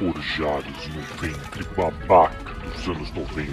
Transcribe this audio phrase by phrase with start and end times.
[0.00, 3.50] forjados no ventre babaca dos anos 90.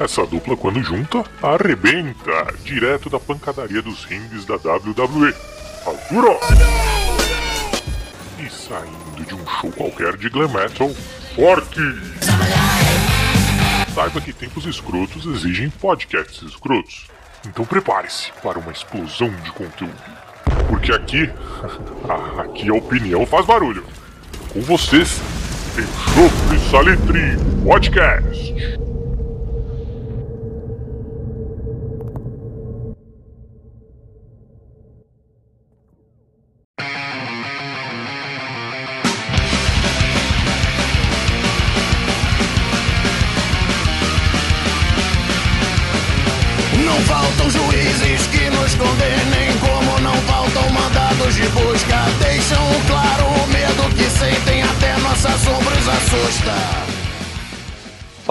[0.00, 5.34] Essa dupla, quando junta, arrebenta direto da pancadaria dos rings da WWE.
[5.84, 6.38] Altura!
[8.38, 10.90] E saindo de um show qualquer de glam metal,
[11.36, 11.80] forte!
[13.94, 17.06] Saiba que tempos escrotos exigem podcasts escrotos.
[17.46, 19.92] Então prepare-se para uma explosão de conteúdo.
[20.70, 21.30] Porque aqui,
[22.38, 23.84] aqui a opinião faz barulho.
[24.54, 25.20] Com vocês,
[25.78, 28.81] Enxofre Salitre Podcast.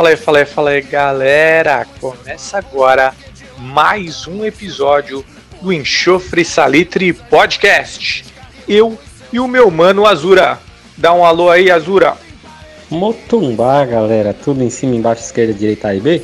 [0.01, 1.85] Fala aí, fala aí, fala aí, galera!
[1.99, 3.13] Começa agora
[3.59, 5.23] mais um episódio
[5.61, 8.25] do Enxofre Salitre Podcast.
[8.67, 8.97] Eu
[9.31, 10.57] e o meu mano Azura.
[10.97, 12.17] Dá um alô aí, Azura.
[12.89, 14.33] Motumbá, galera.
[14.33, 16.23] Tudo em cima, embaixo, esquerda, direita, A e B?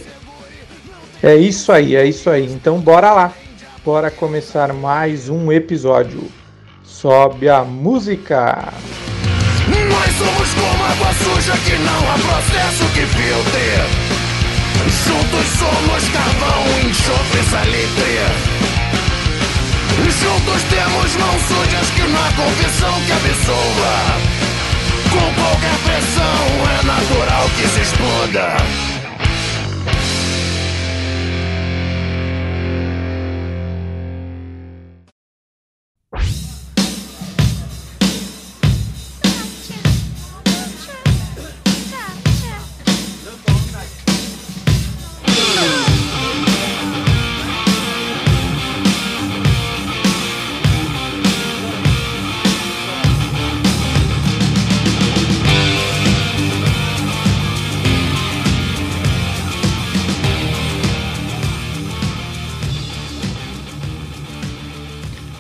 [1.22, 2.52] É isso aí, é isso aí.
[2.52, 3.32] Então bora lá.
[3.86, 6.24] Bora começar mais um episódio.
[6.84, 8.74] Sobe a música.
[9.70, 14.18] Nós somos água suja que não há processo que filtre.
[15.06, 18.68] Juntos somos carvão, enxofre, salitre.
[20.20, 23.98] Juntos temos mãos sujas que não há confissão que absolva.
[25.12, 26.40] Com qualquer pressão
[26.80, 28.97] é natural que se exploda.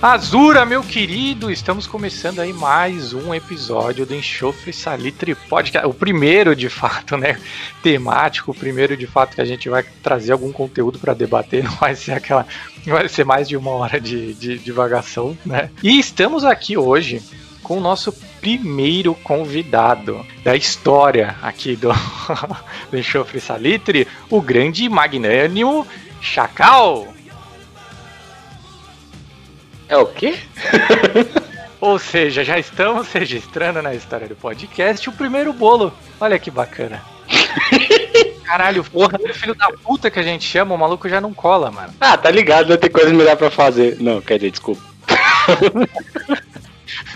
[0.07, 5.85] Azura, meu querido, estamos começando aí mais um episódio do Enxofre Salitre Podcast.
[5.85, 7.37] O primeiro, de fato, né?
[7.83, 11.61] Temático, o primeiro, de fato, que a gente vai trazer algum conteúdo para debater.
[11.67, 12.47] Não vai ser aquela.
[12.85, 15.69] Vai ser mais de uma hora de, de divagação, né?
[15.83, 17.21] E estamos aqui hoje
[17.61, 21.91] com o nosso primeiro convidado da história aqui do,
[22.89, 25.85] do Enxofre Salitre, o grande magnânimo
[26.21, 27.16] Chacal.
[29.89, 30.37] É o quê?
[31.79, 35.93] Ou seja, já estamos registrando na história do podcast o primeiro bolo.
[36.19, 37.01] Olha que bacana.
[38.43, 41.93] Caralho, porra, filho da puta que a gente chama, o maluco já não cola, mano.
[41.99, 43.97] Ah, tá ligado, vai ter coisa melhor pra fazer.
[43.99, 44.81] Não, quer dizer, desculpa.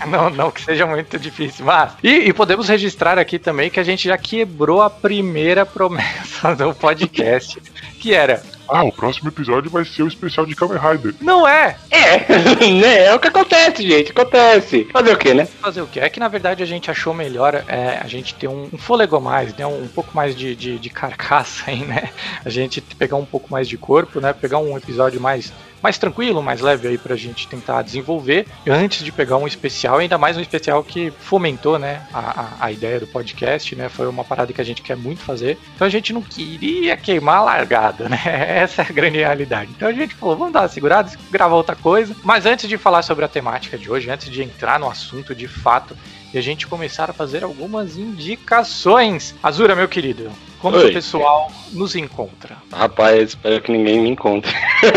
[0.06, 1.92] Não, não que seja muito difícil, mas.
[2.02, 6.74] E, e podemos registrar aqui também que a gente já quebrou a primeira promessa do
[6.74, 7.60] podcast,
[7.98, 8.42] que era.
[8.74, 11.14] Ah, o próximo episódio vai ser o especial de Kamen Rider.
[11.20, 11.76] Não é!
[11.90, 12.16] É,
[12.80, 13.04] né?
[13.04, 14.12] É o que acontece, gente.
[14.12, 14.88] Acontece.
[14.90, 15.44] Fazer o quê, né?
[15.44, 16.00] Fazer o quê?
[16.00, 19.16] É que na verdade a gente achou melhor é, a gente ter um, um fôlego
[19.16, 19.66] a mais, né?
[19.66, 22.08] Um, pouco mais de, de, de carcaça aí, né?
[22.42, 24.32] A gente pegar um pouco mais de corpo, né?
[24.32, 29.10] Pegar um episódio mais mais tranquilo, mais leve aí pra gente tentar desenvolver antes de
[29.10, 33.06] pegar um especial, ainda mais um especial que fomentou, né, a, a, a, ideia do
[33.06, 36.22] podcast, né, foi uma parada que a gente quer muito fazer, então a gente não
[36.22, 39.70] queria queimar a largada, né, essa é a grande realidade.
[39.76, 43.02] Então a gente falou, vamos dar uma segurada, gravar outra coisa, mas antes de falar
[43.02, 45.96] sobre a temática de hoje, antes de entrar no assunto de fato,
[46.32, 49.34] e a gente começar a fazer algumas indicações.
[49.42, 50.30] Azura, meu querido,
[50.60, 50.90] como Oi.
[50.90, 52.56] o pessoal nos encontra?
[52.72, 54.50] Rapaz, espero que ninguém me encontre.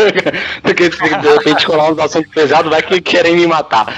[0.62, 3.94] Porque se de repente colar um assunto pesado, vai que querem me matar.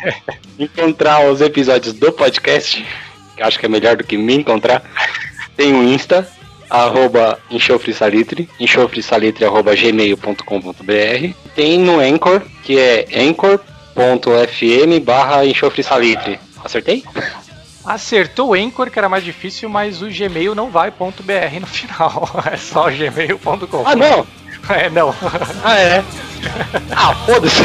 [0.58, 2.86] Encontrar os episódios do podcast,
[3.36, 4.82] que acho que é melhor do que me encontrar.
[5.56, 6.26] Tem o Insta,
[6.70, 11.34] arroba enxofresalitre, enxofresalitre arroba gmail.com.br.
[11.54, 16.38] Tem no Anchor, que é anchor.fm barra enxofresalitre.
[16.64, 17.04] Acertei?
[17.84, 21.66] Acertou o Anchor, que era mais difícil, mas o Gmail não vai ponto .br no
[21.66, 22.28] final.
[22.52, 23.82] É só gmail.com.
[23.86, 24.26] Ah, não!
[24.68, 25.14] É, não.
[25.64, 26.04] Ah, é?
[26.94, 27.62] Ah, foda-se!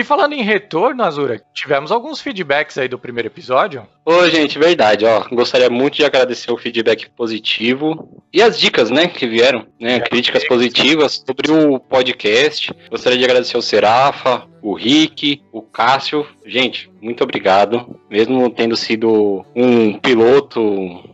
[0.00, 3.86] E falando em retorno, Azura, tivemos alguns feedbacks aí do primeiro episódio.
[4.02, 5.28] Ô, gente, verdade, ó.
[5.28, 10.00] Gostaria muito de agradecer o feedback positivo e as dicas, né, que vieram, né?
[10.00, 12.74] Críticas positivas sobre o podcast.
[12.88, 16.26] Gostaria de agradecer ao Serafa, o Rick, o Cássio.
[16.50, 18.00] Gente, muito obrigado.
[18.10, 20.60] Mesmo tendo sido um piloto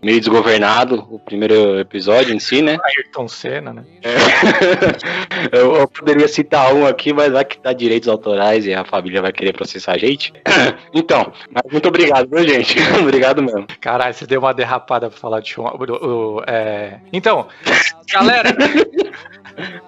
[0.03, 2.79] meio desgovernado, o primeiro episódio em si, né?
[2.83, 3.85] Ayrton Senna, né?
[4.03, 4.17] É.
[5.55, 9.21] eu, eu, poderia citar um aqui, mas vai que dá direitos autorais e a família
[9.21, 10.33] vai querer processar a gente.
[10.95, 11.31] então,
[11.71, 12.79] muito obrigado, viu, gente?
[12.99, 13.67] obrigado mesmo.
[13.79, 16.43] Caralho, você deu uma derrapada pra falar de show.
[16.47, 16.99] É...
[17.13, 17.47] Então,
[18.11, 18.57] galera.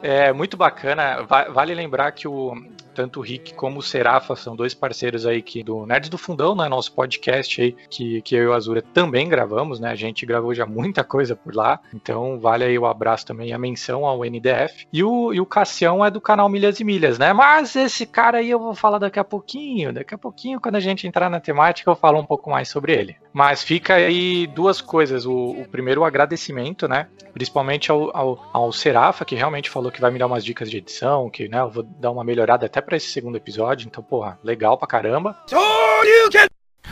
[0.02, 1.26] É muito bacana.
[1.52, 2.54] Vale lembrar que o,
[2.98, 6.56] tanto o Rick como o Serafa são dois parceiros aí que do Nerds do Fundão,
[6.56, 10.26] né, nosso podcast aí, que, que eu e o Azura também gravamos, né, a gente
[10.26, 14.04] gravou já muita coisa por lá, então vale aí o abraço também e a menção
[14.04, 14.84] ao NDF.
[14.92, 18.38] E o, e o Cassião é do canal Milhas e Milhas, né, mas esse cara
[18.38, 21.38] aí eu vou falar daqui a pouquinho, daqui a pouquinho quando a gente entrar na
[21.38, 23.16] temática eu falo um pouco mais sobre ele.
[23.32, 28.72] Mas fica aí duas coisas, o, o primeiro o agradecimento, né, principalmente ao, ao, ao
[28.72, 31.70] Serafa, que realmente falou que vai me dar umas dicas de edição, que, né, eu
[31.70, 35.36] vou dar uma melhorada até para esse segundo episódio, então, porra, legal pra caramba.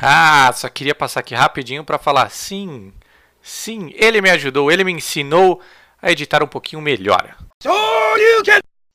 [0.03, 2.93] Ah, só queria passar aqui rapidinho para falar sim,
[3.41, 5.59] sim, ele me ajudou, ele me ensinou
[6.03, 7.35] a editar um pouquinho melhor.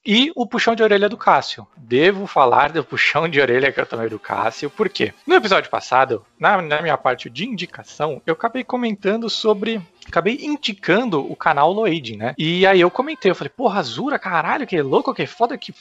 [0.04, 1.68] E o puxão de orelha do Cássio.
[1.78, 5.14] Devo falar do puxão de orelha que eu tomei do Cássio, por quê?
[5.28, 11.32] No episódio passado, na, na minha parte de indicação, eu acabei comentando sobre acabei indicando
[11.32, 12.34] o canal Loading, né?
[12.36, 15.72] E aí eu comentei, eu falei, porra, Azura, caralho, que louco, que foda, que.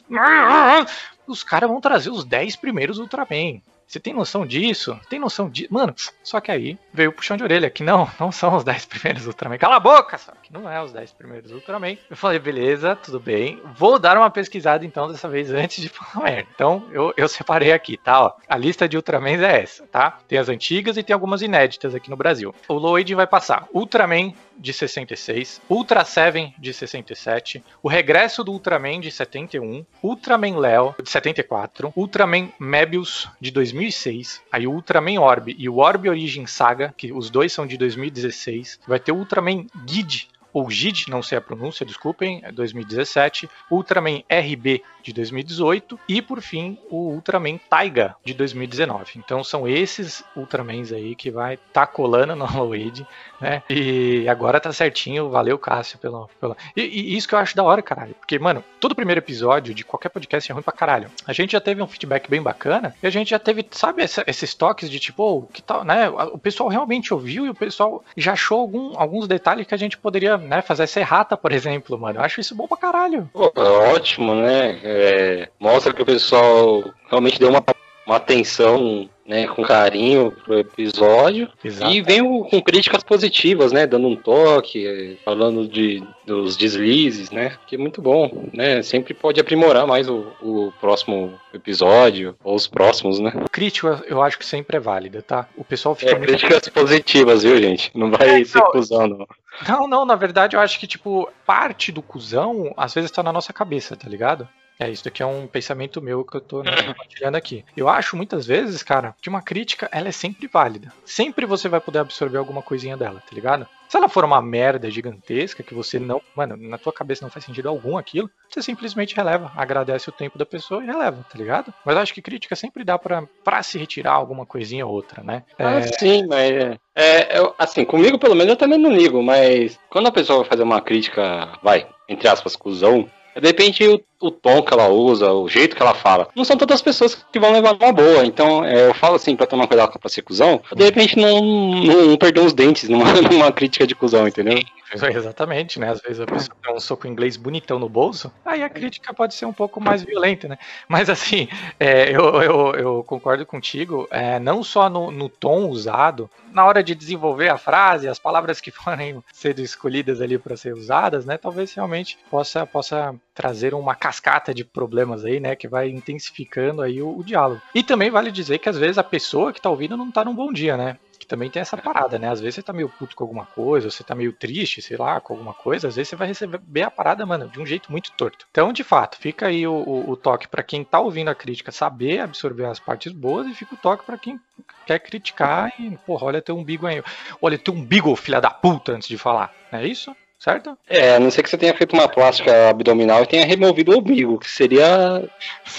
[1.27, 3.63] Os caras vão trazer os 10 primeiros Ultraman.
[3.87, 5.01] Você tem noção disso?
[5.09, 5.73] Tem noção disso?
[5.73, 8.85] Mano, só que aí veio o puxão de orelha, que não, não são os 10
[8.87, 9.59] primeiros Ultraman.
[9.59, 11.97] Cala a boca, só que não é os 10 primeiros Ultraman.
[12.11, 13.61] Eu falei, beleza, tudo bem.
[13.77, 16.49] Vou dar uma pesquisada então dessa vez antes de falar merda.
[16.55, 18.21] Então eu, eu separei aqui, tá?
[18.25, 20.19] Ó, a lista de Ultramans é essa, tá?
[20.27, 22.55] Tem as antigas e tem algumas inéditas aqui no Brasil.
[22.69, 29.01] O Lloyd vai passar Ultraman de 66, Ultra Seven de 67, o Regresso do Ultraman
[29.01, 35.67] de 71, Ultraman Leo de 74, Ultraman Mebius de 2006, aí o Ultraman Orb e
[35.67, 40.29] o Orb Origin Saga, que os dois são de 2016, vai ter o Ultraman Gid
[40.53, 46.41] ou Gid, não sei a pronúncia, desculpem, é 2017, Ultraman RB de 2018 e por
[46.41, 49.13] fim o Ultraman Taiga de 2019.
[49.17, 53.07] Então são esses Ultramans aí que vai tá colando no Halloween,
[53.41, 53.63] né?
[53.69, 56.57] E agora tá certinho, valeu Cássio pelo, pelo...
[56.77, 59.85] E, e, isso que eu acho da hora, caralho, porque mano, todo primeiro episódio de
[59.85, 61.11] qualquer podcast é ruim pra caralho.
[61.27, 64.25] A gente já teve um feedback bem bacana e a gente já teve, sabe, essa,
[64.27, 66.09] esses toques de tipo, oh, que tal, né?
[66.09, 69.97] O pessoal realmente ouviu e o pessoal já achou algum, alguns detalhes que a gente
[69.97, 72.19] poderia, né, fazer essa errata, por exemplo, mano.
[72.19, 73.29] Eu acho isso bom pra caralho.
[73.33, 74.79] Pô, é ótimo, né?
[74.83, 77.63] É, mostra que o pessoal realmente deu uma,
[78.07, 81.49] uma atenção né, com carinho pro episódio.
[81.65, 81.93] Exato.
[81.93, 83.87] E vem com críticas positivas, né?
[83.87, 87.57] Dando um toque, falando de, dos deslizes, né?
[87.69, 88.83] Que é muito bom, né?
[88.83, 93.33] Sempre pode aprimorar mais o, o próximo episódio, ou os próximos, né?
[93.53, 95.47] Crítica eu acho que sempre é válida, tá?
[95.57, 96.11] O pessoal fica.
[96.11, 96.27] É, muito...
[96.27, 97.93] críticas positivas, viu, gente?
[97.95, 99.29] Não vai é, cuzão, não.
[99.69, 103.33] Não, não, na verdade eu acho que, tipo, parte do cuzão às vezes tá na
[103.33, 104.49] nossa cabeça, tá ligado?
[104.81, 107.63] É, isso daqui é um pensamento meu que eu tô né, compartilhando aqui.
[107.77, 110.91] Eu acho muitas vezes, cara, que uma crítica, ela é sempre válida.
[111.05, 113.69] Sempre você vai poder absorver alguma coisinha dela, tá ligado?
[113.91, 117.45] Se ela for uma merda gigantesca que você não, mano, na tua cabeça não faz
[117.45, 121.75] sentido algum aquilo, você simplesmente releva, agradece o tempo da pessoa e releva, tá ligado?
[121.85, 125.23] Mas eu acho que crítica sempre dá pra, pra se retirar alguma coisinha ou outra,
[125.23, 125.43] né?
[125.59, 125.83] Ah, é...
[125.83, 130.07] sim, mas é, é, eu, assim, comigo pelo menos eu também não ligo, mas quando
[130.07, 134.63] a pessoa vai fazer uma crítica, vai, entre aspas, cuzão, de repente o, o, tom
[134.63, 137.53] que ela usa, o jeito que ela fala, não são todas as pessoas que vão
[137.53, 138.25] levar uma boa.
[138.25, 142.07] Então, é, eu falo assim pra tomar cuidado pra ser cuzão, de repente não, não,
[142.07, 144.59] não perder os dentes numa, numa crítica de cuzão, entendeu?
[145.15, 145.91] Exatamente, né?
[145.91, 149.35] Às vezes a pessoa tem um soco inglês bonitão no bolso, aí a crítica pode
[149.35, 150.59] ser um pouco mais violenta, né?
[150.89, 151.49] Mas assim,
[151.79, 156.83] é, eu, eu, eu, concordo contigo, é, não só no, no, tom usado, na hora
[156.83, 161.39] de desenvolver a frase, as palavras que forem sendo escolhidas ali para ser usadas, né?
[161.39, 165.57] Talvez realmente possa, possa trazer uma cascata de problemas aí, né?
[165.57, 167.63] Que vai intensificando aí o, o diálogo.
[167.75, 170.35] E também vale dizer que às vezes a pessoa que tá ouvindo não tá num
[170.35, 170.99] bom dia, né?
[171.31, 172.29] também tem essa parada, né?
[172.29, 175.21] Às vezes você tá meio puto com alguma coisa, você tá meio triste, sei lá,
[175.21, 178.11] com alguma coisa, às vezes você vai receber a parada, mano, de um jeito muito
[178.13, 178.49] torto.
[178.51, 181.71] Então, de fato, fica aí o, o, o toque para quem tá ouvindo a crítica
[181.71, 184.41] saber absorver as partes boas e fica o toque para quem
[184.85, 187.01] quer criticar e, porra, olha teu umbigo aí.
[187.41, 189.55] Olha teu umbigo, filha da puta, antes de falar.
[189.71, 190.15] Não é isso?
[190.41, 190.77] Certo?
[190.89, 193.99] É, a não ser que você tenha feito uma plástica abdominal e tenha removido o
[194.01, 195.23] umbigo, que seria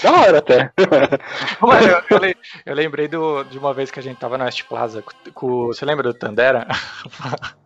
[0.02, 0.70] da hora até.
[1.60, 4.44] Mano, eu, eu le- eu lembrei do, de uma vez que a gente tava no
[4.44, 6.66] West Plaza com, com- você lembra do Tandera?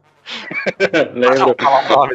[1.15, 1.55] Lembro.
[1.55, 2.09] Pessoa,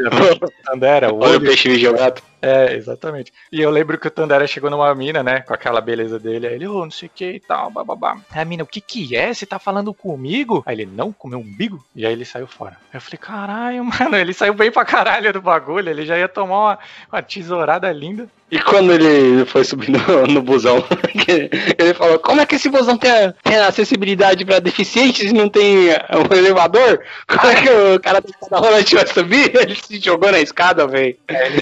[0.66, 1.42] Tandera, o Olha o olho.
[1.48, 2.22] peixe jogado.
[2.42, 3.32] É, exatamente.
[3.52, 5.42] E eu lembro que o Tandera chegou numa mina, né?
[5.42, 6.48] Com aquela beleza dele.
[6.48, 8.18] Aí ele, ô, não sei o que e tal, bababá.
[8.32, 9.34] Aí a mina, o que que é?
[9.34, 10.64] Você tá falando comigo?
[10.66, 11.84] Aí ele, não, com meu umbigo?
[11.96, 12.78] E aí ele saiu fora.
[12.92, 15.90] Aí eu falei, caralho, mano, ele saiu bem pra caralho do bagulho.
[15.90, 16.80] Ele já ia tomar uma,
[17.12, 18.28] uma tesourada linda.
[18.50, 20.84] E quando ele foi subir no, no busão,
[21.78, 25.48] ele falou: Como é que esse busão tem, a- tem acessibilidade pra deficientes e não
[25.48, 27.00] tem eh, um elevador?
[27.28, 29.52] Como é que o cara da escada rolante vai subir?
[29.56, 31.16] Ele se jogou na escada, velho.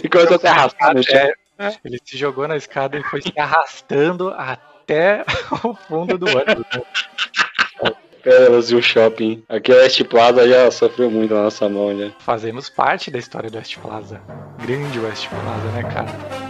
[0.04, 0.69] E começou a se arrastar
[1.04, 1.32] chão.
[1.60, 5.26] É, ele se jogou na escada e foi se arrastando até
[5.64, 6.66] o fundo do ônibus.
[6.74, 7.92] né?
[8.24, 9.44] Pérolas e o shopping.
[9.48, 12.14] Aqui a West Plaza já sofreu muito na nossa mão, né?
[12.20, 14.22] Fazemos parte da história do West Plaza.
[14.66, 16.49] Grande West Plaza, né, cara?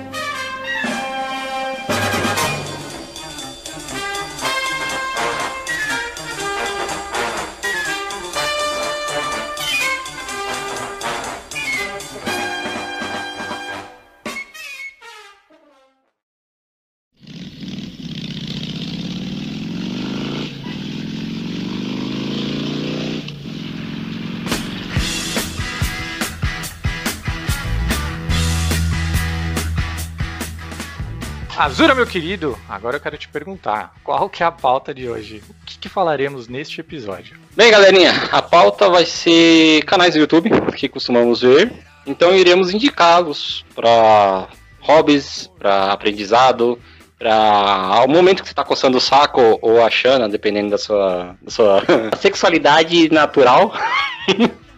[31.60, 35.44] Azura, meu querido, agora eu quero te perguntar, qual que é a pauta de hoje?
[35.50, 37.38] O que, que falaremos neste episódio?
[37.54, 41.70] Bem, galerinha, a pauta vai ser canais do YouTube que costumamos ver.
[42.08, 44.48] Então iremos indicá-los para
[44.80, 46.80] hobbies, para aprendizado,
[47.18, 51.36] para o momento que você está coçando o saco ou a chana, dependendo da sua,
[51.42, 51.84] da sua
[52.22, 53.74] sexualidade natural.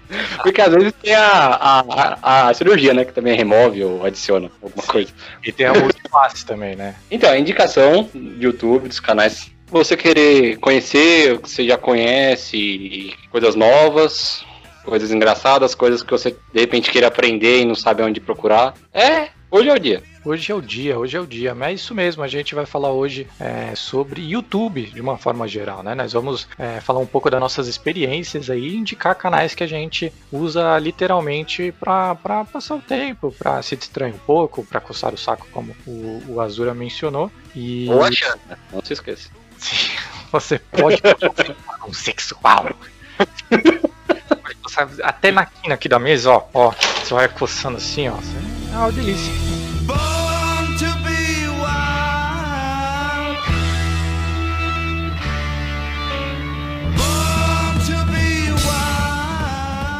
[0.43, 1.79] Porque às vezes tem a, a,
[2.21, 3.05] a, a cirurgia, né?
[3.05, 5.11] Que também remove ou adiciona alguma coisa.
[5.43, 6.95] E tem a multipasse também, né?
[7.09, 9.51] Então, a indicação do YouTube, dos canais.
[9.67, 14.43] Você querer conhecer o que você já conhece, coisas novas,
[14.83, 18.73] coisas engraçadas, coisas que você de repente queira aprender e não sabe onde procurar.
[18.93, 20.03] É, hoje é o dia.
[20.23, 21.55] Hoje é o dia, hoje é o dia.
[21.55, 25.47] Mas é isso mesmo, a gente vai falar hoje é, sobre YouTube de uma forma
[25.47, 25.95] geral, né?
[25.95, 29.67] Nós vamos é, falar um pouco das nossas experiências aí e indicar canais que a
[29.67, 35.17] gente usa literalmente para passar o tempo, para se distrair um pouco, para coçar o
[35.17, 37.31] saco, como o, o Azura mencionou.
[37.55, 39.29] E Ou a chana, não se esqueça.
[39.57, 39.91] Sim,
[40.31, 41.55] você pode coçar
[41.87, 42.69] um sexual.
[44.41, 48.17] Pode coçar Até na quina aqui da mesa, ó, ó, você vai coçando assim, ó.
[48.73, 49.50] É uma delícia.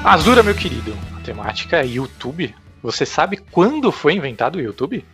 [0.03, 2.53] Azura, meu querido, a temática é YouTube.
[2.81, 5.05] Você sabe quando foi inventado o YouTube?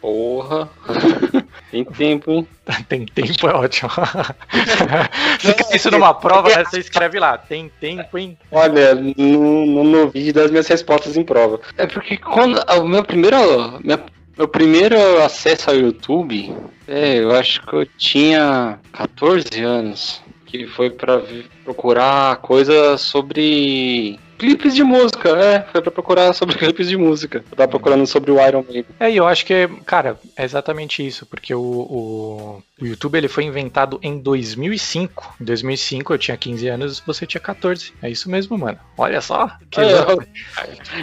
[0.00, 0.68] Porra.
[1.70, 2.46] Tem tempo, hein?
[2.88, 3.90] Tem tempo, é ótimo.
[5.40, 6.64] Fica isso numa prova, né?
[6.64, 8.38] Você escreve lá, tem tempo, hein?
[8.52, 11.58] Olha, no, no, no vídeo das minhas respostas em prova.
[11.76, 14.04] É porque quando o meu primeiro, minha-
[14.38, 16.54] meu primeiro acesso ao YouTube,
[16.86, 20.22] é, eu acho que eu tinha 14 anos,
[20.58, 26.88] que foi vi- procurar coisas sobre clipes de música, é, foi pra procurar sobre clipes
[26.88, 27.44] de música.
[27.50, 28.86] Eu tava procurando sobre o Iron Maiden.
[28.98, 33.28] É, e eu acho que, cara, é exatamente isso, porque o, o, o YouTube ele
[33.28, 35.36] foi inventado em 2005.
[35.40, 37.92] Em 2005 eu tinha 15 anos, você tinha 14.
[38.02, 38.78] É isso mesmo, mano.
[38.96, 39.50] Olha só.
[39.70, 39.94] Que É.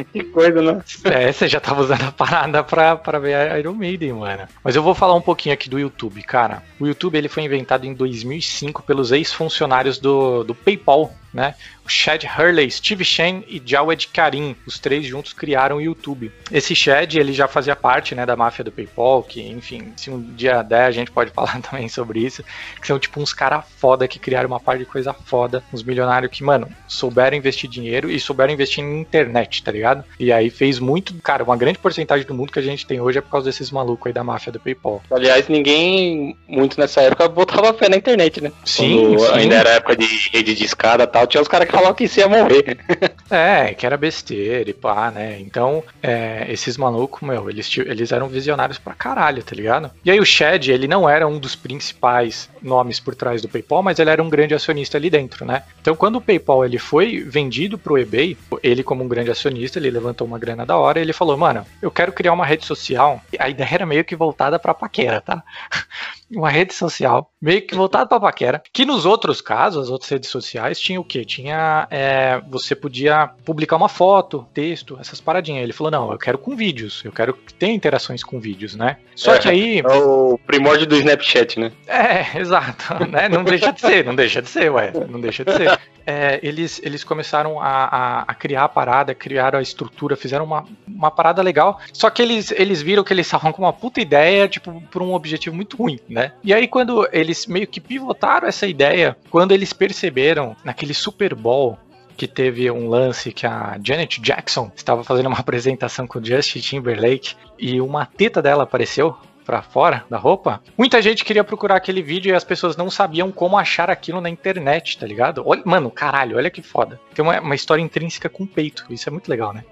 [0.11, 0.83] Que coisa, né?
[1.05, 4.47] É, você já tava usando a parada pra, pra ver a Iron Maiden, mano.
[4.63, 6.63] Mas eu vou falar um pouquinho aqui do YouTube, cara.
[6.79, 11.55] O YouTube ele foi inventado em 2005 pelos ex-funcionários do, do PayPal, né?
[11.85, 16.31] O Chad Hurley, Steve Chen e Jawed Karim, os três juntos criaram o YouTube.
[16.51, 20.21] Esse Chad, ele já fazia parte, né, da máfia do PayPal, que, enfim, se um
[20.21, 22.43] dia der, a gente pode falar também sobre isso,
[22.79, 26.31] que são tipo uns caras foda que criaram uma parte de coisa foda, uns milionários
[26.31, 30.03] que, mano, souberam investir dinheiro e souberam investir em internet, tá ligado?
[30.19, 33.17] E aí fez muito, cara, uma grande porcentagem do mundo que a gente tem hoje
[33.17, 35.01] é por causa desses malucos aí da máfia do PayPal.
[35.11, 38.51] Aliás, ninguém muito nessa época botava fé na internet, né?
[38.65, 39.25] Sim, sim.
[39.33, 42.05] ainda era época de rede de escada e tal, tinha os caras que falavam que
[42.05, 42.77] isso ia morrer.
[43.29, 45.39] É, que era besteira e pá, né?
[45.39, 49.89] Então, é, esses malucos, meu, eles, eles eram visionários pra caralho, tá ligado?
[50.03, 53.81] E aí o Chad, ele não era um dos principais nomes por trás do PayPal,
[53.81, 55.63] mas ele era um grande acionista ali dentro, né?
[55.79, 59.89] Então, quando o PayPal ele foi vendido pro eBay, ele como um grande acionista, ele
[59.89, 63.21] levantou uma grana da hora e ele falou, mano, eu quero criar uma rede social.
[63.39, 65.41] A ideia era meio que voltada pra paquera, tá?
[66.35, 70.29] uma rede social, meio que voltada pra paquera, que nos outros casos, as outras redes
[70.29, 71.23] sociais, tinha o quê?
[71.25, 75.63] Tinha, é, você podia publicar uma foto, texto, essas paradinhas.
[75.63, 78.97] Ele falou, não, eu quero com vídeos, eu quero que tenha interações com vídeos, né?
[79.15, 79.79] Só É, que aí...
[79.79, 81.71] É o primórdio do Snapchat, né?
[81.87, 83.27] É, exato, né?
[83.29, 85.79] Não deixa de ser, não deixa de ser, ué, não deixa de ser.
[86.05, 90.65] É, eles, eles começaram a, a, a criar a parada, criaram a estrutura, fizeram uma,
[90.87, 94.47] uma parada legal, só que eles, eles viram que eles estavam com uma puta ideia,
[94.47, 96.33] tipo, por um objetivo muito ruim, né?
[96.43, 101.77] E aí quando eles meio que pivotaram essa ideia, quando eles perceberam naquele Super Bowl
[102.21, 106.59] que teve um lance que a Janet Jackson estava fazendo uma apresentação com o Justin
[106.59, 109.17] Timberlake e uma teta dela apareceu
[109.51, 113.33] pra fora da roupa, muita gente queria procurar aquele vídeo e as pessoas não sabiam
[113.33, 115.43] como achar aquilo na internet, tá ligado?
[115.45, 116.97] Olha, mano, caralho, olha que foda.
[117.13, 119.65] Tem uma, uma história intrínseca com peito, isso é muito legal, né?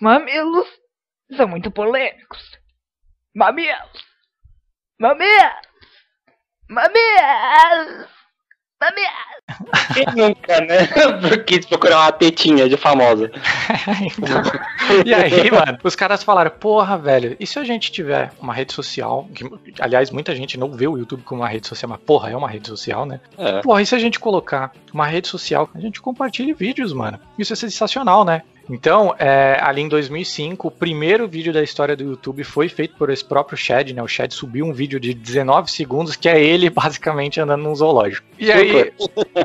[0.00, 0.66] Mamilos
[1.36, 2.58] são muito polêmicos.
[3.32, 4.04] Mamilos.
[4.98, 5.52] Mamilos.
[6.68, 8.08] Mamilos.
[8.80, 9.31] Mamilos.
[9.92, 10.86] Quem nunca, né?
[11.46, 13.30] Quis procurar uma tetinha de famosa.
[14.18, 14.42] Então,
[15.04, 18.72] e aí, mano, os caras falaram, porra, velho, e se a gente tiver uma rede
[18.72, 19.44] social, que,
[19.80, 22.48] aliás, muita gente não vê o YouTube como uma rede social, mas porra, é uma
[22.48, 23.20] rede social, né?
[23.36, 23.60] É.
[23.60, 27.18] Porra, e se a gente colocar uma rede social, a gente compartilha vídeos, mano.
[27.38, 28.42] Isso é sensacional, né?
[28.68, 33.10] Então, é, ali em 2005, o primeiro vídeo da história do YouTube foi feito por
[33.10, 34.02] esse próprio Chad, né?
[34.02, 38.26] O Chad subiu um vídeo de 19 segundos, que é ele basicamente andando num zoológico.
[38.38, 38.92] E aí,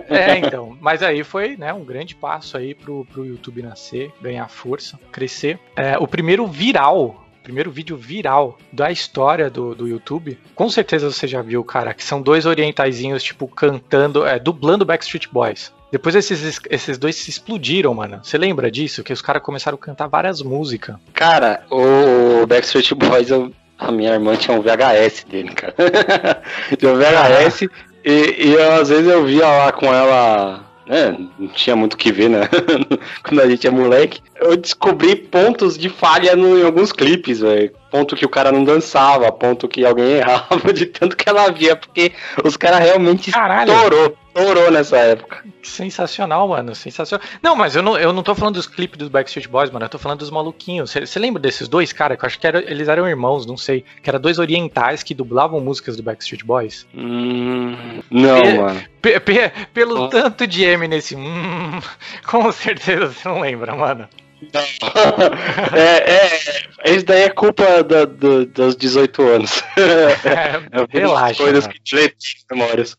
[0.10, 4.48] é, então, mas aí foi, né, um grande passo aí pro, pro YouTube nascer, ganhar
[4.48, 5.60] força, crescer.
[5.76, 10.38] É, o primeiro viral primeiro vídeo viral da história do, do YouTube.
[10.54, 15.30] Com certeza você já viu, cara, que são dois orientaizinhos, tipo, cantando, é, dublando Backstreet
[15.32, 15.72] Boys.
[15.92, 18.20] Depois esses, esses dois se explodiram, mano.
[18.22, 19.04] Você lembra disso?
[19.04, 20.96] Que os caras começaram a cantar várias músicas.
[21.14, 25.74] Cara, o Backstreet Boys, eu- a minha irmã tinha um VHS dele, cara.
[26.78, 27.62] tinha um VHS
[28.04, 31.16] e, e eu, às vezes eu via lá com ela, né?
[31.40, 32.42] Não tinha muito o que ver, né?
[33.24, 34.20] Quando a gente é moleque.
[34.40, 37.72] Eu descobri pontos de falha no, em alguns clipes, velho.
[37.98, 41.76] Ponto que o cara não dançava, ponto que alguém errava, de tanto que ela via,
[41.76, 42.12] porque
[42.44, 43.72] os caras realmente Caralho.
[43.74, 45.44] estourou, estourou nessa época.
[45.64, 46.76] Sensacional, mano.
[46.76, 47.26] Sensacional.
[47.42, 49.86] Não, mas eu não, eu não tô falando dos clipes dos Backstreet Boys, mano.
[49.86, 50.92] Eu tô falando dos maluquinhos.
[50.92, 52.16] Você lembra desses dois, cara?
[52.16, 53.84] Que eu acho que era- eles eram irmãos, não sei.
[54.04, 56.86] Que eram dois orientais que dublavam músicas do Backstreet Boys.
[56.94, 58.82] Hum, não, mano.
[59.02, 60.08] Pe- pe- pelo Oh.
[60.08, 61.16] tanto de M nesse.
[61.16, 61.80] Hum,
[62.28, 64.08] com certeza você não lembra, mano.
[65.76, 69.64] é, é, isso daí é culpa da- do- dos 18 anos.
[69.78, 71.44] É, É relaxa.
[71.44, 71.80] Coisas mano.
[71.84, 72.14] que das
[72.52, 72.98] memórias.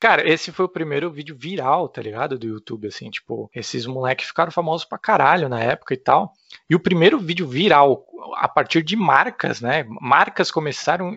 [0.00, 2.38] Cara, esse foi o primeiro vídeo viral, tá ligado?
[2.38, 6.32] Do YouTube, assim, tipo, esses moleques ficaram famosos pra caralho na época e tal.
[6.68, 8.04] E o primeiro vídeo viral,
[8.36, 9.84] a partir de marcas, né?
[10.00, 11.16] Marcas começaram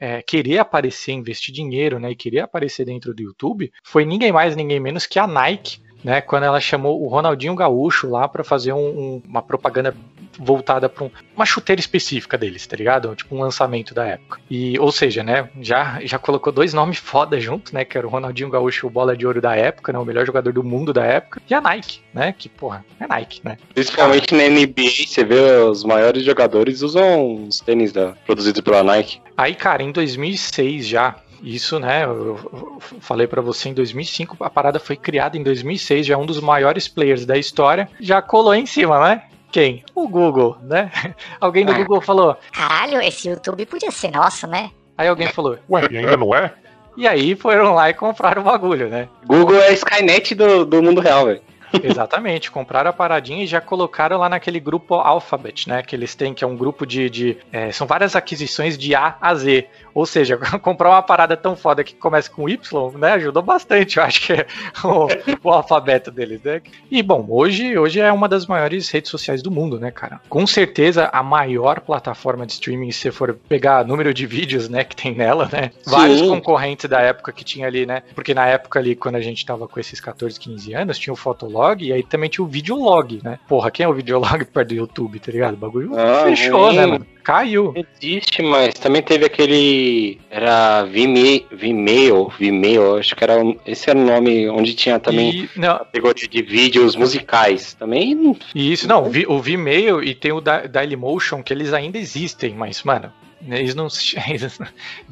[0.00, 2.10] a querer aparecer, investir dinheiro, né?
[2.10, 5.80] E querer aparecer dentro do YouTube, foi ninguém mais, ninguém menos que a Nike.
[6.02, 9.94] Né, quando ela chamou o Ronaldinho Gaúcho lá pra fazer um- um- uma propaganda
[10.38, 13.14] voltada pra um- uma chuteira específica deles, tá ligado?
[13.14, 14.40] Tipo um lançamento da época.
[14.50, 18.10] E, ou seja, né, já, já colocou dois nomes foda junto, né, que era o
[18.10, 21.04] Ronaldinho Gaúcho, o bola de ouro da época, né, o melhor jogador do mundo da
[21.04, 23.58] época, e a Nike, né, que porra, é Nike, né?
[23.74, 29.20] Principalmente na NBA, você vê os maiores jogadores usam os tênis da, produzidos pela Nike.
[29.36, 34.78] Aí, cara, em 2006 já, isso, né, eu, falei pra você em 2005, a parada
[34.78, 38.66] foi criada em 2006, já é um dos maiores players da história, já colou em
[38.66, 39.22] cima, né?
[39.52, 39.82] Quem?
[39.94, 40.90] O Google, né?
[41.40, 41.76] Alguém do Ah.
[41.78, 42.36] Google falou.
[42.52, 44.70] Caralho, esse YouTube podia ser nosso, né?
[44.96, 45.58] Aí alguém falou.
[45.68, 46.52] Ué, e ainda não é?
[46.96, 49.08] E aí foram lá e compraram o bagulho, né?
[49.26, 51.40] Google é a Skynet do, do mundo real, velho.
[51.82, 55.82] Exatamente, compraram a paradinha e já colocaram lá naquele grupo Alphabet, né?
[55.82, 57.08] Que eles têm, que é um grupo de.
[57.08, 59.66] de é, são várias aquisições de A a Z.
[59.94, 63.12] Ou seja, comprar uma parada tão foda que começa com Y, né?
[63.12, 64.46] Ajudou bastante, eu acho que é
[64.84, 65.08] o,
[65.48, 66.62] o alfabeto deles, né?
[66.90, 70.20] E bom, hoje, hoje é uma das maiores redes sociais do mundo, né, cara?
[70.28, 74.84] Com certeza a maior plataforma de streaming, se você for pegar número de vídeos, né,
[74.84, 75.70] que tem nela, né?
[75.86, 76.28] Vários Sim.
[76.28, 78.02] concorrentes da época que tinha ali, né?
[78.14, 81.16] Porque na época ali, quando a gente tava com esses 14, 15 anos, tinha o
[81.16, 83.38] Fotolog e aí também tinha o Videolog, né?
[83.48, 85.54] Porra, quem é o Videolog perto do YouTube, tá ligado?
[85.54, 86.76] O bagulho Ah, fechou, ruim.
[86.76, 87.06] né, mano?
[87.30, 87.72] Caiu.
[88.00, 90.18] Existe, mas também teve aquele.
[90.30, 93.34] Era Vimeo, Vimeo, Vimeo, acho que era.
[93.64, 97.74] Esse era o nome onde tinha também E, não, categoria de vídeos musicais.
[97.74, 98.36] Também.
[98.54, 101.98] e isso, não, o Vi- o Vimeo e tem o Da- Dailymotion, que eles ainda
[101.98, 103.12] existem, mas, mano,
[103.48, 103.88] eles não.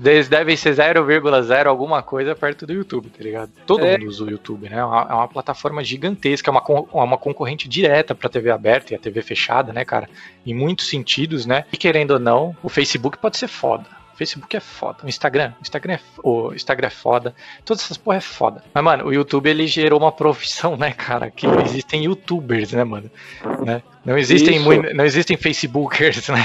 [0.05, 3.51] Eles, devem ser 0,0 alguma coisa perto do YouTube, tá ligado?
[3.67, 3.93] Todo É.
[3.99, 4.79] mundo usa o YouTube, né?
[4.79, 8.93] É uma, é uma plataforma gigantesca, é uma, é uma concorrente direta pra TV aberta
[8.93, 10.09] e a TV fechada, né, cara?
[10.47, 11.65] Em muitos sentidos, né?
[11.73, 13.99] E querendo ou não, o Facebook pode ser foda.
[14.19, 14.99] Facebook é foda.
[15.05, 17.35] O Instagram, o Instagram é, o Instagram é foda.
[17.65, 18.65] Todas essas porra é foda.
[18.75, 21.31] Mas, mano, o YouTube ele gerou uma profissão, né, cara?
[21.31, 23.09] Que existem youtubers, né, mano?
[23.65, 23.81] Né?
[24.05, 24.95] Não existem, Isso.
[24.95, 26.45] não existem Facebookers, né?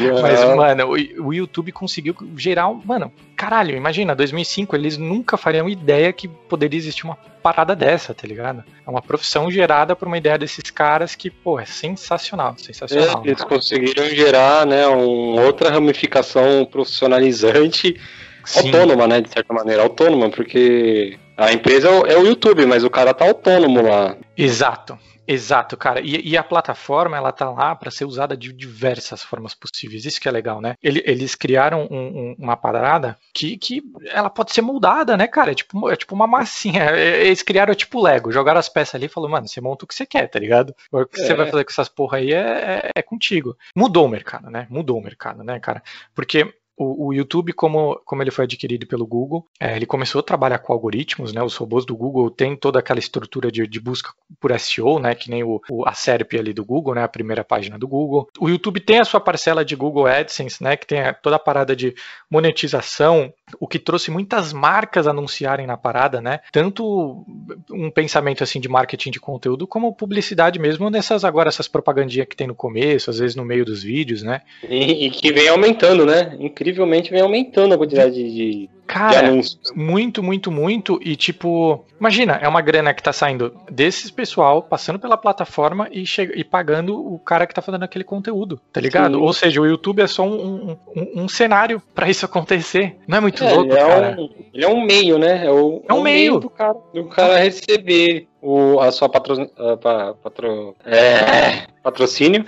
[0.00, 0.22] Yeah.
[0.22, 2.80] Mas, mano, o, o YouTube conseguiu gerar um.
[2.84, 8.26] Mano, caralho, imagina, 2005, eles nunca fariam ideia que poderia existir uma parada dessa, tá
[8.26, 8.64] ligado?
[8.86, 13.22] É uma profissão gerada por uma ideia desses caras que, pô, é sensacional, sensacional.
[13.24, 18.00] É, eles conseguiram gerar, né, um, outra ramificação profissionalizante
[18.44, 18.66] Sim.
[18.66, 22.82] autônoma, né, de certa maneira, autônoma, porque a empresa é o, é o YouTube, mas
[22.82, 24.16] o cara tá autônomo lá.
[24.36, 26.00] Exato, exato, cara.
[26.00, 30.04] E, e a plataforma, ela tá lá para ser usada de diversas formas possíveis.
[30.04, 30.74] Isso que é legal, né?
[30.82, 31.96] Ele- eles criaram um-
[32.30, 35.52] um- uma parada que, que ela pode ser moldada, né, cara?
[35.52, 36.84] É tipo, é tipo uma massinha.
[37.04, 39.88] É, Eles criaram tipo Lego, jogaram as peças ali e falou, mano, você monta o
[39.88, 40.74] que você quer, tá ligado?
[40.92, 41.36] O que você É.
[41.36, 42.38] vai fazer com essas porra aí é,
[42.86, 43.56] é, é contigo.
[43.76, 44.66] Mudou o mercado, né?
[44.70, 45.82] Mudou o mercado, né, cara?
[46.14, 50.22] Porque o, o YouTube, como, como ele foi adquirido pelo Google, é, ele começou a
[50.22, 51.42] trabalhar com algoritmos, né?
[51.42, 54.10] Os robôs do Google têm toda aquela estrutura de, de busca
[54.40, 55.14] por SEO, né?
[55.14, 57.02] Que nem o, o- a SERP ali do Google, né?
[57.04, 58.28] A primeira página do Google.
[58.40, 60.76] O YouTube tem a sua parcela de Google AdSense, né?
[60.76, 61.94] Que tem toda a parada de
[62.30, 66.40] monetização, o que trouxe muitas marcas anunciarem na parada, né?
[66.52, 67.24] Tanto
[67.70, 72.36] um pensamento assim de marketing de conteúdo, como publicidade mesmo nessas agora essas propagandinhas que
[72.36, 74.42] tem no começo, às vezes no meio dos vídeos, né?
[74.68, 76.36] E, e que vem aumentando, né?
[76.38, 79.32] Incrivelmente vem aumentando a quantidade de, de, de Cara.
[79.74, 81.00] Muito, muito, muito.
[81.02, 86.06] E tipo, imagina, é uma grana que tá saindo desses pessoal, passando pela plataforma e,
[86.06, 89.16] chega, e pagando o cara que tá fazendo aquele conteúdo, tá ligado?
[89.16, 89.22] Sim.
[89.22, 92.96] Ou seja, o YouTube é só um, um, um cenário pra isso acontecer.
[93.08, 94.16] Não é muito É, louco, ele, é cara?
[94.18, 95.46] um, ele é um meio, né?
[95.46, 96.38] É, o, É um meio.
[96.38, 102.44] do cara, do cara receber o, a sua patro, a, pa, patro, é, patrocínio.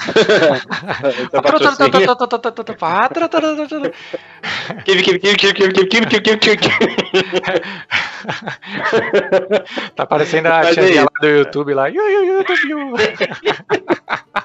[9.97, 11.89] tá aparecendo a tia lá do YouTube lá.
[11.89, 12.93] YouTube.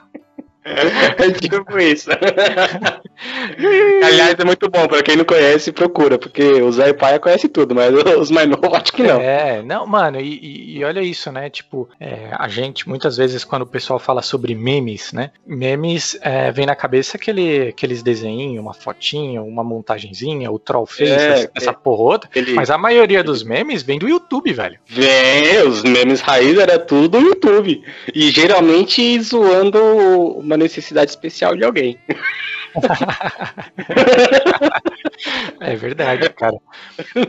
[0.63, 2.09] É tipo isso.
[4.03, 4.87] Aliás, é muito bom.
[4.87, 6.17] Pra quem não conhece, procura.
[6.17, 9.19] Porque o Zé e Paia conhece tudo, mas os mais novos acho que não.
[9.19, 11.49] É, não, mano, e, e- olha isso, né?
[11.49, 15.31] Tipo, é, a gente, muitas vezes, quando o pessoal fala sobre memes, né?
[15.45, 21.03] Memes é, vem na cabeça aquele, aqueles desenhinhos, uma fotinha, uma montagenzinha, o troll face,
[21.11, 22.29] É, essa, essa porra outra.
[22.35, 24.79] Ele Mas a maioria dos memes vem do YouTube, velho.
[24.87, 27.83] vem, os memes raiz era tudo no YouTube.
[28.13, 31.97] E geralmente zoando uma necessidade especial de alguém.
[35.59, 36.55] É verdade, cara.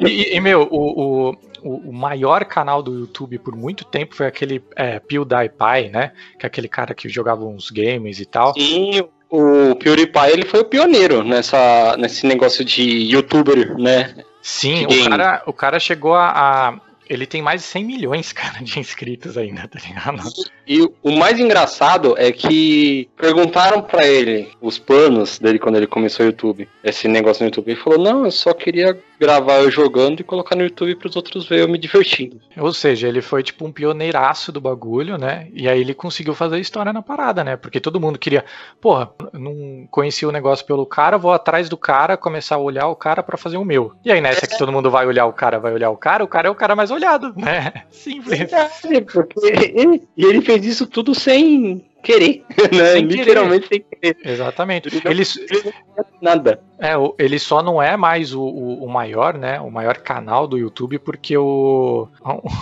[0.01, 1.31] E, e- meu, o, o,
[1.63, 6.13] o- o maior canal do YouTube por muito tempo foi aquele é, PewDiePie, né?
[6.39, 8.55] Que é aquele cara que jogava uns games e tal.
[8.55, 12.83] Sim, o PewDiePie ele foi o pioneiro nessa, nesse negócio de
[13.13, 14.15] youtuber, né?
[14.41, 15.09] Sim, de o game.
[15.09, 16.81] cara, o cara chegou a, a-
[17.13, 20.23] Ele tem mais de 100 milhões, cara, de inscritos ainda, tá ligado?
[20.67, 26.25] E o mais engraçado é que perguntaram pra ele os planos dele quando ele começou
[26.25, 27.71] o YouTube, esse negócio no YouTube.
[27.71, 31.47] Ele falou: Não, eu só queria gravar eu jogando e colocar no YouTube pros outros
[31.47, 32.41] ver eu me divertindo.
[32.59, 35.47] Ou seja, ele foi tipo um pioneiraço do bagulho, né?
[35.55, 37.57] E aí ele conseguiu fazer história na parada, né?
[37.57, 38.45] Porque todo mundo queria,
[38.81, 42.97] porra, não conhecia o negócio pelo cara, vou atrás do cara, começar a olhar o
[42.97, 43.93] cara pra fazer o meu.
[44.05, 46.29] E aí nessa que todo mundo vai olhar o cara, vai olhar o cara, o
[46.29, 47.85] cara é o cara mais olhado, né?
[47.91, 48.39] Simples.
[48.41, 52.93] Verdade, porque ele, e ele fez isso tudo sem querer, né?
[52.93, 53.21] Sem querer.
[53.25, 54.17] Literalmente sem querer.
[54.25, 54.89] Exatamente.
[55.05, 55.73] Ele Ele,
[56.21, 56.61] nada.
[56.79, 59.61] É, ele só não é mais o, o- o maior, né?
[59.61, 62.09] O maior canal do YouTube, porque o.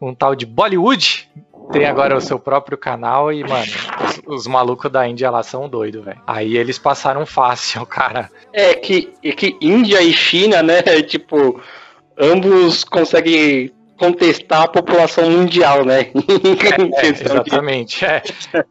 [0.00, 1.26] Um, tal de Bollywood
[1.72, 3.64] tem agora o seu próprio canal e, mano,
[4.26, 6.20] os, os malucos da Índia lá são doidos, velho.
[6.26, 8.30] Aí eles passaram fácil, cara.
[8.52, 10.82] É que, é que Índia e China, né?
[11.02, 11.58] Tipo,
[12.18, 16.10] ambos conseguem contestar a população mundial, né?
[16.96, 18.04] É, exatamente.
[18.04, 18.22] é.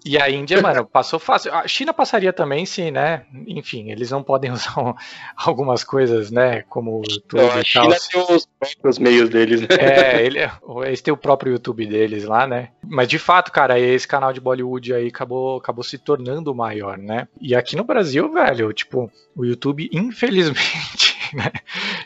[0.06, 1.54] E a Índia, mano, passou fácil.
[1.54, 3.24] A China passaria também se, né?
[3.48, 4.94] Enfim, eles não podem usar um-
[5.36, 6.64] algumas coisas, né?
[6.70, 7.64] Como YouTube Então, a.
[7.64, 9.68] China tem os próprios meios deles, né?
[9.80, 10.40] É, ele,
[10.86, 12.70] eles têm o próprio YouTube deles lá, né?
[12.88, 16.98] Mas de fato, cara, esse canal de Bollywood aí acabou, acabou se tornando o maior,
[16.98, 17.28] né?
[17.42, 21.52] E aqui no Brasil, velho, tipo, o YouTube, infelizmente, né?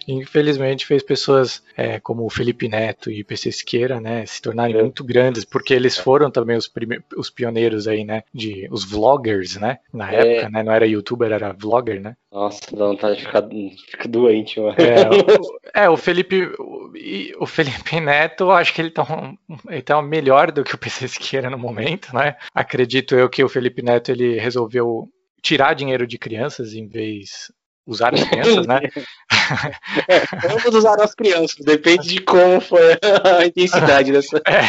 [0.07, 4.25] Infelizmente fez pessoas é, como o Felipe Neto e o PC Siqueira, né?
[4.25, 4.81] Se tornarem É.
[4.81, 6.71] muito grandes, porque eles foram também os,
[7.17, 8.23] os pioneiros aí, né?
[8.33, 9.79] De os vloggers, né?
[9.93, 10.37] Na É.
[10.37, 10.63] época, né?
[10.63, 12.15] Não era youtuber, era vlogger, né?
[12.31, 13.43] Nossa, dá vontade de ficar,
[13.89, 14.75] ficar doente, mano.
[14.77, 16.91] É, o, é, o Felipe, o,
[17.39, 19.35] o Felipe Neto, acho que ele tá, um-
[19.69, 22.35] ele tá melhor do que o PC Siqueira no momento, né?
[22.53, 25.07] Acredito eu que o Felipe Neto ele resolveu
[25.41, 27.51] tirar dinheiro de crianças em vez
[27.89, 28.81] Usaram as crianças, né?
[30.07, 30.21] É,
[30.53, 32.99] ambos usaram as crianças, depende de como foi
[33.39, 34.39] a intensidade dessa.
[34.47, 34.61] É.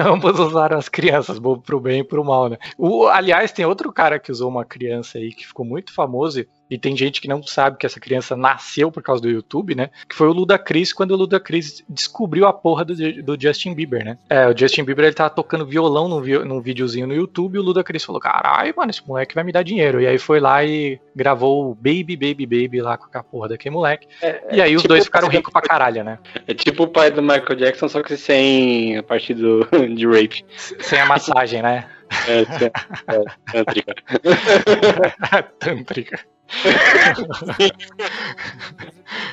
[0.00, 2.56] Ambos usaram as crianças, pro bem e pro mal, né?
[2.78, 6.76] O, aliás, tem outro cara que usou uma criança aí que ficou muito famoso e
[6.78, 9.90] tem gente que não sabe que essa criança nasceu por causa do YouTube, né?
[10.08, 14.18] Que foi o Ludacris, quando o Ludacris descobriu a porra do, do Justin Bieber, né?
[14.28, 17.58] É, o Justin Bieber ele tava tocando violão num, vi- num videozinho no YouTube e
[17.58, 20.00] o Ludacris falou: caralho, mano, esse moleque vai me dar dinheiro.
[20.00, 23.74] E aí foi lá e gravou o Baby, Baby, Baby lá com a porra daquele
[23.74, 24.06] moleque.
[24.50, 26.18] e aí os tipo dois ficaram ricos pra caralho, né?
[26.46, 30.44] É tipo o pai do Michael Jackson, só que sem a parte do, de rape.
[30.80, 31.86] Sem a massagem, né?
[32.26, 33.94] É, é, tântrica.
[35.58, 36.20] Tântrica.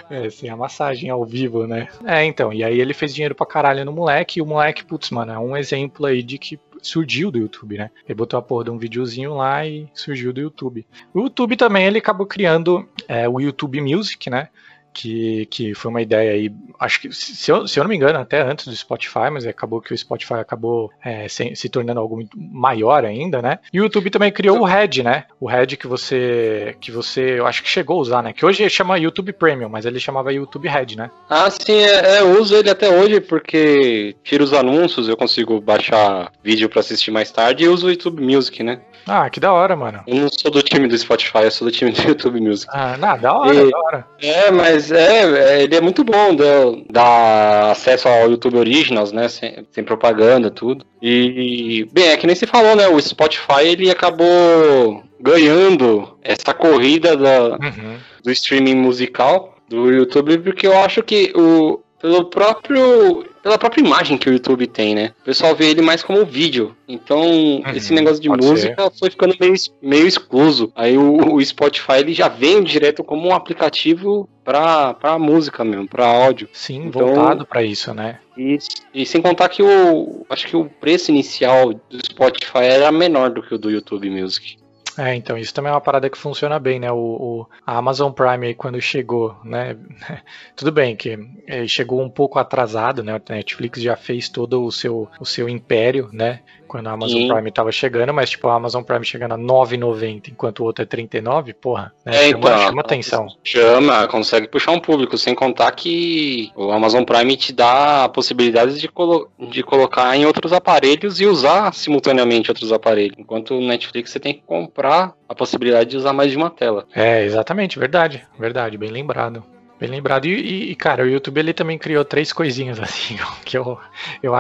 [0.10, 1.88] é, sem a massagem ao vivo, né?
[2.06, 5.10] É, então, e aí ele fez dinheiro pra caralho no moleque, e o moleque, putz,
[5.10, 7.90] mano, é um exemplo aí de que surgiu do YouTube, né?
[8.06, 10.86] Ele botou a porra de um videozinho lá e surgiu do YouTube.
[11.14, 14.50] O YouTube também, ele acabou criando é, o YouTube Music, né?
[14.94, 18.20] Que, que foi uma ideia aí, acho que, se eu, se eu não me engano,
[18.20, 22.18] até antes do Spotify, mas acabou que o Spotify acabou é, se, se tornando algo
[22.18, 23.60] muito maior ainda, né?
[23.72, 25.26] E o YouTube também criou o Red, né?
[25.40, 28.34] O Red que você, que você, eu acho que chegou a usar, né?
[28.34, 31.10] Que hoje chama YouTube Premium, mas ele chamava YouTube Red, né?
[31.30, 35.60] Ah, sim, é, é, eu uso ele até hoje porque tiro os anúncios, eu consigo
[35.60, 38.80] baixar vídeo pra assistir mais tarde e uso o YouTube Music, né?
[39.08, 40.02] Ah, que da hora, mano.
[40.08, 42.72] Eu não sou do time do Spotify, eu sou do time do YouTube Music.
[42.74, 44.08] Ah, não, da hora, E- da hora.
[44.22, 45.24] É, mas é,
[45.60, 46.46] é, ele é muito bom, dá,
[46.90, 49.28] dá acesso ao YouTube Originals, né?
[49.28, 50.86] Sem, sem propaganda, tudo.
[51.02, 52.88] E, bem, é que nem se falou, né?
[52.88, 57.98] O Spotify ele acabou ganhando essa corrida da, Uhum.
[58.24, 64.18] do streaming musical do YouTube, porque eu acho que o pelo próprio pela própria imagem
[64.18, 65.12] que o YouTube tem, né?
[65.22, 66.76] O pessoal vê ele mais como vídeo.
[66.88, 68.38] Então, esse negócio de Uhum.
[68.38, 70.72] música foi ficando meio, meio excluso.
[70.76, 75.88] Aí o, o Spotify ele já vem direto como um aplicativo pra, pra música mesmo,
[75.88, 76.48] pra áudio.
[76.54, 78.20] Sim, Então- voltado pra isso, né?
[78.38, 78.58] E,
[78.94, 83.44] e sem contar que o acho que o preço inicial do Spotify era menor do
[83.44, 84.58] que o do YouTube Music.
[84.98, 86.92] É, então, isso também é uma parada que funciona bem, né?
[86.92, 89.76] O, o- a Amazon Prime quando chegou, né?
[90.56, 93.14] Tudo bem que eh, chegou um pouco atrasado, né?
[93.16, 96.42] A Netflix já fez todo o seu, o seu império, né?
[96.74, 97.28] Quando a Amazon.
[97.28, 100.88] Prime tava chegando, mas tipo, a Amazon Prime chegando a 9,90 enquanto o outro é
[100.88, 102.16] 39, porra, né?
[102.16, 103.28] É, chama, então, chama atenção.
[103.44, 108.80] Chama, consegue puxar um público, sem contar que o Amazon Prime te dá a possibilidade
[108.80, 113.18] de, colo de colocar em outros aparelhos e usar simultaneamente outros aparelhos.
[113.20, 116.88] Enquanto o Netflix você tem que comprar a possibilidade de usar mais de uma tela.
[116.96, 119.44] É, exatamente, verdade, verdade, bem lembrado.
[119.84, 120.26] Bem lembrado.
[120.28, 123.78] E, e- cara, o YouTube ele também criou três coisinhas assim, que eu,
[124.22, 124.32] eu.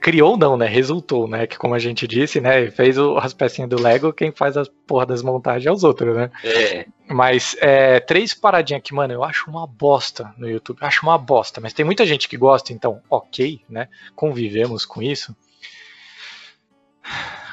[0.00, 0.68] Criou não, né?
[0.68, 1.48] Resultou, né?
[1.48, 2.70] Que como a gente disse, né?
[2.70, 6.14] Fez o- as pecinhas do Lego, quem faz as porra das montagens é os outros,
[6.16, 6.30] né?
[6.44, 6.86] É.
[7.08, 10.78] Mas é, três paradinhas que, mano, eu acho uma bosta no YouTube.
[10.80, 13.88] Eu acho uma bosta, mas tem muita gente que gosta, então, ok, né?
[14.14, 15.34] Convivemos com isso.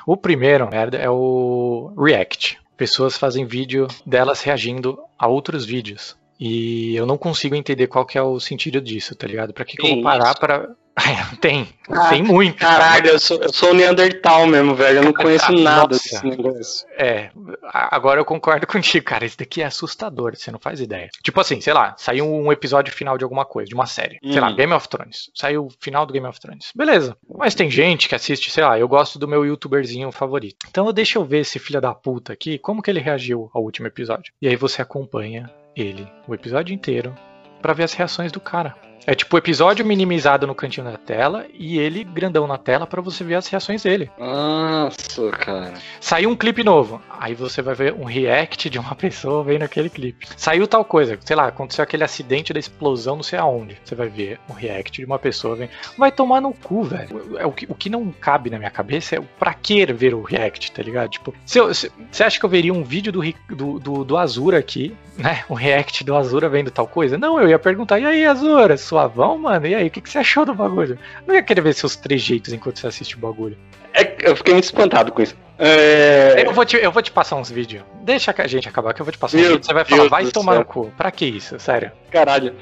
[0.06, 2.60] O primeiro, merda, é o React.
[2.78, 6.16] Pessoas fazem vídeo delas reagindo a outros vídeos.
[6.44, 9.54] E eu não consigo entender qual que é o sentido disso, tá ligado?
[9.54, 10.40] Pra que, que eu vou Tem parar isso?
[10.40, 10.70] pra.
[11.40, 12.58] tem, Ah, tem muito.
[12.58, 14.98] Caralho, eu sou, eu sou Neandertal mesmo, velho.
[15.00, 16.04] Eu não conheço nada Nossa.
[16.04, 16.86] desse negócio.
[16.98, 17.30] É,
[17.72, 19.24] agora eu concordo contigo, cara.
[19.26, 21.10] Esse daqui é assustador, você não faz ideia.
[21.24, 24.20] Tipo assim, sei lá, saiu um episódio final de alguma coisa, de uma série.
[24.22, 24.56] Sei lá, Hum.
[24.56, 25.32] Game of Thrones.
[25.34, 26.72] Saiu o final do Game of Thrones.
[26.76, 27.16] Beleza.
[27.38, 30.66] Mas tem gente que assiste, sei lá, eu gosto do meu youtuberzinho favorito.
[30.70, 33.88] Então deixa eu ver esse filho da puta aqui, como que ele reagiu ao último
[33.88, 34.34] episódio.
[34.42, 37.16] E aí você acompanha ele o episódio inteiro
[37.62, 38.76] pra ver as reações do cara.
[39.06, 43.02] É tipo o episódio minimizado no cantinho da tela e ele grandão na tela pra
[43.02, 44.12] você ver as reações dele.
[44.18, 45.74] Nossa, cara.
[46.00, 47.02] Saiu um clipe novo.
[47.20, 50.28] Aí você vai ver um react de uma pessoa vendo aquele clipe.
[50.38, 53.78] Saiu tal coisa, sei lá, aconteceu aquele acidente da explosão não sei aonde.
[53.84, 55.72] Você vai ver um react de uma pessoa vendo.
[55.98, 57.38] Vai tomar no cu, velho.
[57.38, 60.14] É O que, o que não cabe na minha cabeça é o pra que ver
[60.14, 61.10] o react, tá ligado?
[61.10, 65.44] Tipo, você acha que eu veria um vídeo do, do, do, do Azura aqui, né?
[65.50, 67.18] Um react do Azura vendo tal coisa?
[67.18, 69.66] Não, eu ia perguntar, e aí, Azura, suavão, mano?
[69.66, 71.00] E aí, o que, que você achou do bagulho?
[71.26, 73.58] Não ia querer ver seus trejeitos enquanto você assiste o bagulho.
[73.94, 75.36] É, eu fiquei muito espantado com isso.
[75.58, 77.84] É, Eu vou, te, eu vou te passar uns vídeos.
[78.04, 79.66] Deixa a gente acabar que eu vou te passar uns vídeos.
[79.66, 80.60] Você vai falar, Deus vai tomar céu.
[80.60, 80.94] no cu.
[80.98, 81.58] Pra que isso?
[81.60, 81.92] Sério.
[82.10, 82.54] Caralho.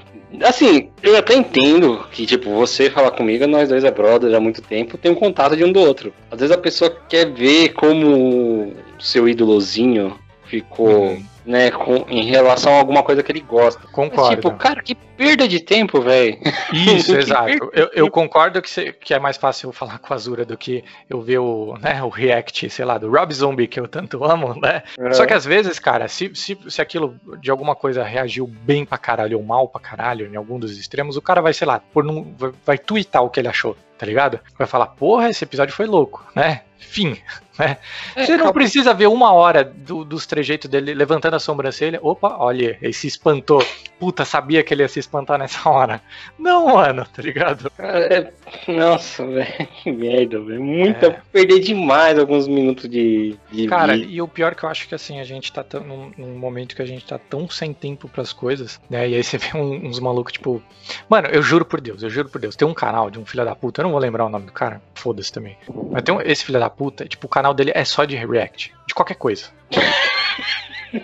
[0.44, 4.62] Assim, eu até entendo que, tipo, você falar comigo, nós dois é brother há muito
[4.62, 6.14] tempo, tem um contato de um do outro.
[6.30, 11.24] Às vezes a pessoa quer ver como seu ídolozinho ficou Uhum.
[11.50, 13.82] Né, com, em relação a alguma coisa que ele gosta.
[13.88, 14.22] Concordo.
[14.28, 16.38] Mas, tipo, cara, que perda de tempo, velho.
[16.72, 17.72] Isso, exato.
[17.74, 20.56] Eu, eu concordo que, cê- que é mais fácil eu falar com a Azura do
[20.56, 24.24] que eu ver o, né, o react, sei lá, do Rob Zombie, que eu tanto
[24.24, 24.84] amo, né?
[25.14, 29.00] Só que às vezes, cara, se, se, se aquilo de alguma coisa reagiu bem pra
[29.00, 32.04] caralho ou mal pra caralho, em algum dos extremos, o cara vai, sei lá, por
[32.04, 32.78] num, vai, vai
[33.22, 34.40] o que ele achou, tá ligado?
[34.58, 36.62] Vai falar, porra, esse episódio foi louco, né?
[36.80, 37.18] Fim.
[37.58, 37.78] Né?
[38.16, 38.54] É, Você não calma.
[38.54, 42.00] precisa ver uma hora do- dos trejeitos dele levantando a sobrancelha.
[42.02, 43.62] Opa, olha, ele se espantou.
[44.00, 46.02] Puta, sabia que ele ia se espantar nessa hora.
[46.38, 47.70] Não, mano, tá ligado?
[47.78, 48.32] É-
[48.66, 50.64] Nossa, velho, que merda, velho.
[50.64, 51.08] Muita.
[51.08, 51.22] É.
[51.34, 53.36] Perder demais alguns minutos de.
[53.52, 54.10] de Cara, vídeo.
[54.10, 56.74] e o pior que eu acho que assim, a gente tá tão, num, num momento
[56.78, 59.10] que a gente tá tão sem tempo pras coisas, né?
[59.10, 60.64] E aí você vê um- uns malucos, tipo.
[61.10, 62.56] Mano, eu juro por Deus, eu juro por Deus.
[62.56, 64.54] Tem um canal de um filho da puta, eu não vou lembrar o nome do
[64.54, 65.58] cara, foda-se também.
[65.92, 68.74] Mas tem um, esse filho da puta, tipo, o canal dele é só de react,
[68.88, 69.48] de qualquer coisa.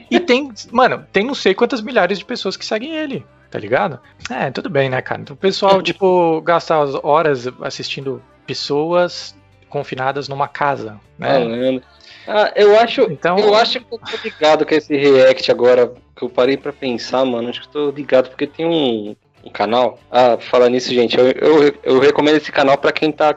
[0.09, 3.99] E tem, mano, tem não sei quantas milhares de pessoas que seguem ele, tá ligado?
[4.31, 5.21] É, tudo bem, né, cara?
[5.21, 9.35] Então o pessoal, tipo, gasta as horas assistindo pessoas
[9.69, 11.79] confinadas numa casa, né?
[12.27, 13.01] Ah, eu acho.
[13.03, 15.93] Então- Eu acho que eu tô ligado com esse react agora.
[16.15, 17.49] Que eu parei pra pensar, mano.
[17.49, 19.99] Acho que eu tô ligado, porque tem um, um canal.
[20.09, 23.35] Ah, falar nisso, gente, eu, eu, eu recomendo esse canal pra quem tá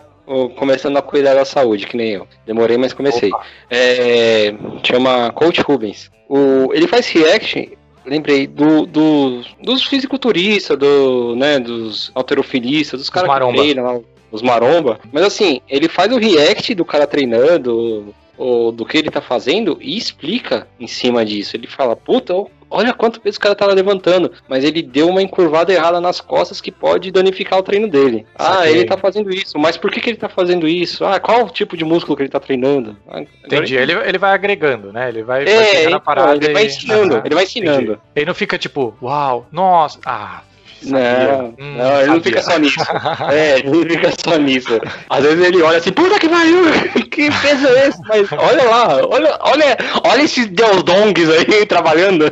[0.56, 2.26] começando a cuidar da saúde, que nem eu.
[2.46, 3.30] Demorei, mas comecei.
[3.70, 6.10] É, chama Coach Rubens.
[6.28, 7.76] O, ele faz react.
[8.04, 14.00] Lembrei do, do- dos fisiculturistas, do, né, dos alterofilistas, dos caras que treinam lá,
[14.32, 14.98] os maromba.
[15.12, 19.76] Mas assim, ele faz o react do cara treinando, ou do que ele tá fazendo,
[19.80, 21.56] e explica em cima disso.
[21.56, 22.32] Ele fala, puta,
[22.70, 24.30] olha quanto peso o cara tá levantando.
[24.48, 28.24] Mas ele deu uma encurvada errada nas costas que pode danificar o treino dele.
[28.34, 28.72] Ah, Saquei.
[28.72, 31.04] ele tá fazendo isso, mas por que, que ele tá fazendo isso?
[31.04, 32.96] Ah, qual o tipo de músculo que ele tá treinando?
[33.08, 33.74] Ah, Entendi.
[33.76, 35.08] Ele, ele vai agregando, né?
[35.08, 36.34] Ele vai, vai É, a então, parada.
[36.36, 37.82] ele vai e- ensinando, Aham, ele vai ensinando.
[37.82, 37.98] entendi.
[38.14, 40.42] Ele não fica tipo, uau, nossa, ah.
[40.82, 42.78] Não, Hum, não, ele não fica só nisso.
[43.32, 44.68] É, ele não fica só nisso.
[45.10, 46.62] Às vezes ele olha assim, puta que pariu,
[47.10, 48.00] que peso é esse?
[48.06, 52.24] Mas olha lá, olha, olha, olha esses deodongs aí trabalhando.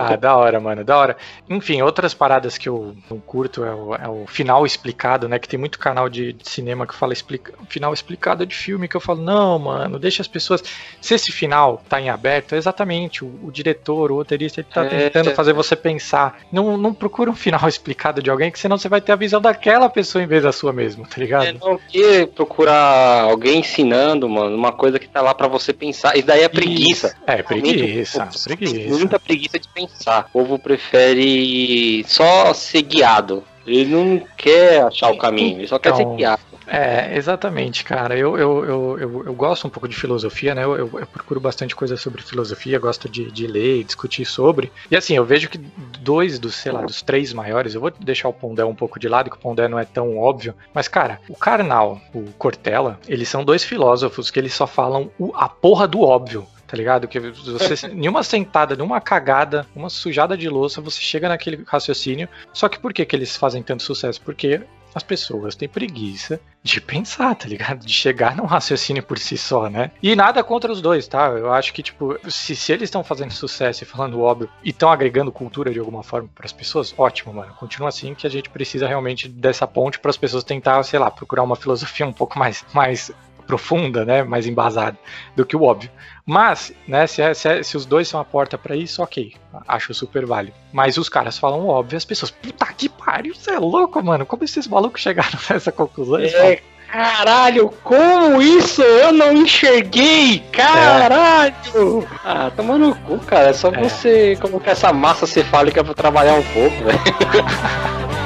[0.00, 1.16] ah, da hora, mano, da hora.
[1.48, 5.38] Enfim, outras paradas que eu eu curto é o, é o final explicado, né?
[5.38, 8.96] Que tem muito canal de, de cinema que fala explica, final explicado de filme que
[8.96, 10.62] eu falo, não, mano, deixa as pessoas.
[11.00, 14.84] Se esse final tá em aberto, é exatamente o, o diretor, o roteirista, ele tá
[14.84, 15.08] É.
[15.10, 16.38] tentando fazer você pensar.
[16.50, 19.40] Não, não procura um final explicado de alguém, que senão você vai ter a visão
[19.40, 21.44] daquela pessoa em vez da sua mesmo, tá ligado?
[21.44, 26.16] É, não que procurar alguém ensinando, mano, uma coisa que tá lá pra você pensar.
[26.16, 27.16] Isso daí é preguiça.
[27.26, 28.98] É, preguiça, Realmente, preguiça.
[28.98, 30.26] Muita preguiça de pensar.
[30.28, 33.44] O povo prefere só ser guiado.
[33.66, 36.42] Ele não quer achar o caminho, ele só quer ser Então, guiado.
[36.66, 38.16] É, exatamente, cara.
[38.16, 40.64] Eu, eu, eu, eu, eu gosto um pouco de filosofia, né?
[40.64, 44.72] Eu, eu, eu procuro bastante coisa sobre filosofia, gosto de, de ler e discutir sobre.
[44.90, 48.28] E assim, eu vejo que dois dos, sei lá, dos três maiores, eu vou deixar
[48.28, 51.20] o Pondé um pouco de lado, que o Pondé não é tão óbvio, mas, cara,
[51.28, 55.86] o Karnal, o Cortella, eles são dois filósofos que eles só falam o- a porra
[55.88, 56.46] do óbvio.
[56.72, 57.06] Tá ligado?
[57.06, 62.26] Que você, nenhuma sentada, nenhuma cagada, uma sujada de louça, você chega naquele raciocínio.
[62.50, 64.18] Só que por que, que eles fazem tanto sucesso?
[64.22, 64.62] Porque
[64.94, 67.84] as pessoas têm preguiça de pensar, tá ligado?
[67.84, 69.90] De chegar num raciocínio por si só, né?
[70.02, 71.28] E nada contra os dois, tá?
[71.28, 74.90] Eu acho que, tipo, se, se eles estão fazendo sucesso e falando óbvio e estão
[74.90, 77.52] agregando cultura de alguma forma para as pessoas, ótimo, mano.
[77.54, 81.10] Continua assim que a gente precisa realmente dessa ponte para as pessoas tentar, sei lá,
[81.10, 83.12] procurar uma filosofia um pouco mais, mais
[83.46, 84.22] profunda, né?
[84.22, 84.96] Mais embasada
[85.36, 85.90] do que o óbvio.
[86.24, 89.34] Mas, né, se, é- se é- se os dois são a porta pra isso, ok.
[89.66, 90.54] Acho super válido.
[90.72, 94.24] Mas os caras falam óbvio, as pessoas, puta que pariu, você é louco, mano.
[94.24, 96.18] Como esses malucos chegaram nessa conclusão?
[96.20, 96.60] Falam, É,
[96.92, 98.82] caralho, como isso?
[98.82, 100.40] Eu não enxerguei!
[100.52, 102.06] Caralho!
[102.24, 103.48] Ah, toma no cu, cara.
[103.48, 103.82] É só É.
[103.82, 107.00] você colocar essa massa cefálica pra trabalhar um pouco, velho.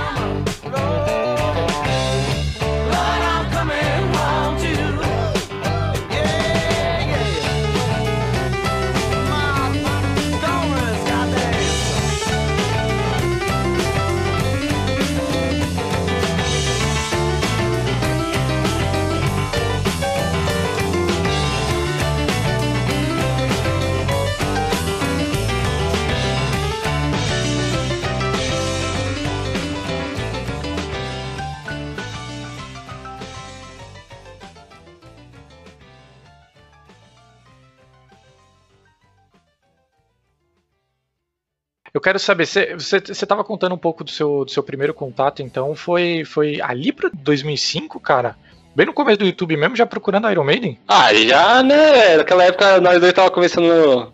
[41.97, 44.93] Eu quero saber, você, você, você tava contando um pouco do seu, do seu primeiro
[44.93, 48.37] contato, então foi, foi ali pra 2005, cara?
[48.75, 50.79] Bem no começo do YouTube mesmo, já procurando Iron Maiden?
[50.87, 52.19] Ah, já, né?
[52.19, 54.13] Naquela época nós dois tava começando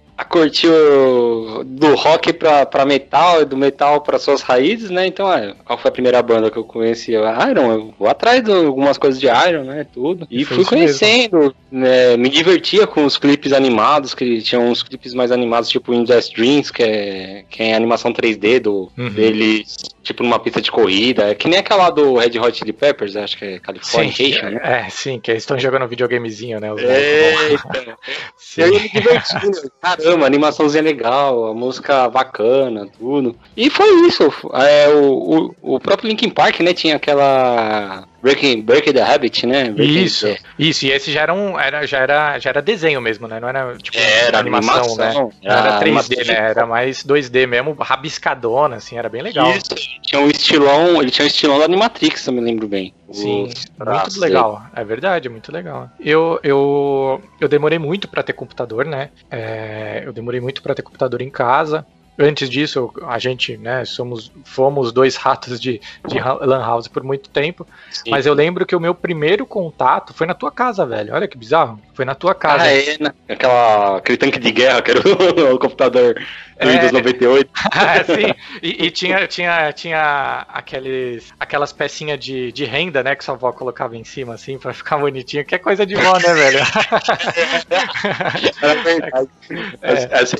[0.68, 5.06] o- do rock pra, pra metal e do metal pra suas raízes, né?
[5.06, 7.14] Então, é, qual foi a primeira banda que eu conheci?
[7.16, 9.86] A Iron, eu vou atrás de algumas coisas de Iron, né?
[9.92, 10.26] Tudo.
[10.30, 15.14] E Foi fui conhecendo, né, me divertia com os clipes animados, que tinham uns clipes
[15.14, 19.10] mais animados, tipo In Just Dreams, que é, que é animação 3D do, Uhum.
[19.10, 21.30] deles, tipo numa pista de corrida.
[21.30, 24.60] É que nem aquela do Red Hot Chili Peppers, acho que é Sim, Californication, né?
[24.62, 26.72] é, sim, que eles estão jogando videogamezinho, né?
[26.72, 27.96] os É, então.
[28.36, 28.62] Sim.
[28.62, 29.72] Eu me divertindo.
[29.80, 33.36] Caramba, animaçãozinha legal, a música bacana, tudo.
[33.56, 34.24] E foi isso.
[34.54, 39.70] É, o, o, o próprio Linkin Park, né, tinha aquela Breaking, Breaking the Habit, né?
[39.70, 41.58] Breaking Isso, the- isso, e esse já era um.
[41.58, 43.40] Era, já, era, já era desenho mesmo, né?
[43.40, 45.06] Não era tipo Era animação, né?
[45.08, 46.50] animação, Não era era 3D, animação né?
[46.50, 49.50] Era mais 2D mesmo, rabiscadona, assim, era bem legal.
[49.50, 52.94] Isso, tinha um estilão, ele tinha um estilão da Animatrix, eu me lembro bem.
[53.10, 54.62] Sim, Os traços muito legal.
[54.74, 55.90] É verdade, muito legal.
[56.00, 59.10] Eu, eu, eu demorei muito pra ter computador, né?
[59.30, 61.84] É, eu demorei muito pra ter computador em casa.
[62.18, 67.30] Antes disso, a gente, né, somos, fomos dois ratos de, de Lan House por muito
[67.30, 67.66] tempo.
[67.90, 68.10] Sim.
[68.10, 71.14] Mas eu lembro que o meu primeiro contato foi na tua casa, velho.
[71.14, 71.80] Olha que bizarro.
[71.94, 72.64] Foi na tua casa.
[72.64, 73.14] Ah, é, né?
[73.28, 75.02] Aquela, aquele tanque de guerra que era o,
[75.54, 76.72] o computador do É.
[76.72, 77.50] Windows 98.
[77.74, 78.34] Ah, sim.
[78.62, 83.16] E, e tinha, tinha, tinha aqueles, aquelas pecinhas de, de renda, né?
[83.16, 85.44] Que sua avó colocava em cima, assim, pra ficar bonitinho.
[85.44, 86.58] Que é coisa de vó, né, velho?
[88.62, 89.28] Era verdade.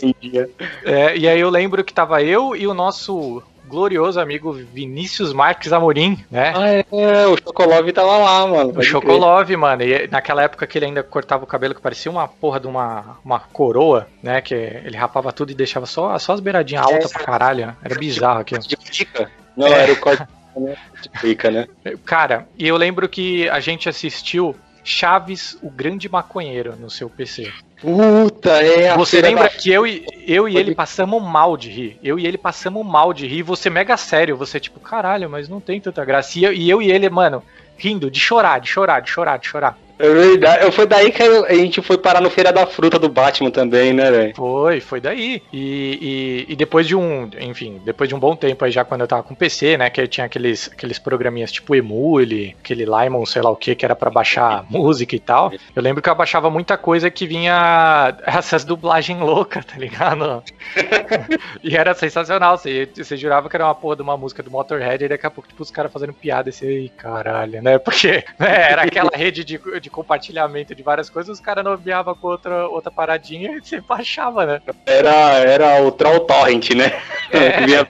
[0.03, 0.51] Em dia.
[0.85, 5.73] É, e aí eu lembro que tava eu e o nosso glorioso amigo Vinícius Marques
[5.73, 6.53] Amorim, né?
[6.55, 8.79] Ah, é, o Chocolove tava lá, mano.
[8.79, 12.29] O Chocolove, mano, e naquela época que ele ainda cortava o cabelo que parecia uma
[12.29, 14.41] porra de uma, uma coroa, né?
[14.43, 17.75] Que ele rapava tudo e deixava só, só as beiradinhas altas pra caralho.
[17.83, 18.61] Era bizarro aquilo.
[18.63, 18.77] crer.
[18.79, 19.31] De pica?
[19.57, 19.83] Não, É.
[19.85, 20.23] era o corte
[20.57, 20.77] né?
[21.01, 21.67] de pica, né?
[22.05, 24.55] Cara, e eu lembro que a gente assistiu
[24.85, 27.53] Chaves, o Grande Maconheiro, no seu PC.
[27.81, 28.91] Puta, é.
[28.91, 31.99] a Você lembra da- que eu e, eu e ele passamos mal de rir?
[32.03, 33.39] Eu e ele passamos mal de rir.
[33.39, 34.37] E você mega sério.
[34.37, 36.39] Você tipo, caralho, mas não tem tanta graça.
[36.39, 37.43] E eu e, eu e ele, mano,
[37.77, 39.79] rindo, de chorar, de chorar, de chorar, de chorar.
[40.03, 40.73] É verdade.
[40.73, 44.11] Foi daí que a gente foi parar no Feira da Fruta do Batman também, né,
[44.11, 44.35] velho?
[44.35, 45.41] Foi, foi daí.
[45.53, 49.03] E, e, e depois de um, enfim, depois de um bom tempo aí já quando
[49.03, 53.25] eu tava com PC, né, que eu tinha aqueles, aqueles programinhas tipo Emule, aquele Limon,
[53.25, 55.53] sei lá o que, que era pra baixar música e tal.
[55.75, 60.43] Eu lembro que eu baixava muita coisa que vinha essas dublagens loucas, tá ligado?
[61.63, 65.05] e era sensacional, você, você jurava que era uma porra de uma música do Motorhead
[65.05, 67.79] e daqui a pouco, tipo, os caras fazendo piada e você, "Ih, caralho, né?
[67.79, 72.27] Porque né, era aquela rede de, de compartilhamento de várias coisas, os caras nomeavam com
[72.27, 74.63] outra, outra paradinha e você baixava, né?
[74.87, 77.01] Era, era o Troll Torrent, né?
[77.31, 77.61] É.
[77.65, 77.89] Vinha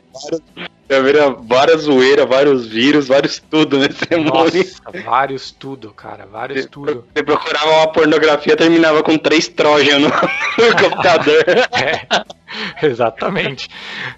[1.01, 3.89] várias, várias zoeiras, vários vírus, vários tudo, né?
[3.89, 4.59] Você morre.
[4.59, 7.07] Nossa, vários tudo, cara, vários tudo.
[7.15, 10.11] Você procurava uma pornografia, terminava com três Trojan no, no
[10.83, 11.45] computador.
[11.73, 13.69] É, exatamente.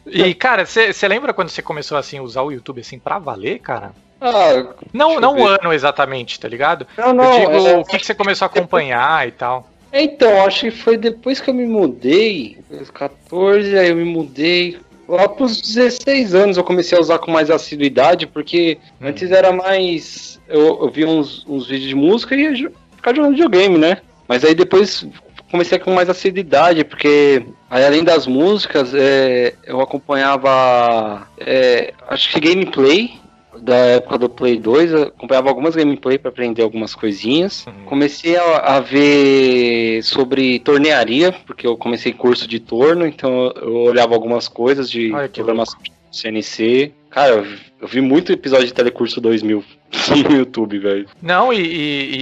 [0.06, 3.60] E, cara, você lembra quando você começou assim a usar o YouTube assim pra valer,
[3.60, 3.92] cara?
[4.26, 6.86] Ah, Não, não eu o ano exatamente, tá ligado?
[6.96, 7.30] não, Eu não.
[7.30, 9.68] digo, é- o que, que você começou a acompanhar e tal.
[9.92, 14.78] Então, acho que foi depois que eu me mudei, os 14, aí eu me mudei.
[15.06, 19.08] Lá pros 16 anos eu comecei a usar com mais assiduidade, porque Hum.
[19.08, 20.40] antes era mais.
[20.48, 23.98] Eu, eu via uns, uns vídeos de música e ia ficar jogando videogame, né?
[24.26, 25.06] Mas aí depois
[25.50, 31.28] comecei com mais assiduidade, porque aí além das músicas, é, eu acompanhava.
[31.38, 33.22] é, acho que gameplay.
[33.64, 37.64] Da época do Play 2, eu acompanhava algumas gameplay para aprender algumas coisinhas.
[37.66, 37.72] Uhum.
[37.86, 44.12] Comecei a, a ver sobre tornearia, porque eu comecei curso de torno, então eu olhava
[44.12, 46.92] algumas coisas de programação de CNC.
[47.14, 47.46] Cara, eu,
[47.80, 49.64] eu vi muito episódio de Telecurso 2000
[50.28, 51.06] no YouTube, velho.
[51.22, 51.60] Não, e,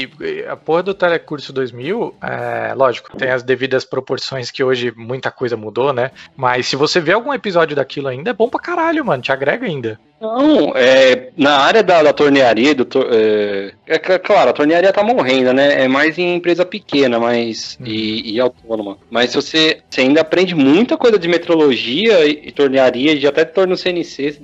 [0.04, 4.92] e- e a porra do Telecurso 2000, é, lógico, tem as devidas proporções que hoje
[4.94, 6.10] muita coisa mudou, né?
[6.36, 9.66] Mas se você vê algum episódio daquilo ainda, é bom pra caralho, mano, te agrega
[9.66, 9.98] ainda.
[10.20, 15.02] Não, é, na área da, da tornearia, do, é, é cl- claro, a tornearia tá
[15.02, 15.82] morrendo, né?
[15.82, 17.86] É mais em empresa pequena mas, Uhum.
[17.86, 18.98] e, e autônoma.
[19.10, 23.44] Mas se você, você ainda aprende muita coisa de metrologia e, e tornearia, e até
[23.44, 24.38] torno CNC, se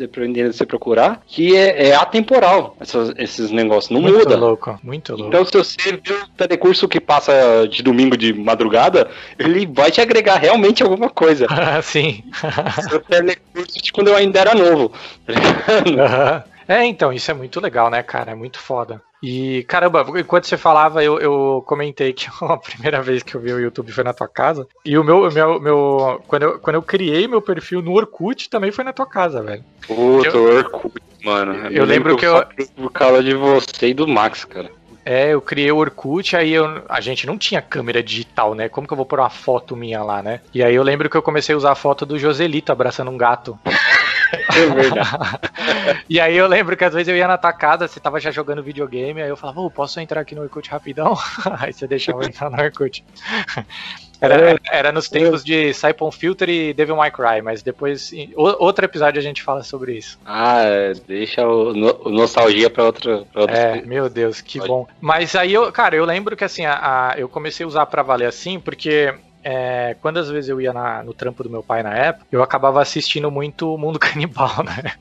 [0.44, 4.36] de você procurar, que é, é atemporal, essas- esses negócios, não muito muda.
[4.36, 5.28] louco, muito louco.
[5.28, 9.08] Então, se você vê o telecurso que passa de domingo de madrugada,
[9.38, 11.46] ele vai te agregar realmente alguma coisa.
[11.82, 12.22] Sim.
[12.94, 14.92] o telecurso de quando eu ainda era novo.
[15.26, 15.32] tá
[15.84, 16.44] ligado?
[16.68, 18.32] É, então, isso é muito legal, né, cara?
[18.32, 19.00] É muito foda.
[19.22, 23.52] E, caramba, enquanto você falava, eu, eu comentei que a primeira vez que eu vi
[23.52, 24.66] o YouTube foi na tua casa.
[24.84, 28.70] E o meu, meu, meu quando, eu, quando eu criei meu perfil no Orkut, também
[28.70, 29.64] foi na tua casa, velho.
[29.86, 31.54] Puta, Eu- Orkut, mano.
[31.68, 32.44] eu lembro que eu-
[32.76, 34.70] Por causa de você e do Max, cara.
[35.04, 38.68] É, eu criei o Orkut, aí eu, a gente não tinha câmera digital, né?
[38.68, 40.40] Como que eu vou pôr uma foto minha lá, né?
[40.52, 43.16] E aí eu lembro que eu comecei a usar a foto do Joselito abraçando um
[43.16, 43.58] gato.
[44.32, 45.08] É verdade.
[46.08, 48.30] e aí eu lembro que às vezes eu ia na tua casa, você tava já
[48.30, 51.16] jogando videogame, aí eu falava, ô, posso entrar aqui no Orkut rapidão?
[51.60, 53.04] aí você deixava eu entrar no Orkut.
[54.20, 58.84] Era, era nos tempos de Saipon Filter e Devil May Cry, mas depois, em outro
[58.84, 60.18] episódio a gente fala sobre isso.
[60.26, 60.62] Ah,
[61.06, 63.24] deixa o, o nostalgia pra outra.
[63.32, 64.68] Pra outra É, meu Deus, que Pode.
[64.68, 64.88] bom.
[65.00, 68.02] Mas aí eu, cara, eu lembro que assim, a, a- eu comecei a usar pra
[68.02, 71.82] valer assim, porque é, quando às vezes eu ia na- no trampo do meu pai
[71.82, 74.92] na época, eu acabava assistindo muito o Mundo Canibal, né?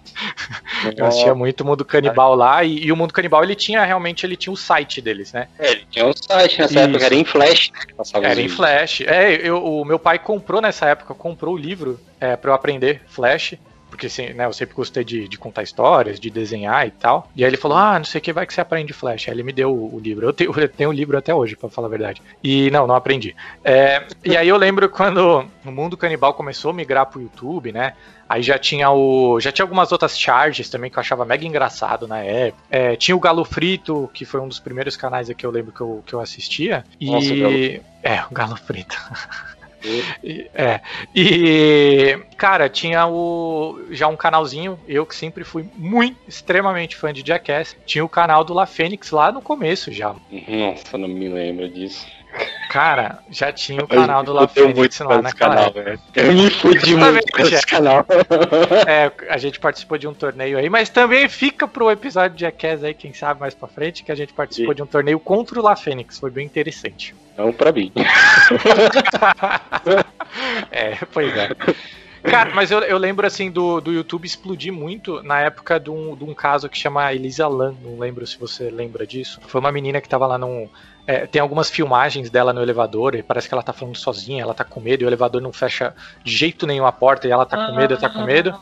[0.95, 4.25] Eu assistia muito o Mundo Canibal lá, e, e o Mundo Canibal ele tinha realmente
[4.25, 5.47] ele tinha o site deles, né?
[5.57, 6.79] É, ele tinha um site nessa Isso.
[6.89, 7.83] época, era em flash, né?
[8.23, 8.47] Era em.
[8.47, 9.01] Flash.
[9.01, 13.01] É, eu, o meu pai comprou nessa época, comprou o livro é, para eu aprender
[13.07, 13.55] Flash.
[13.97, 17.27] Porque né, eu sempre gostei de, de contar histórias, de desenhar e tal.
[17.35, 19.27] E aí ele falou: Ah, não sei o que vai que você aprende Flash.
[19.27, 20.27] Aí ele me deu o, o livro.
[20.27, 22.21] Eu tenho, eu tenho o livro até hoje, pra falar a verdade.
[22.43, 23.35] E não, não aprendi.
[23.63, 27.93] É, e aí eu lembro quando o mundo canibal começou a migrar pro YouTube, né?
[28.29, 29.39] Aí já tinha o.
[29.39, 32.63] Já tinha algumas outras charges também que eu achava mega engraçado na época.
[32.69, 35.81] É, tinha o Galo Frito, que foi um dos primeiros canais que eu lembro que
[35.81, 36.85] eu, que eu assistia.
[36.99, 37.09] E.
[37.09, 38.95] Nossa, o Galo É, o Galo Frito.
[40.53, 40.82] É.
[41.15, 47.25] E, cara, tinha o já um canalzinho, eu que sempre fui muito, extremamente fã de
[47.25, 50.15] Jackass, tinha o canal do La Fênix lá no começo já.
[50.47, 52.05] Nossa, não me lembro disso.
[52.70, 55.99] Cara, já tinha o canal do La Fênix lá naquela canal, velho.
[56.15, 58.05] Eu me fudi muito com esse canal.
[58.88, 62.84] É, a gente participou de um torneio aí, mas também fica pro episódio de Jackass
[62.84, 65.63] aí, quem sabe mais pra frente, que a gente participou de um torneio contra o
[65.63, 67.13] La Fênix, foi bem interessante.
[67.38, 67.91] Não pra mim.
[70.72, 71.49] É, pois é.
[72.24, 76.15] Cara, mas eu, eu lembro assim do, do YouTube explodir muito na época de um,
[76.15, 79.39] de um caso que chama Elisa Lam, não lembro se você lembra disso.
[79.47, 80.70] Foi uma menina que tava lá num.
[81.07, 84.53] É, tem algumas filmagens dela no elevador e parece que ela tá falando sozinha, ela
[84.53, 87.45] tá com medo e o elevador não fecha de jeito nenhum a porta e ela
[87.45, 88.53] tá com medo, tá com medo.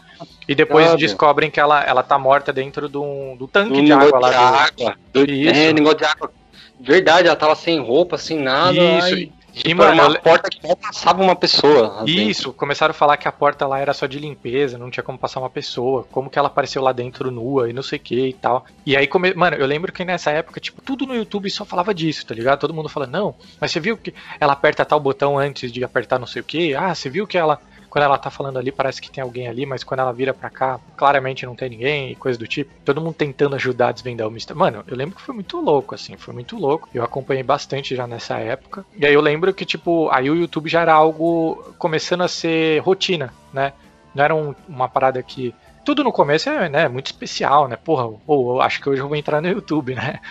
[0.47, 3.91] E depois descobrem que ela, ela tá morta dentro do, um- do tanque Um de
[3.91, 4.29] água lá.
[4.29, 4.95] de do- água.
[5.11, 5.25] Do-.
[5.49, 6.31] É, negócio de água.
[6.79, 8.73] Verdade, ela tava sem roupa, sem nada.
[8.73, 9.31] Isso.
[9.55, 11.87] E, tipo, mano, eu uma porta que não passava uma pessoa.
[11.87, 12.21] lá dentro.
[12.21, 15.17] Isso, começaram a falar que a porta lá era só de limpeza, não tinha como
[15.17, 18.27] passar uma pessoa, como que ela apareceu lá dentro nua e não sei o que
[18.27, 18.65] e tal.
[18.85, 19.33] E aí, come...
[19.33, 22.59] mano, eu lembro que nessa época, tipo, tudo no YouTube só falava disso, tá ligado?
[22.59, 26.19] Todo mundo fala, não, mas você viu que ela aperta tal botão antes de apertar
[26.19, 26.75] não sei o que?
[26.75, 27.59] Ah, você viu que ela,
[27.95, 30.49] quando ela tá falando ali, parece que tem alguém ali, mas quando ela vira pra
[30.49, 32.69] cá, claramente não tem ninguém e coisa do tipo.
[32.83, 34.59] Todo mundo tentando ajudar a desvendar o mistério.
[34.59, 36.89] Mano, eu lembro que foi muito louco, assim, foi muito louco.
[36.93, 38.85] Eu acompanhei bastante já nessa época.
[38.97, 42.79] E aí eu lembro que, tipo, aí o YouTube já era algo começando a ser
[42.81, 43.71] rotina, né?
[44.13, 45.55] Não era um- uma parada que.
[45.85, 47.75] Tudo no começo é né, muito especial, né?
[47.77, 50.19] Porra, ou acho que hoje eu vou entrar no YouTube, né?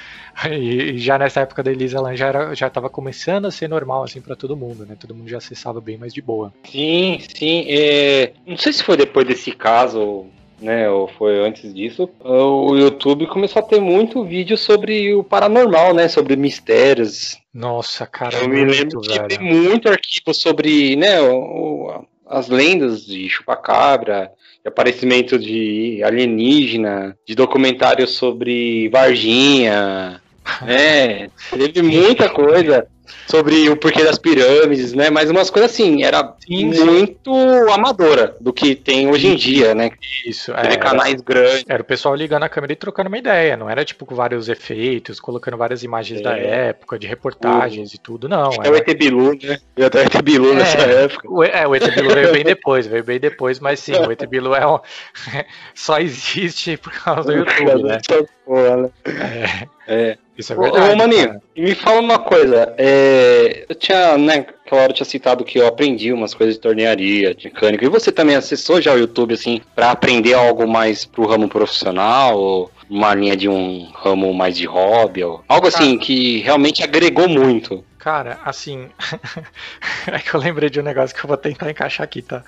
[0.50, 3.68] E, e já nessa época da Elisa Lam já, era, já tava começando a ser
[3.68, 4.96] normal, assim, pra todo mundo, né?
[4.98, 6.52] Todo mundo já acessava bem mais de boa.
[6.68, 7.64] Sim, sim.
[7.68, 10.26] é, Não sei se foi depois desse caso,
[10.60, 10.90] né?
[10.90, 12.10] Ou foi antes disso.
[12.18, 16.08] O YouTube começou a ter muito vídeo sobre o paranormal, né?
[16.08, 17.38] Sobre mistérios.
[17.54, 21.20] Nossa, cara, Eu me lembro que tem muito arquivo sobre, né?
[21.20, 24.32] o- o- as lendas de chupacabra,
[24.64, 30.22] de aparecimento de alienígena, de documentários sobre Varginha,
[30.62, 31.28] né?
[31.50, 32.86] Teve muita coisa
[33.26, 35.10] sobre o porquê das pirâmides, né?
[35.10, 36.84] Mas umas coisas assim, era Sim, sim.
[36.84, 37.32] muito
[37.70, 39.90] amadora do que tem hoje em dia, né?
[40.26, 41.64] Isso, é, Teve era, canais grandes.
[41.68, 44.48] era o pessoal ligando a câmera e trocando uma ideia, não era tipo com vários
[44.48, 46.22] efeitos, colocando várias imagens É.
[46.22, 48.50] da época, de reportagens e tudo, não.
[48.52, 49.58] Até o Era, ET Bilu, né?
[49.76, 50.54] Eu até o ET Bilu É.
[50.54, 51.28] nessa época.
[51.30, 54.24] o, é, o ET Bilu veio bem depois, veio bem depois, mas sim, o ET
[54.26, 54.78] Bilu é um,
[55.74, 57.98] só existe por causa do YouTube, né?
[58.44, 58.90] Porra, né?
[59.06, 60.18] É, É.
[60.36, 60.92] isso é Ô, verdade.
[60.92, 61.42] Ô, Maninho, cara.
[61.56, 62.74] me fala uma coisa.
[62.78, 66.60] é, eu tinha, né, aquela hora eu tinha citado que eu aprendi umas coisas de
[66.60, 67.84] tornearia, de mecânica.
[67.84, 72.38] E você também acessou já o YouTube, assim, pra aprender algo mais pro ramo profissional?
[72.38, 75.22] Ou uma linha de um ramo mais de hobby?
[75.24, 77.84] Ou algo assim que realmente agregou muito.
[77.98, 78.88] Cara, assim.
[80.06, 82.44] é que eu lembrei de um negócio que eu vou tentar encaixar aqui, tá?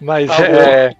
[0.00, 0.96] Mas Tá é.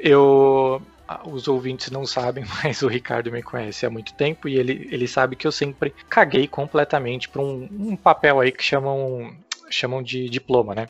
[0.00, 0.82] Eu.
[1.24, 5.06] Os ouvintes não sabem, mas o Ricardo me conhece há muito tempo e ele, ele
[5.06, 9.30] sabe que eu sempre caguei completamente pra um, um papel aí que chamam.
[9.70, 10.88] Chamam de diploma, né?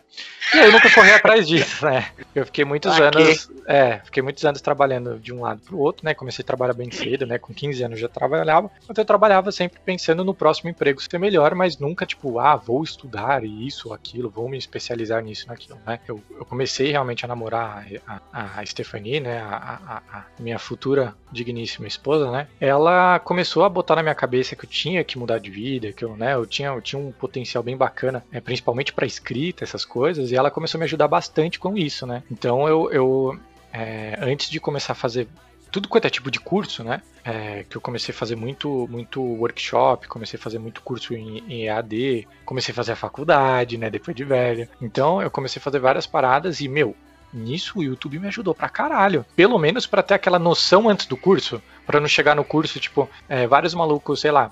[0.54, 2.06] E eu nunca corri atrás disso, né?
[2.34, 3.18] Eu fiquei muitos Pra quê?
[3.18, 6.14] anos, é, fiquei muitos anos trabalhando de um lado pro outro, né?
[6.14, 7.38] Comecei a trabalhar bem cedo, né?
[7.38, 8.70] Com 15 anos já trabalhava.
[8.84, 12.82] Então eu trabalhava sempre pensando no próximo emprego ser melhor, mas nunca tipo, ah, vou
[12.84, 15.98] estudar isso ou aquilo, vou me especializar nisso naquilo, né?
[16.06, 19.38] Eu, eu comecei realmente a namorar a, a, a Stephanie, né?
[19.40, 22.46] A, a- a minha futura digníssima esposa, né?
[22.60, 26.04] Ela começou a botar na minha cabeça que eu tinha que mudar de vida, que
[26.04, 29.84] eu, né, eu tinha, eu tinha um potencial bem bacana, é, principalmente para escrita, essas
[29.84, 32.22] coisas, e ela começou a me ajudar bastante com isso, né?
[32.30, 33.38] Então eu, eu
[33.72, 35.28] é, antes de começar a fazer
[35.70, 37.02] tudo quanto é tipo de curso, né?
[37.24, 41.42] É, que eu comecei a fazer muito, muito workshop, comecei a fazer muito curso em,
[41.48, 43.90] em EAD, comecei a fazer a faculdade, né?
[43.90, 44.68] Depois de velho.
[44.80, 46.96] Então eu comecei a fazer várias paradas e, meu,
[47.36, 49.24] nisso o YouTube me ajudou pra caralho.
[49.34, 51.62] Pelo menos pra ter aquela noção antes do curso.
[51.86, 54.50] Pra não chegar no curso, tipo, é, vários malucos, sei lá,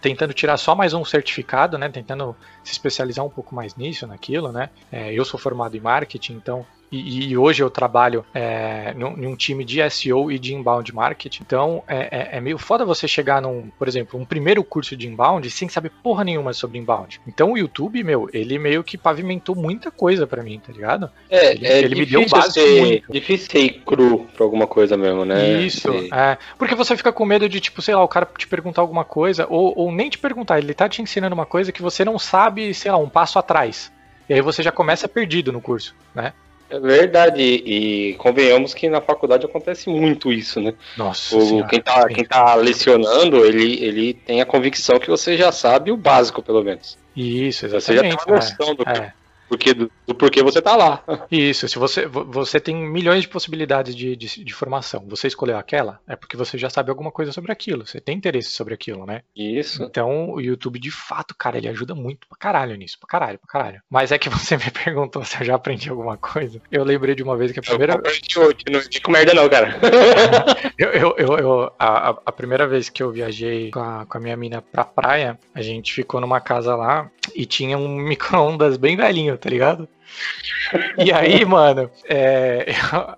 [0.00, 1.88] tentando tirar só mais um certificado, né?
[1.88, 4.70] Tentando se especializar um pouco mais nisso, naquilo, né?
[4.90, 6.64] É, eu sou formado em marketing, então.
[6.92, 11.42] E, e hoje eu trabalho é, num, num time de SEO e de inbound marketing.
[11.42, 15.08] Então é, é- é meio foda você chegar num, por exemplo, um primeiro curso de
[15.08, 17.18] inbound sem saber porra nenhuma sobre inbound.
[17.26, 21.10] Então o YouTube, meu, ele meio que pavimentou muita coisa pra mim, tá ligado?
[21.30, 23.12] É, Ele- é ele me deu um básico ser, muito.
[23.12, 25.62] difícil ser cru pra alguma coisa mesmo, né?
[25.62, 26.36] Isso, é.
[26.58, 29.46] Porque você fica com medo de, tipo, sei lá, o cara te perguntar alguma coisa,
[29.48, 32.74] ou, ou nem te perguntar, ele tá te ensinando uma coisa que você não sabe,
[32.74, 33.90] sei lá, um passo atrás.
[34.28, 36.32] E aí você já começa perdido no curso, né?
[36.72, 40.72] É verdade, e convenhamos que na faculdade acontece muito isso, né?
[40.96, 41.68] Nossa O, senhora.
[41.68, 45.98] quem, tá, quem tá lecionando, ele, ele tem a convicção que você já sabe o
[45.98, 46.96] básico, pelo menos.
[47.14, 48.26] Isso, Você já tem exatamente.
[48.26, 48.98] uma noção do, é.
[48.98, 49.12] É.
[49.52, 51.02] porquê, do, do porquê você tá lá.
[51.30, 55.04] Isso, se você, vo- você tem milhões de possibilidades de, de, de formação.
[55.08, 58.50] Você escolheu aquela, é porque você já sabe alguma coisa sobre aquilo, você tem interesse
[58.50, 59.20] sobre aquilo, né?
[59.36, 59.82] Isso.
[59.82, 63.48] Então, o YouTube, de fato, cara, ele ajuda muito pra caralho nisso, pra caralho, pra
[63.60, 63.82] caralho.
[63.90, 66.60] Mas é que você me perguntou se eu já aprendi alguma coisa.
[66.70, 67.94] Eu lembrei de uma vez que a primeira.
[67.94, 69.76] Eu hoje, não fico merda não, cara.
[70.78, 74.18] Eu, eu, eu, eu- a, a- a primeira vez que eu viajei com a, com
[74.18, 78.76] a minha mina pra praia, a gente ficou numa casa lá e tinha um micro-ondas
[78.76, 79.88] bem velhinho, tá ligado?
[80.96, 82.66] E aí, mano, é,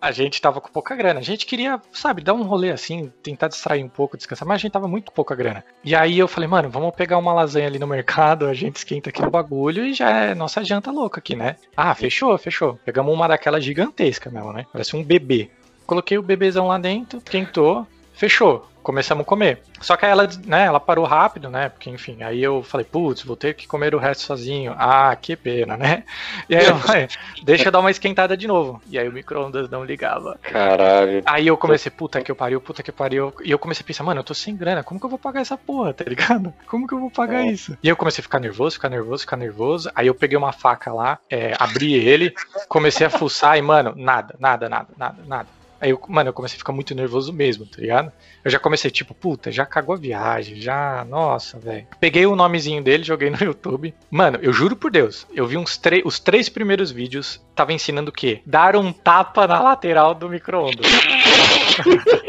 [0.01, 1.21] a gente tava com pouca grana.
[1.21, 4.59] A gente queria, sabe, dar um rolê assim, tentar distrair um pouco, descansar, mas a
[4.63, 5.63] gente tava muito com pouca grana.
[5.85, 9.11] E aí eu falei, mano, vamos pegar uma lasanha ali no mercado, a gente esquenta
[9.11, 11.57] aqui no bagulho e já é nossa janta louca aqui, né?
[11.77, 12.81] Ah, fechou, fechou.
[12.85, 14.65] Pegamos uma daquela gigantesca mesmo, né?
[14.73, 15.51] Parece um bebê.
[15.87, 18.67] Coloquei o bebezão lá dentro, quentou, fechou.
[18.85, 19.63] Começamos a comer.
[19.81, 21.71] Só que aí ela, né, ela parou rápido, né?
[21.71, 24.75] Porque, enfim, aí eu falei, putz, vou ter que comer o resto sozinho.
[24.79, 26.05] Ah, que pena, né?
[26.49, 27.09] E aí eu falei,
[27.43, 28.81] deixa eu dar uma esquentada de novo.
[28.91, 30.39] E aí o micro-ondas não ligava.
[30.43, 31.23] Caralho.
[31.25, 33.33] Aí eu comecei, puta que eu pariu, puta que pariu.
[33.43, 35.41] E eu comecei a pensar, mano, eu tô sem grana, como que eu vou pagar
[35.41, 36.53] essa porra, tá ligado?
[36.67, 37.51] Como que eu vou pagar É.
[37.51, 37.77] isso?
[37.83, 39.91] E eu comecei a ficar nervoso, ficar nervoso, ficar nervoso.
[39.95, 42.35] Aí eu peguei uma faca lá, é, abri ele,
[42.69, 45.49] comecei a fuçar e, mano, nada, nada, nada, nada, nada.
[45.85, 48.11] Aí, eu, mano, eu comecei a ficar muito nervoso mesmo, tá ligado?
[48.43, 51.87] Eu já comecei, tipo, puta, já cagou a viagem, já, nossa, velho.
[52.01, 53.93] Peguei o nomezinho dele, joguei no YouTube.
[54.11, 58.15] Mano, eu juro por Deus, eu vi uns os três primeiros vídeos, tava ensinando o
[58.15, 58.41] quê?
[58.47, 60.87] Dar um tapa na lateral do micro-ondas.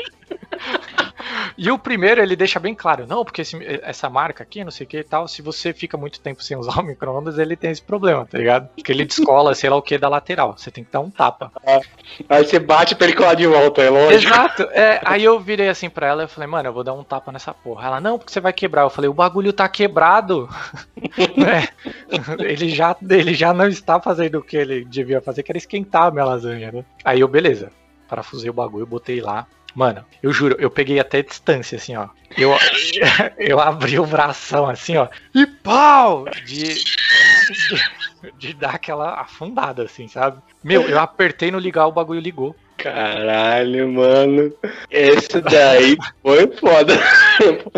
[1.57, 4.85] E o primeiro ele deixa bem claro, não, porque esse- essa marca aqui, não sei
[4.85, 7.71] o que e tal, se você fica muito tempo sem usar o micro-ondas, ele tem
[7.71, 8.67] esse problema, tá ligado?
[8.75, 10.55] Porque ele descola, sei lá o que, da lateral.
[10.57, 11.51] Você tem que dar um tapa.
[12.29, 14.13] Aí você bate pra ele colar de volta, é lógico.
[14.33, 14.63] Exato.
[14.71, 17.31] É, aí eu virei assim pra ela e falei, mano, eu vou dar um tapa
[17.31, 17.87] nessa porra.
[17.87, 18.81] Ela, não, porque você vai quebrar.
[18.83, 20.49] Eu falei, o bagulho tá quebrado.
[21.37, 21.67] Né?
[22.39, 26.03] ele, já, ele já não está fazendo o que ele devia fazer, que era esquentar
[26.03, 26.83] a minha lasanha, né?
[27.03, 27.71] Aí eu, beleza.
[28.07, 29.45] Parafusei o bagulho, botei lá.
[29.75, 32.07] Mano, eu juro, eu peguei até distância, assim, ó.
[32.37, 32.51] Eu,
[33.37, 35.09] eu abri o bração, assim, ó.
[35.33, 36.25] E pau!
[36.45, 40.41] De, de, de dar aquela afundada, assim, sabe?
[40.63, 42.55] Meu, eu apertei no ligar, o bagulho ligou.
[42.77, 44.53] Caralho, mano.
[44.91, 46.93] Esse daí foi foda.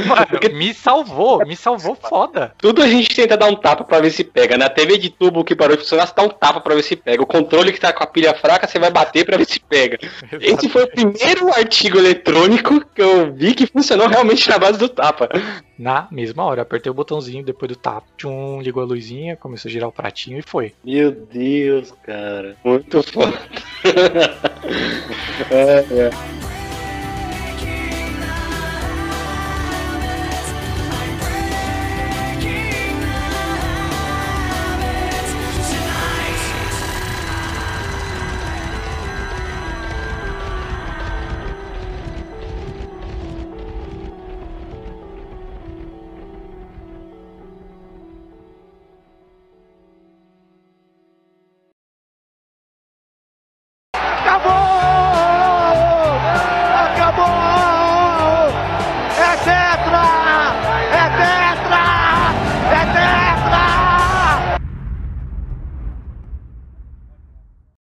[0.06, 2.54] Mano, me salvou, me salvou foda.
[2.58, 4.58] Tudo a gente tenta dar um tapa pra ver se pega.
[4.58, 6.95] Na TV de tubo que parou de funcionar, você dá um tapa pra ver se
[6.95, 7.24] pega.
[7.24, 9.98] O controle que tá com a pilha fraca, você vai bater pra ver se pega.
[10.39, 14.89] Esse foi o primeiro artigo eletrônico que eu vi que funcionou realmente na base do
[14.89, 15.30] tapa.
[15.78, 19.71] Na mesma hora, apertei o botãozinho depois do tap, tchum, ligou a luzinha, começou a
[19.71, 20.73] girar o pratinho e foi.
[20.84, 22.55] Meu Deus, cara.
[22.63, 23.39] Muito foda.
[25.51, 26.47] é, é.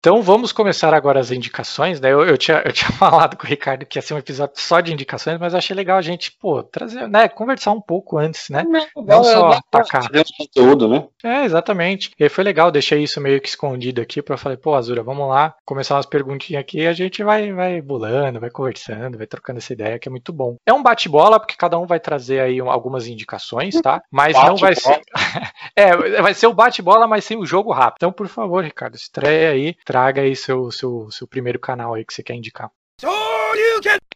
[0.01, 2.11] Então vamos começar agora as indicações, né?
[2.11, 4.79] Eu, eu, tinha, eu tinha falado com o Ricardo que ia ser um episódio só
[4.79, 7.29] de indicações, mas achei legal a gente, pô, trazer, né?
[7.29, 8.63] Conversar um pouco antes, né?
[8.95, 10.09] Não só atacar.
[10.35, 11.05] conteúdo, né?
[11.23, 12.09] É, exatamente.
[12.19, 15.53] E foi legal, deixei isso meio que escondido aqui pra falar, pô, Azura, vamos lá,
[15.63, 19.71] começar umas perguntinhas aqui e a gente vai, vai bulando, vai conversando, vai trocando essa
[19.71, 20.55] ideia, que é muito bom.
[20.65, 24.01] É um bate-bola, porque cada um vai trazer aí um- algumas indicações, tá?
[24.11, 24.99] Mas não vai ser.
[25.75, 27.97] é, vai ser o bate-bola, mas sem o jogo rápido.
[27.97, 32.13] Então, por favor, Ricardo, estreia aí, traga aí seu, seu, seu primeiro canal aí que
[32.13, 32.71] você quer indicar.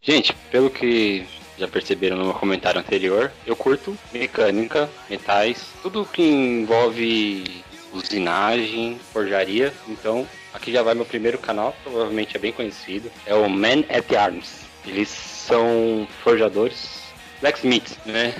[0.01, 6.23] Gente, pelo que já perceberam no meu comentário anterior, eu curto mecânica, metais, tudo que
[6.23, 7.61] envolve
[7.91, 9.73] usinagem, forjaria.
[9.89, 13.11] Então, aqui já vai meu primeiro canal, provavelmente é bem conhecido.
[13.25, 14.61] É o Man at Arms.
[14.87, 17.01] Eles são forjadores,
[17.41, 18.33] blacksmiths, né?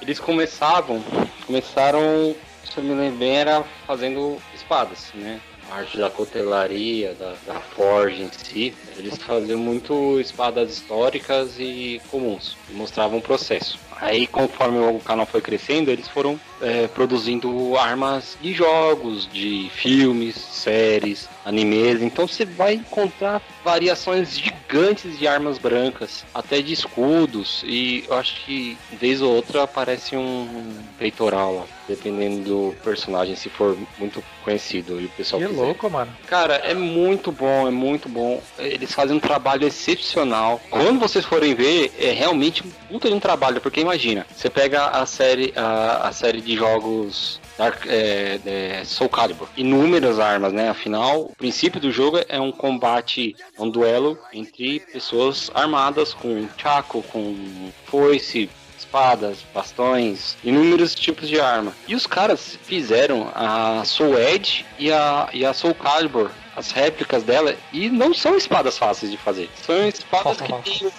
[0.00, 1.04] Eles começavam,
[1.46, 5.42] começaram, se eu me lembro bem, era fazendo espadas, né?
[5.70, 12.02] A arte da cutelaria, da, da forja em si, eles faziam muito espadas históricas e
[12.08, 13.78] comuns, mostravam o processo.
[14.00, 20.36] Aí, conforme o canal foi crescendo, eles foram é, produzindo armas de jogos, de filmes,
[20.36, 22.02] séries, animes.
[22.02, 27.62] Então você vai encontrar variações gigantes de armas brancas, até de escudos.
[27.66, 33.48] E eu acho que vez ou outra aparece um peitoral lá, dependendo do personagem, se
[33.48, 35.60] for muito conhecido e o pessoal Que quiser.
[35.60, 36.10] louco, mano.
[36.26, 38.42] Cara, é muito bom, é muito bom.
[38.58, 40.60] Eles fazem um trabalho excepcional.
[40.70, 44.86] Quando vocês forem ver, é realmente um puta de um trabalho, porque imagina, você pega
[44.86, 50.70] a série, a, a série de jogos Dark, é, é, Soul Calibur, inúmeras armas, né?
[50.70, 56.48] Afinal, o princípio do jogo é um combate, é um duelo entre pessoas armadas com
[56.56, 58.48] chaco, com foice,
[58.78, 61.72] espadas, bastões, inúmeros tipos de arma.
[61.86, 67.22] E os caras fizeram a Soul Edge e a, e a Soul Calibur, as réplicas
[67.22, 69.48] dela, e não são espadas fáceis de fazer.
[69.64, 70.92] São espadas que tem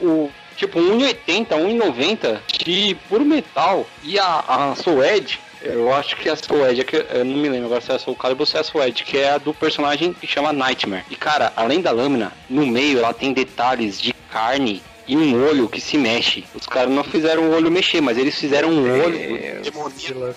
[0.00, 0.30] o
[0.60, 3.86] tipo 1,80, 1,90 de puro metal.
[4.04, 7.36] E a, a Soul Edge, eu acho que a Soul Edge, é que eu não
[7.36, 9.16] me lembro agora se é a Soul Calibur ou se é a Soul Edge, que
[9.16, 11.04] é a do personagem que chama Nightmare.
[11.10, 15.68] E cara, além da lâmina, no meio ela tem detalhes de carne e um olho
[15.68, 16.44] que se mexe.
[16.54, 19.44] Os caras não fizeram o olho mexer, mas eles fizeram um olho louco.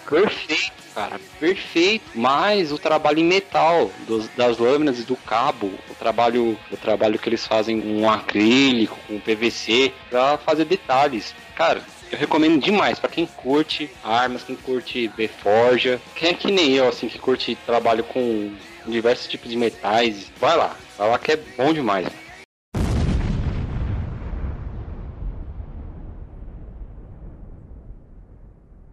[0.10, 2.06] perfeito, cara, perfeito.
[2.16, 7.20] Mas o trabalho em metal dos- das lâminas e do cabo, o trabalho, o trabalho
[7.20, 11.82] que eles fazem com acrílico, com PVC, pra fazer detalhes, cara.
[12.12, 16.72] Eu recomendo demais pra quem curte armas, quem curte ver forja, quem é que nem
[16.74, 18.52] eu, assim, que curte trabalho com
[18.86, 22.08] diversos tipos de metais, vai lá, vai lá que é bom demais.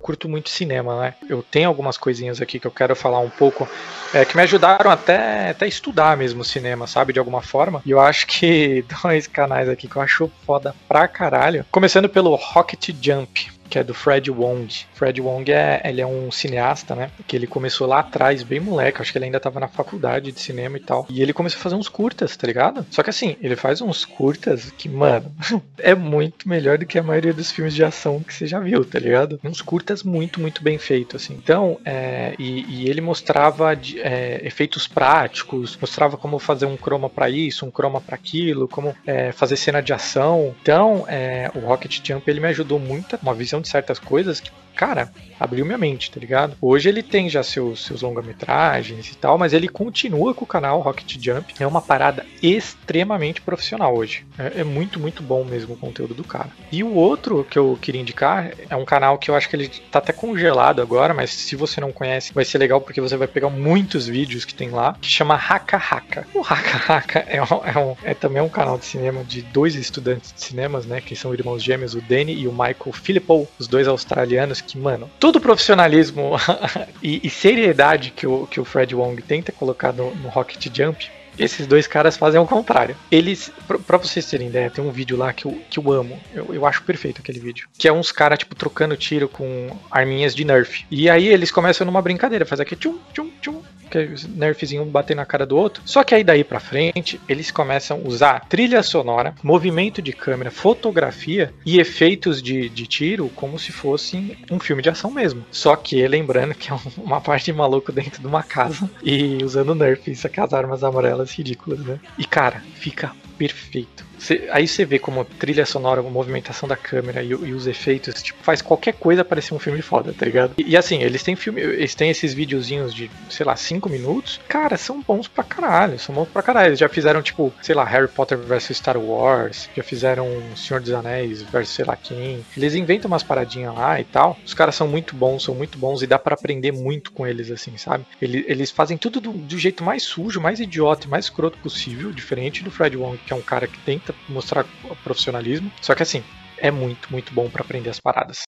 [0.01, 1.15] Curto muito cinema, né?
[1.29, 3.69] Eu tenho algumas coisinhas aqui que eu quero falar um pouco,
[4.13, 7.13] é, que me ajudaram até, até estudar mesmo cinema, sabe?
[7.13, 7.83] De alguma forma.
[7.85, 11.65] E eu acho que dois canais aqui que eu acho foda pra caralho.
[11.71, 13.60] Começando pelo Rocket Jump.
[13.71, 14.69] Que é do Fred Wong.
[14.95, 17.11] Fred Wong é, ele é um cineasta, né?
[17.27, 19.01] Que ele começou lá atrás, bem moleque.
[19.01, 21.07] Acho que ele ainda tava na faculdade de cinema e tal.
[21.09, 22.85] E ele começou a fazer uns curtas, tá ligado?
[22.91, 25.33] Só que assim, ele faz uns curtas que, mano,
[25.79, 28.85] é muito melhor do que a maioria dos filmes de ação que você já viu,
[28.85, 29.39] tá ligado?
[29.45, 31.35] Uns curtas muito, muito bem feitos, assim.
[31.35, 37.09] Então, é, e, e ele mostrava de- é, efeitos práticos, mostrava como fazer um croma
[37.09, 40.55] pra isso, um croma pra aquilo, como é, fazer cena de ação.
[40.63, 44.51] Então, é, o Rocket Jump ele me ajudou muito, uma visão de certas coisas que,
[44.75, 46.57] cara, abriu minha mente, tá ligado?
[46.61, 50.81] Hoje ele tem já seus, seus longa-metragens e tal, mas ele continua com o canal
[50.81, 51.55] Rocket Jump.
[51.59, 54.25] É uma parada extremamente profissional hoje.
[54.39, 56.51] É, é muito, muito bom mesmo o conteúdo do cara.
[56.71, 59.69] E o outro que eu queria indicar é um canal que eu acho que ele
[59.69, 63.27] tá até congelado agora, mas se você não conhece, vai ser legal porque você vai
[63.29, 66.27] pegar muitos vídeos que tem lá, que chama Haka Haka.
[66.35, 69.75] O Haka Haka é, um- é um- é também um canal de cinema de dois
[69.75, 73.67] estudantes de cinemas, né, que são irmãos gêmeos, o Danny e o Michael Philippou, os
[73.67, 76.33] dois australianos que, mano, todo o profissionalismo
[77.03, 81.11] e, e seriedade que o, que o Fred Wong tenta colocar no, no Rocket Jump,
[81.41, 82.97] esses dois caras fazem ao contrário.
[83.11, 86.19] Eles, pra, pra vocês terem ideia, tem um vídeo lá que eu, que eu amo.
[86.35, 87.67] Eu, eu acho perfeito aquele vídeo.
[87.79, 90.85] Que é uns caras, tipo, trocando tiro com arminhas de Nerf.
[90.91, 93.63] E aí eles começam numa brincadeira, faz aqui tchum, tchum, tchum.
[93.91, 95.83] Que é nerfzinho batendo na cara do outro.
[95.85, 100.49] Só que aí daí pra frente, eles começam a usar trilha sonora, movimento de câmera,
[100.91, 105.45] fotografia e efeitos de, de tiro como se fosse um filme de ação mesmo.
[105.51, 109.39] Só que lembrando que é um- uma parte de maluco dentro de uma casa e
[109.45, 112.01] usando Nerf, isso aqui as armas amarelas ridículas, né?
[112.19, 114.05] E cara, fica perfeito.
[114.21, 118.45] Cê- aí você vê como trilha sonora, movimentação da câmera e, e os efeitos, tipo,
[118.45, 120.55] faz qualquer coisa parecer um filme foda, tá ligado?
[120.59, 124.39] E, e assim, eles têm filme, eles têm esses videozinhos de, sei lá, 5 minutos.
[124.49, 126.69] Cara, são bons pra caralho, são bons pra caralho.
[126.69, 130.93] Eles já fizeram, tipo, sei lá, Harry Potter vs Star Wars, já fizeram Senhor dos
[130.93, 132.45] Anéis versus sei lá quem.
[132.57, 134.39] Eles inventam umas paradinhas lá e tal.
[134.45, 137.51] Os caras são muito bons, são muito bons e dá pra aprender muito com eles,
[137.51, 138.05] assim, sabe?
[138.21, 142.11] Ele- Eles fazem tudo do, do jeito mais sujo, mais idiota e mais escroto possível,
[142.13, 144.65] diferente do Fred Wong, que é um cara que tenta mostrar
[145.03, 145.71] profissionalismo.
[145.81, 146.23] Só que assim,
[146.59, 148.43] é muito, muito bom pra aprender as paradas.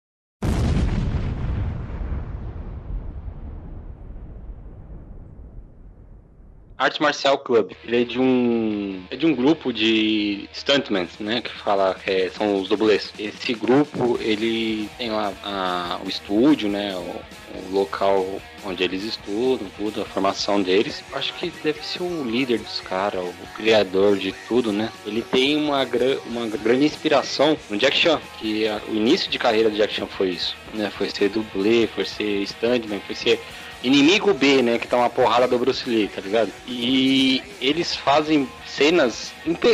[6.79, 7.71] Arte Marcial Club.
[7.83, 12.59] Ele é de um é de um grupo de stuntmen, né, que fala é- são
[12.61, 13.11] os dublês.
[13.19, 17.21] Esse grupo, ele tem lá a- o estúdio, né, o,
[17.67, 21.03] o local onde eles estudam, tudo, a formação deles.
[21.13, 24.89] Acho que deve ser o líder dos caras, o criador de tudo, né?
[25.05, 25.85] Ele tem uma,
[26.27, 30.07] uma grande inspiração no Jack Chan, que a- o início de carreira do Jack Chan
[30.07, 30.89] foi isso, né?
[30.95, 33.41] Foi ser dublê, foi ser stuntman, foi ser
[33.83, 34.77] inimigo B, né?
[34.77, 36.51] Que tá uma porrada do Bruce Lee, tá ligado?
[36.67, 39.31] E eles fazem cenas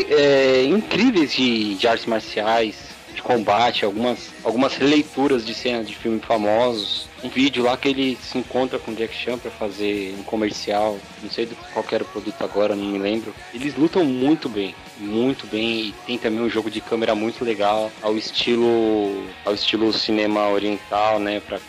[0.10, 2.76] é, incríveis de, de artes marciais,
[3.14, 7.08] de combate, algumas, algumas releituras de cenas de filmes famosos.
[7.26, 11.00] Um vídeo lá que ele se encontra com o Jack Chan pra fazer um comercial,
[11.24, 13.34] não sei do qual era o produto agora, não me lembro.
[13.52, 17.92] Eles lutam muito bem, muito bem e tem também um jogo de câmera muito legal
[18.04, 21.60] ao estilo ao estilo cinema oriental, né, para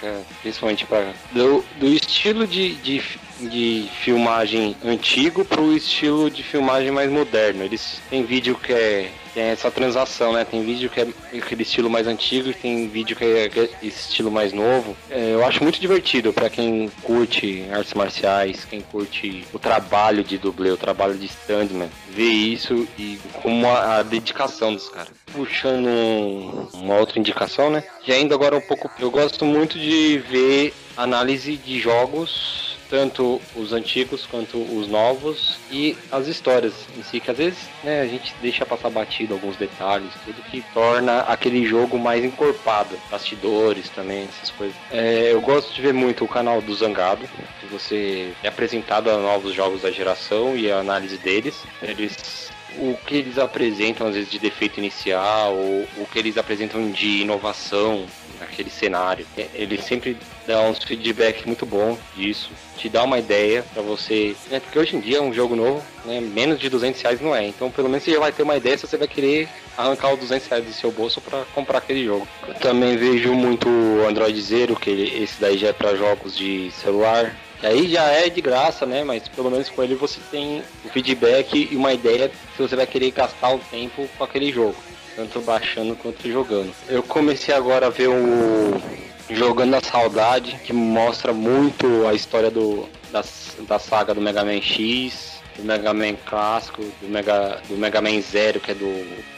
[0.42, 3.02] principalmente para do, do estilo de, de,
[3.40, 7.64] de filmagem antigo pro estilo de filmagem mais moderno.
[7.64, 10.46] Eles têm vídeo que é tem essa transação, né?
[10.46, 11.06] Tem vídeo que é
[11.36, 13.50] aquele estilo mais antigo e tem vídeo que é
[13.82, 14.96] estilo mais novo.
[15.10, 20.38] É, eu acho muito divertido pra quem curte artes marciais, quem curte o trabalho de
[20.38, 25.10] dublê, o trabalho de standman, ver isso e como a, a dedicação dos caras.
[25.30, 27.84] Puxando um- uma outra indicação, né?
[28.06, 33.72] E ainda agora um pouco, eu gosto muito de ver análise de jogos tanto os
[33.72, 38.34] antigos quanto os novos e as histórias em si, que às vezes né, a gente
[38.40, 44.50] deixa passar batido alguns detalhes, tudo que torna aquele jogo mais encorpado, bastidores também, essas
[44.50, 44.76] coisas.
[44.90, 47.28] É, eu gosto de ver muito o canal do Zangado,
[47.60, 51.62] que você é apresentado a novos jogos da geração e a análise deles.
[51.82, 56.90] Eles o que eles apresentam às vezes de defeito inicial ou o que eles apresentam
[56.90, 58.06] de inovação
[58.40, 59.26] naquele cenário.
[59.36, 60.16] É, Ele sempre
[60.46, 64.60] dá uns feedback muito bom disso, te dá uma ideia pra você, né?
[64.60, 66.20] Porque hoje em dia é um jogo novo, né?
[66.20, 67.46] Menos de 200 reais não é.
[67.46, 70.20] Então pelo menos você já vai ter uma ideia se você vai querer arrancar os
[70.20, 72.26] 200 reais do seu bolso pra comprar aquele jogo.
[72.46, 76.36] Eu também vejo muito o Android Zero, que ele- esse daí já é pra jogos
[76.36, 77.34] de celular.
[77.62, 79.02] Aí já é de graça, né?
[79.02, 82.86] Mas pelo menos com ele você tem o feedback e uma ideia se você vai
[82.86, 84.76] querer gastar o tempo com aquele jogo.
[85.16, 86.72] Tanto baixando quanto jogando.
[86.88, 88.80] Eu comecei agora a ver o
[89.28, 93.24] Jogando a Saudade, que mostra muito a história do, da,
[93.66, 98.20] da saga do Mega Man X, do Mega Man clássico, do Mega, do Mega Man
[98.20, 98.86] Zero, que é do,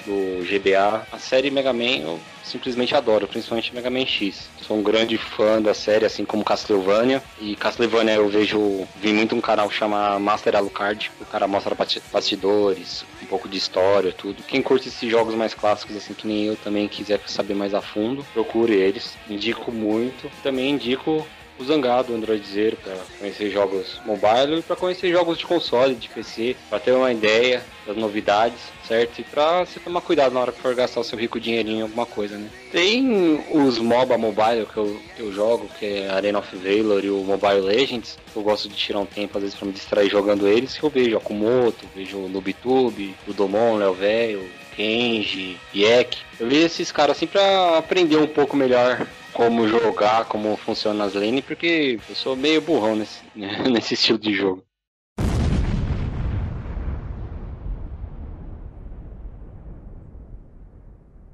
[0.06, 1.06] do GBA.
[1.12, 4.48] A série Mega Man eu simplesmente adoro, principalmente Mega Man X.
[4.62, 7.22] Sou um grande fã da série, assim como Castlevania.
[7.40, 12.02] E Castlevania eu vejo, vi muito um canal chamado Master Alucard, o cara mostra basti-
[12.12, 14.42] bastidores, um pouco de história, tudo.
[14.42, 17.80] Quem curte esses jogos mais clássicos, assim que nem eu também quiser saber mais a
[17.82, 19.16] fundo, procure eles.
[19.28, 20.30] Indico muito.
[20.42, 21.26] Também indico
[21.58, 25.94] o Zangado, o Android Zero, para conhecer jogos mobile e para conhecer jogos de console,
[25.94, 29.20] de PC, para ter uma ideia das novidades, certo?
[29.20, 31.82] E para você tomar cuidado na hora que for gastar o seu rico dinheirinho em
[31.82, 32.48] alguma coisa, né?
[32.70, 37.10] Tem os MOBA mobile que eu, que eu jogo, que é Arena of Valor e
[37.10, 38.18] o Mobile Legends.
[38.34, 40.76] Eu gosto de tirar um tempo, às vezes, para me distrair jogando eles.
[40.76, 46.18] que Eu vejo Akumoto, vejo o Nubitube, o Domon, Léo Velho, Kenji, Yek.
[46.38, 49.06] Eu vejo esses caras assim pra aprender um pouco melhor
[49.38, 53.22] como jogar, como funciona as lanes, porque eu sou meio burrão nesse,
[53.72, 54.67] nesse estilo de jogo.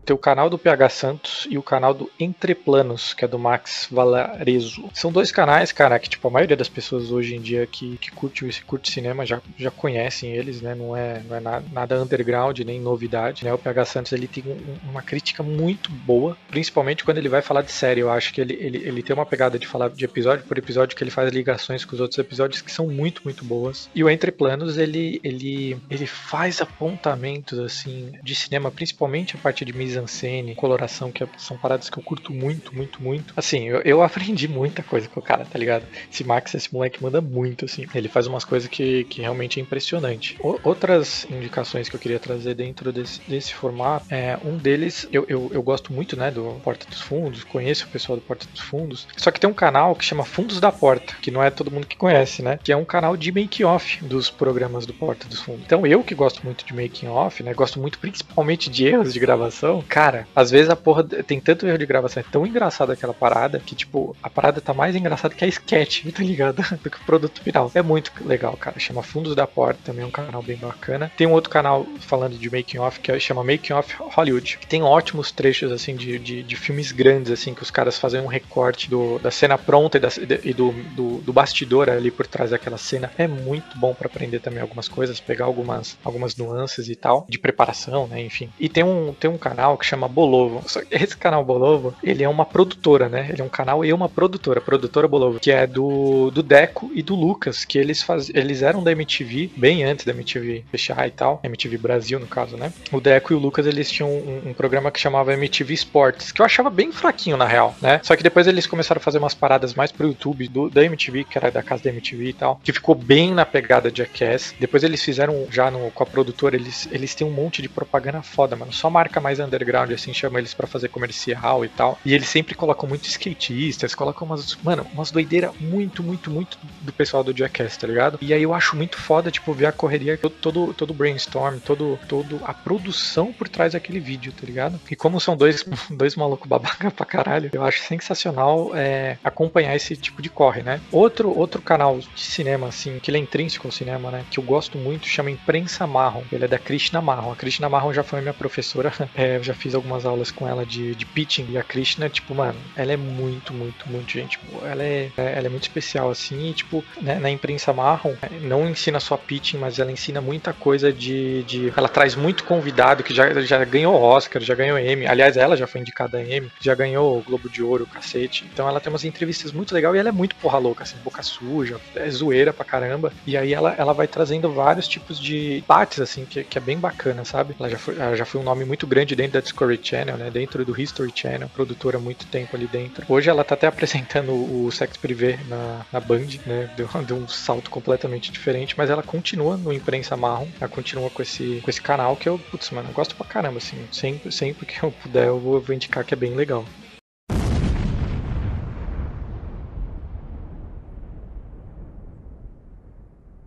[0.04, 3.88] Tem o canal do PH Santos e o canal do Entreplanos, que é do Max
[3.90, 4.88] Valarezo.
[4.92, 8.10] São dois canais, cara, que tipo, a maioria das pessoas hoje em dia que, que
[8.10, 10.74] curte, curte cinema já, já conhecem eles, né?
[10.74, 13.52] Não é, não é nada, nada underground, nem novidade, né?
[13.52, 17.62] O PH Santos ele tem um- uma crítica muito boa, principalmente quando ele vai falar
[17.62, 18.00] de série.
[18.00, 20.96] Eu acho que ele, ele, ele tem uma pegada de falar de episódio por episódio
[20.96, 23.88] que ele faz ligações com os outros episódios que são muito, muito boas.
[23.94, 29.72] E o Entreplanos, ele, ele, ele faz apontamentos assim de cinema, principalmente a partir de
[30.02, 33.32] Miss mise-en-scène, coloração, que é- são paradas que eu curto muito, muito, muito.
[33.36, 35.86] Assim, eu, eu aprendi muita coisa com o cara, tá ligado?
[36.12, 37.84] Esse Max, esse moleque manda muito, assim.
[37.94, 40.36] Ele faz umas coisas que, que realmente é impressionante.
[40.40, 45.24] O- outras indicações que eu queria trazer dentro desse, desse formato, é, um deles, eu,
[45.28, 48.60] eu, eu gosto muito, né, do Porta dos Fundos, conheço o pessoal do Porta dos
[48.60, 51.70] Fundos, só que tem um canal que chama Fundos da Porta, que não é todo
[51.70, 55.40] mundo que conhece, né, que é um canal de make-off dos programas do Porta dos
[55.40, 55.62] Fundos.
[55.64, 59.83] Então eu que gosto muito de making-off, né, gosto muito principalmente de erros de gravação,
[59.88, 63.62] cara, às vezes a porra tem tanto erro de gravação, é tão engraçada aquela parada,
[63.64, 66.56] que tipo, a parada tá mais engraçada que a sketch, tá ligado?
[66.82, 67.70] Do que o produto final.
[67.74, 71.12] É muito legal, cara, chama Fundos da Porta, também é um canal bem bacana.
[71.16, 75.32] Tem um outro canal falando de making-off que é- chama Making-off Hollywood, que tem ótimos
[75.32, 79.18] trechos, assim, de, de, de filmes grandes, assim, que os caras fazem um recorte do,
[79.18, 80.08] da cena pronta e, da-
[80.42, 83.12] e do, do, do bastidor ali por trás daquela cena.
[83.16, 87.38] É muito bom pra aprender também algumas coisas, pegar algumas, algumas nuances e tal, de
[87.38, 88.52] preparação, né, enfim.
[88.58, 90.62] E tem um, tem um canal que chama Bolovo.
[90.66, 93.92] Só que Esse canal Bolovo, ele é uma produtora, né, ele é um canal e
[93.92, 98.30] uma produtora, produtora Bolovo, que é do, do Deco e do Lucas, que eles, faz,
[98.30, 102.56] eles eram da MTV, bem antes da MTV fechar e tal, MTV Brasil no caso,
[102.56, 102.72] né.
[102.92, 106.40] O Deco e o Lucas, eles tinham um, um programa que chamava MTV Sports, que
[106.40, 108.00] eu achava bem fraquinho na real, né.
[108.02, 111.24] Só que depois eles começaram a fazer umas paradas mais pro YouTube do, da MTV,
[111.24, 114.54] que era da casa da MTV e tal, que ficou bem na pegada de Jackass.
[114.58, 118.22] Depois eles fizeram já no, com a produtora, eles, eles têm um monte de propaganda
[118.22, 118.72] foda, mano.
[118.72, 119.63] Só marca mais underground,
[119.94, 121.98] assim, chama eles pra fazer comercial e tal.
[122.04, 126.92] E eles sempre colocam muito skatistas, colocam umas, mano, umas doideiras muito, muito, muito do
[126.92, 128.18] pessoal do Jackass, tá ligado?
[128.20, 132.40] E aí eu acho muito foda, tipo, ver a correria, todo, todo, brainstorm, todo, todo
[132.44, 134.80] a produção por trás daquele vídeo, tá ligado?
[134.90, 139.96] E como são dois, dois malucos babaca pra caralho, eu acho sensacional é, acompanhar esse
[139.96, 140.80] tipo de corre, né?
[140.90, 144.24] Outro, outro canal de cinema, assim, que ele é intrínseco ao cinema, né?
[144.30, 146.22] Que eu gosto muito, chama Imprensa Marrom.
[146.30, 147.32] Ele é da Krishna Marrom.
[147.32, 150.94] A Krishna Marrom já foi minha professora, é, eu fiz algumas aulas com ela de,
[150.94, 151.46] de pitching.
[151.50, 154.38] E a Krishna, tipo, mano, ela é muito, muito, muito gente.
[154.62, 158.40] Ela é, é- ela é muito especial, assim, e, tipo, né, na Imprensa Marrom, é,
[158.40, 161.44] não ensina só pitching, mas ela ensina muita coisa de.
[161.44, 165.06] de ela traz muito convidado que já, já ganhou Oscar, já ganhou Emmy.
[165.06, 168.46] Aliás, ela já foi indicada a Emmy, já ganhou Globo de Ouro, cacete.
[168.52, 171.22] Então ela tem umas entrevistas muito legais e ela é muito porra louca, assim, boca
[171.22, 173.12] suja, é zoeira pra caramba.
[173.26, 176.78] E aí ela, ela vai trazendo vários tipos de debates, assim, que, que é bem
[176.80, 177.54] bacana, sabe?
[177.58, 180.30] Ela já, foi, ela já foi um nome muito grande dentro da Discovery Channel, né?
[180.30, 183.04] Dentro do History Channel, produtora há muito tempo ali dentro.
[183.08, 186.70] Hoje ela tá até apresentando o Sex Privé na, na Band, né?
[186.76, 191.22] Deu, deu um salto completamente diferente, mas ela continua no Imprensa Marrom, ela continua com
[191.22, 193.76] esse, com esse canal que eu, putz, mano, eu gosto pra caramba, assim.
[193.92, 196.64] Sempre, sempre que eu puder, eu vou, vou indicar que é bem legal.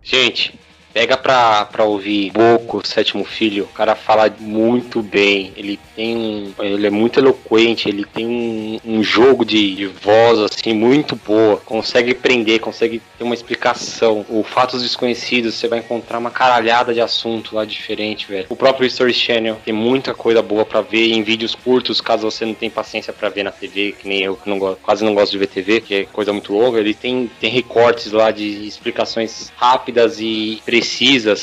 [0.02, 0.58] Gente,
[0.92, 3.64] pega pra, pra ouvir Boco, Sétimo Filho.
[3.64, 5.52] O cara fala muito bem.
[5.56, 6.52] Ele tem um.
[6.58, 7.88] Ele é muito eloquente.
[7.88, 11.56] Ele tem um, um jogo de, de voz, assim, muito boa.
[11.58, 14.24] Consegue prender, consegue ter uma explicação.
[14.28, 18.46] O Fatos Desconhecidos, você vai encontrar uma caralhada de assunto lá diferente, velho.
[18.48, 22.44] O próprio History Channel tem muita coisa boa pra ver em vídeos curtos, caso você
[22.44, 25.32] não tenha paciência pra ver na TV, que nem eu, que não quase não gosto
[25.32, 26.80] de ver TV, que é coisa muito longa.
[26.80, 30.87] Ele tem, tem recortes lá de explicações rápidas e precisas.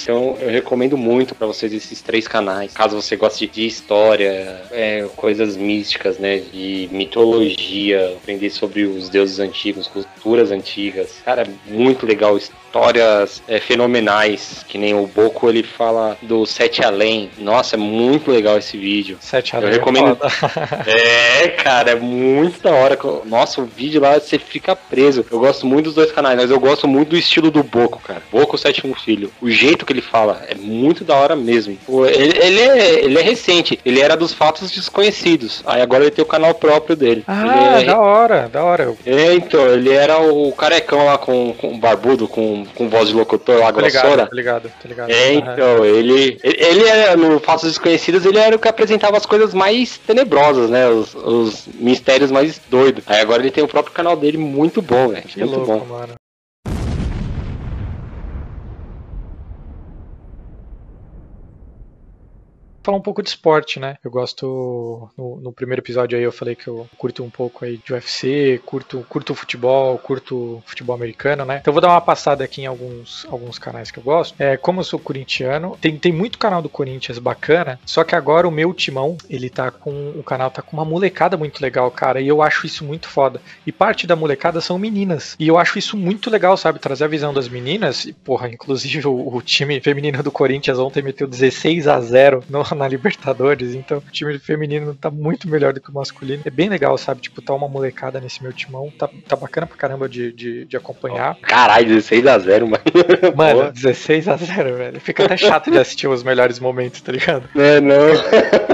[0.03, 2.73] Então eu recomendo muito pra vocês esses três canais.
[2.73, 6.39] Caso você goste de história, é, coisas místicas, né?
[6.39, 11.21] De mitologia, aprender sobre os deuses antigos, culturas antigas.
[11.23, 12.37] Cara, é muito legal
[12.75, 17.31] histórias é, fenomenais, que nem o Boco ele fala do Sete Além.
[17.37, 19.17] Nossa, é muito legal esse vídeo.
[19.21, 20.17] Sete Eu Além é recomendo.
[20.85, 22.97] É, cara, é muito da hora.
[23.25, 25.25] Nossa, o vídeo lá você fica preso.
[25.31, 28.21] Eu gosto muito dos dois canais, mas eu gosto muito do estilo do Boco, cara.
[28.31, 29.31] Boco Sétimo Filho.
[29.41, 31.77] O jeito que ele fala é muito da hora mesmo.
[31.87, 33.79] Ele, ele é, ele é recente.
[33.85, 35.63] Ele era dos fatos desconhecidos.
[35.65, 37.23] Aí agora ele tem o canal próprio dele.
[37.27, 38.83] Ah, ele é, da hora, da hora.
[38.83, 43.15] Eu é, então, ele era o carecão lá com, com barbudo, com, com voz de
[43.15, 44.27] locutor lá, grossora.
[44.27, 45.09] tô ligado, tô ligado.
[45.09, 49.25] É, então, ele, ele, ele era, no Fatos Desconhecidos, ele era o que apresentava as
[49.25, 50.87] coisas mais tenebrosas, né?
[50.87, 53.03] Os, os mistérios mais doidos.
[53.07, 55.25] Aí agora ele tem o próprio canal dele muito bom, velho.
[55.35, 55.85] Muito louco, bom.
[55.85, 56.15] mano.
[62.85, 63.97] Falar um pouco de esporte, né?
[64.03, 65.09] Eu gosto.
[65.17, 68.61] No, no primeiro episódio aí eu falei que eu curto um pouco aí de UFC,
[68.65, 71.57] curto, curto futebol, curto futebol americano, né?
[71.61, 74.35] Então vou dar uma passada aqui em alguns, alguns canais que eu gosto.
[74.39, 78.47] É, como eu sou corintiano, tem, tem muito canal do Corinthians bacana, só que agora
[78.47, 80.11] o meu timão, ele tá com.
[80.11, 82.21] O canal tá com uma molecada muito legal, cara.
[82.21, 83.41] E eu acho isso muito foda.
[83.65, 85.35] E parte da molecada são meninas.
[85.39, 86.79] E eu acho isso muito legal, sabe?
[86.79, 88.05] Trazer a visão das meninas.
[88.05, 92.63] E, porra, inclusive o, o time feminino do Corinthians ontem meteu 16 a 0 no,
[92.75, 96.43] na Libertadores, então o time feminino tá muito melhor do que o masculino.
[96.45, 97.21] É bem legal, sabe?
[97.21, 100.77] Tipo, tá uma molecada nesse meu timão, tá, tá bacana pra caramba de, de, de
[100.77, 101.35] acompanhar.
[101.41, 102.75] Caralho, 16x0, mano.
[103.35, 103.71] Mano, Porra.
[103.71, 104.99] 16 a 0 velho.
[104.99, 107.49] Fica até chato de assistir os melhores momentos, tá ligado?
[107.55, 107.95] É, não.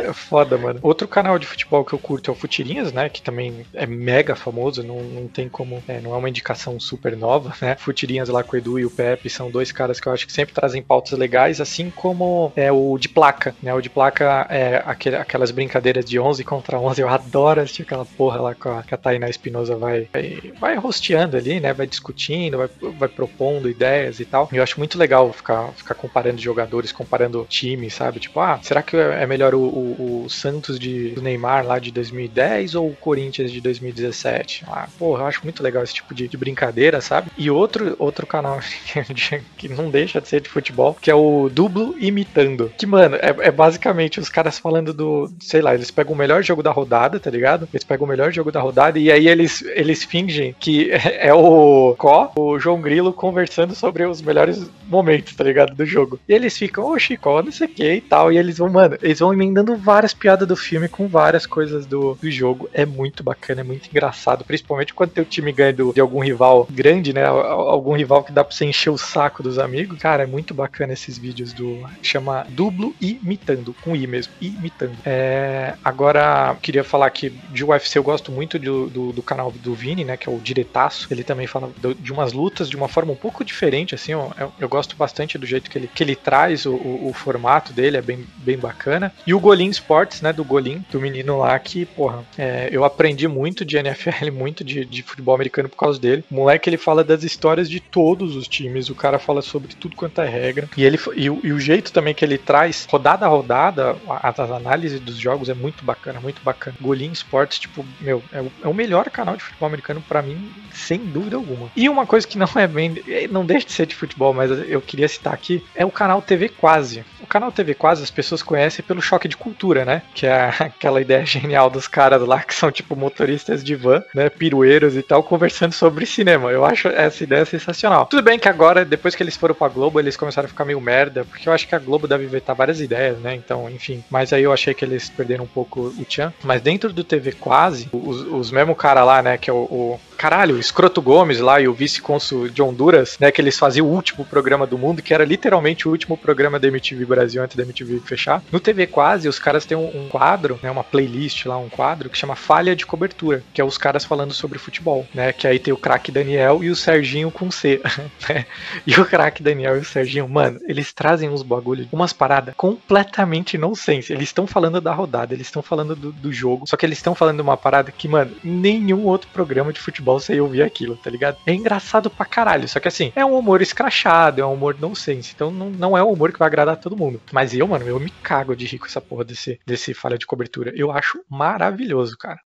[0.09, 0.79] É foda, mano.
[0.81, 3.09] Outro canal de futebol que eu curto é o Futirinhas, né?
[3.09, 5.81] Que também é mega famoso, não, não tem como.
[5.87, 7.75] é, não é uma indicação super nova, né?
[7.77, 10.33] Futirinhas lá com o Edu e o Pepe são dois caras que eu acho que
[10.33, 13.73] sempre trazem pautas legais, assim como é o de placa, né?
[13.73, 17.01] O de placa é aquele, aquelas brincadeiras de 11 contra 11.
[17.01, 20.75] Eu adoro assistir aquela porra lá com a, que a Tainá Espinosa vai, vai, vai
[20.75, 21.73] rosteando ali, né?
[21.73, 24.49] Vai discutindo, vai, vai propondo ideias e tal.
[24.51, 28.19] E eu acho muito legal ficar, ficar comparando jogadores, comparando times, sabe?
[28.19, 31.91] Tipo, ah, será que é melhor o, o, o Santos de, do Neymar lá de
[31.91, 34.65] 2010 ou o Corinthians de 2017?
[34.67, 37.31] Ah, porra, eu acho muito legal esse tipo de, de brincadeira, sabe?
[37.37, 38.59] E outro, outro canal
[39.57, 42.71] que não deixa de ser de futebol, que é o Dublo Imitando.
[42.77, 43.80] Que, mano, é, é basicamente
[44.19, 45.31] os caras falando do.
[45.39, 47.67] Sei lá, eles pegam o melhor jogo da rodada, tá ligado?
[47.73, 51.95] Eles pegam o melhor jogo da rodada e aí eles, eles fingem que é o
[51.97, 55.73] Có, o João Grilo, conversando sobre os melhores momentos, tá ligado?
[55.75, 56.19] Do jogo.
[56.27, 58.31] E eles ficam, ô Chico, não sei o que e tal.
[58.31, 62.15] E eles vão, mano, eles vão emendando várias piadas do filme com várias coisas do,
[62.21, 62.69] do jogo.
[62.73, 64.43] É muito bacana, é muito engraçado.
[64.43, 67.25] Principalmente quando teu time ganha do- de algum rival grande, né?
[67.25, 69.97] Al- Algum rival que dá pra você encher o saco dos amigos.
[69.99, 71.79] Cara, é muito bacana esses vídeos do.
[72.01, 74.95] Chama Dublo Imitando, com I mesmo, Imitando.
[75.05, 79.73] É, agora, queria falar que de UFC eu gosto muito do, do, do canal do
[79.73, 80.17] Vini, né?
[80.17, 81.07] Que é o Diretaço.
[81.11, 84.11] Ele também fala do- de umas lutas de uma forma um pouco diferente, assim.
[84.13, 87.13] Eu, eu- eu gosto bastante do jeito que ele, que ele traz o, o, o
[87.13, 89.11] formato dele, é bem, bem bacana.
[89.25, 90.31] E o Golim Sports, né?
[90.33, 94.85] Do Golim, do menino lá que, porra, é, eu aprendi muito de NFL, muito de,
[94.85, 96.23] de futebol americano por causa dele.
[96.31, 99.95] O moleque, ele fala das histórias de todos os times, o cara fala sobre tudo
[99.95, 100.69] quanto é regra.
[100.77, 104.39] E, ele, e, e o jeito também que ele traz, rodada a rodada, a- as
[104.51, 106.75] análises dos jogos é muito bacana, muito bacana.
[106.79, 110.51] Golim Sports, tipo, meu, é o, é o melhor canal de futebol americano pra mim,
[110.73, 111.71] sem dúvida alguma.
[111.75, 112.95] E uma coisa que não é bem,
[113.29, 116.49] não deixa de ser de futebol, mas eu queria citar aqui, é o canal TV
[116.49, 117.03] Quase.
[117.31, 120.01] Canal TV Quase as pessoas conhecem pelo choque de cultura, né?
[120.13, 124.29] Que é aquela ideia genial dos caras lá que são tipo motoristas de van, né?
[124.29, 126.51] Pirueiros e tal, conversando sobre cinema.
[126.51, 128.05] Eu acho essa ideia sensacional.
[128.07, 130.81] Tudo bem que agora, depois que eles foram pra Globo, eles começaram a ficar meio
[130.81, 133.33] merda, porque eu acho que a Globo deve vetar várias ideias, né?
[133.33, 134.03] Então, enfim.
[134.09, 136.33] Mas aí eu achei que eles perderam um pouco o tchan.
[136.43, 139.37] Mas dentro do TV Quase, os, os mesmo cara lá, né?
[139.37, 143.31] Que é o, o caralho, o Escroto Gomes lá e o vice-cônsul de Honduras, né?
[143.31, 146.67] Que eles faziam o último programa do mundo, que era literalmente o último programa da
[146.67, 148.43] MTV Brasil antes da MTV fechar.
[148.51, 150.69] No TV Quase, os caras têm um, um quadro, né?
[150.69, 154.31] Uma playlist lá, um quadro que chama Falha de Cobertura, que é os caras falando
[154.31, 155.33] sobre futebol, né?
[155.33, 157.81] Que aí tem o craque Daniel e o Serginho com C,
[158.29, 158.45] né?
[158.85, 163.57] E o craque Daniel e o Serginho, mano, eles trazem uns bagulho, umas paradas completamente
[163.57, 164.13] nonsense.
[164.13, 167.15] Eles estão falando da rodada, eles estão falando do, do jogo, só que eles estão
[167.15, 170.95] falando de uma parada que, mano, nenhum outro programa de futebol você ia ouvir aquilo,
[170.95, 171.37] tá ligado?
[171.45, 175.33] É engraçado pra caralho, só que assim, é um humor escrachado, é um humor nonsense,
[175.35, 177.21] então não, não é um humor que vai agradar todo mundo.
[177.31, 180.25] Mas eu, mano, eu me cago de rir com essa porra desse, desse falha de
[180.25, 180.71] cobertura.
[180.75, 182.39] Eu acho maravilhoso, cara.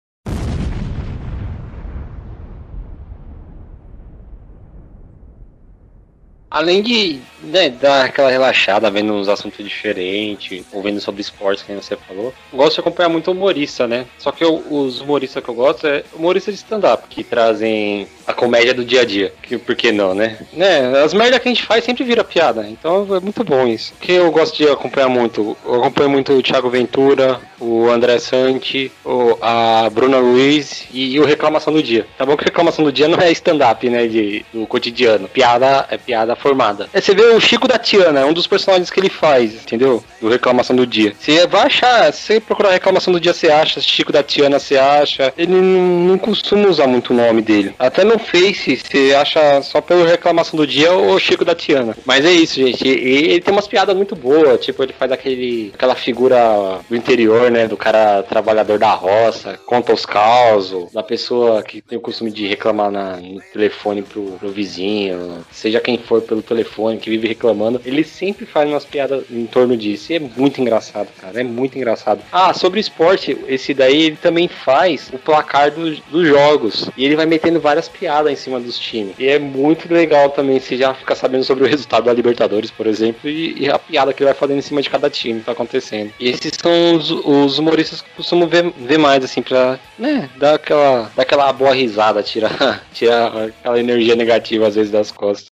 [6.55, 11.73] Além de né, dar aquela relaxada, vendo uns assuntos diferentes, ou vendo sobre esportes, que
[11.75, 14.05] você falou, eu gosto de acompanhar muito humorista, né?
[14.19, 18.33] Só que eu- os humoristas que eu gosto é humorista de stand-up, que trazem a
[18.33, 19.33] comédia do dia a dia.
[19.43, 20.39] Que, por que não, né?
[20.53, 21.03] né?
[21.03, 23.93] As merdas que a gente faz sempre vira piada, então é muito bom isso.
[24.01, 25.57] Que eu gosto de acompanhar muito?
[25.65, 31.25] Eu acompanho muito o Thiago Ventura, o André Santi, o, a Bruna Luiz e, o
[31.25, 32.07] Reclamação do Dia.
[32.19, 34.07] Tá bom que Reclamação do Dia não é stand-up, né?
[34.07, 35.29] De, do cotidiano.
[35.29, 36.89] Piada é piada formada.
[36.93, 40.03] É, você vê o Chico da Tiana, é um dos personagens que ele faz, entendeu?
[40.21, 41.15] Do Reclamação do Dia.
[41.19, 43.81] Você vai achar, se você procurar Reclamação do Dia, você acha.
[43.81, 45.33] Chico da Tiana, você acha.
[45.37, 45.63] Ele não,
[46.11, 47.75] não costuma usar muito o nome dele.
[47.79, 51.97] Até no Face, você acha só pelo Reclamação do Dia o Chico da Tiana.
[52.05, 52.87] Mas é isso, gente.
[52.87, 54.61] E- Ele tem umas piadas muito boas.
[54.65, 57.67] Tipo, ele faz aquele, aquela figura do interior, né?
[57.69, 62.47] Do cara trabalhador da roça, conta os causos, da pessoa que tem o costume de
[62.47, 67.81] reclamar na- no telefone pro, pro vizinho, seja quem for pelo telefone, que vive reclamando.
[67.85, 70.13] Ele sempre faz umas piadas em torno disso.
[70.13, 71.41] E é muito engraçado, cara.
[71.41, 72.21] É muito engraçado.
[72.33, 76.89] Ah, sobre esporte, esse daí ele também faz o placar dos, dos jogos.
[76.97, 79.15] E ele vai metendo várias piadas em cima dos times.
[79.19, 82.87] E é muito legal também você já ficar sabendo sobre o resultado da Libertadores, por
[82.87, 85.47] exemplo, e, e a piada que ele vai fazendo em cima de cada time que
[85.47, 86.13] tá acontecendo.
[86.19, 90.29] E esses são os, os humoristas que eu costumo ver, ver mais, assim, pra, né,
[90.37, 95.53] dar aquela, dar aquela boa risada, tirar, tirar aquela energia negativa às vezes das costas.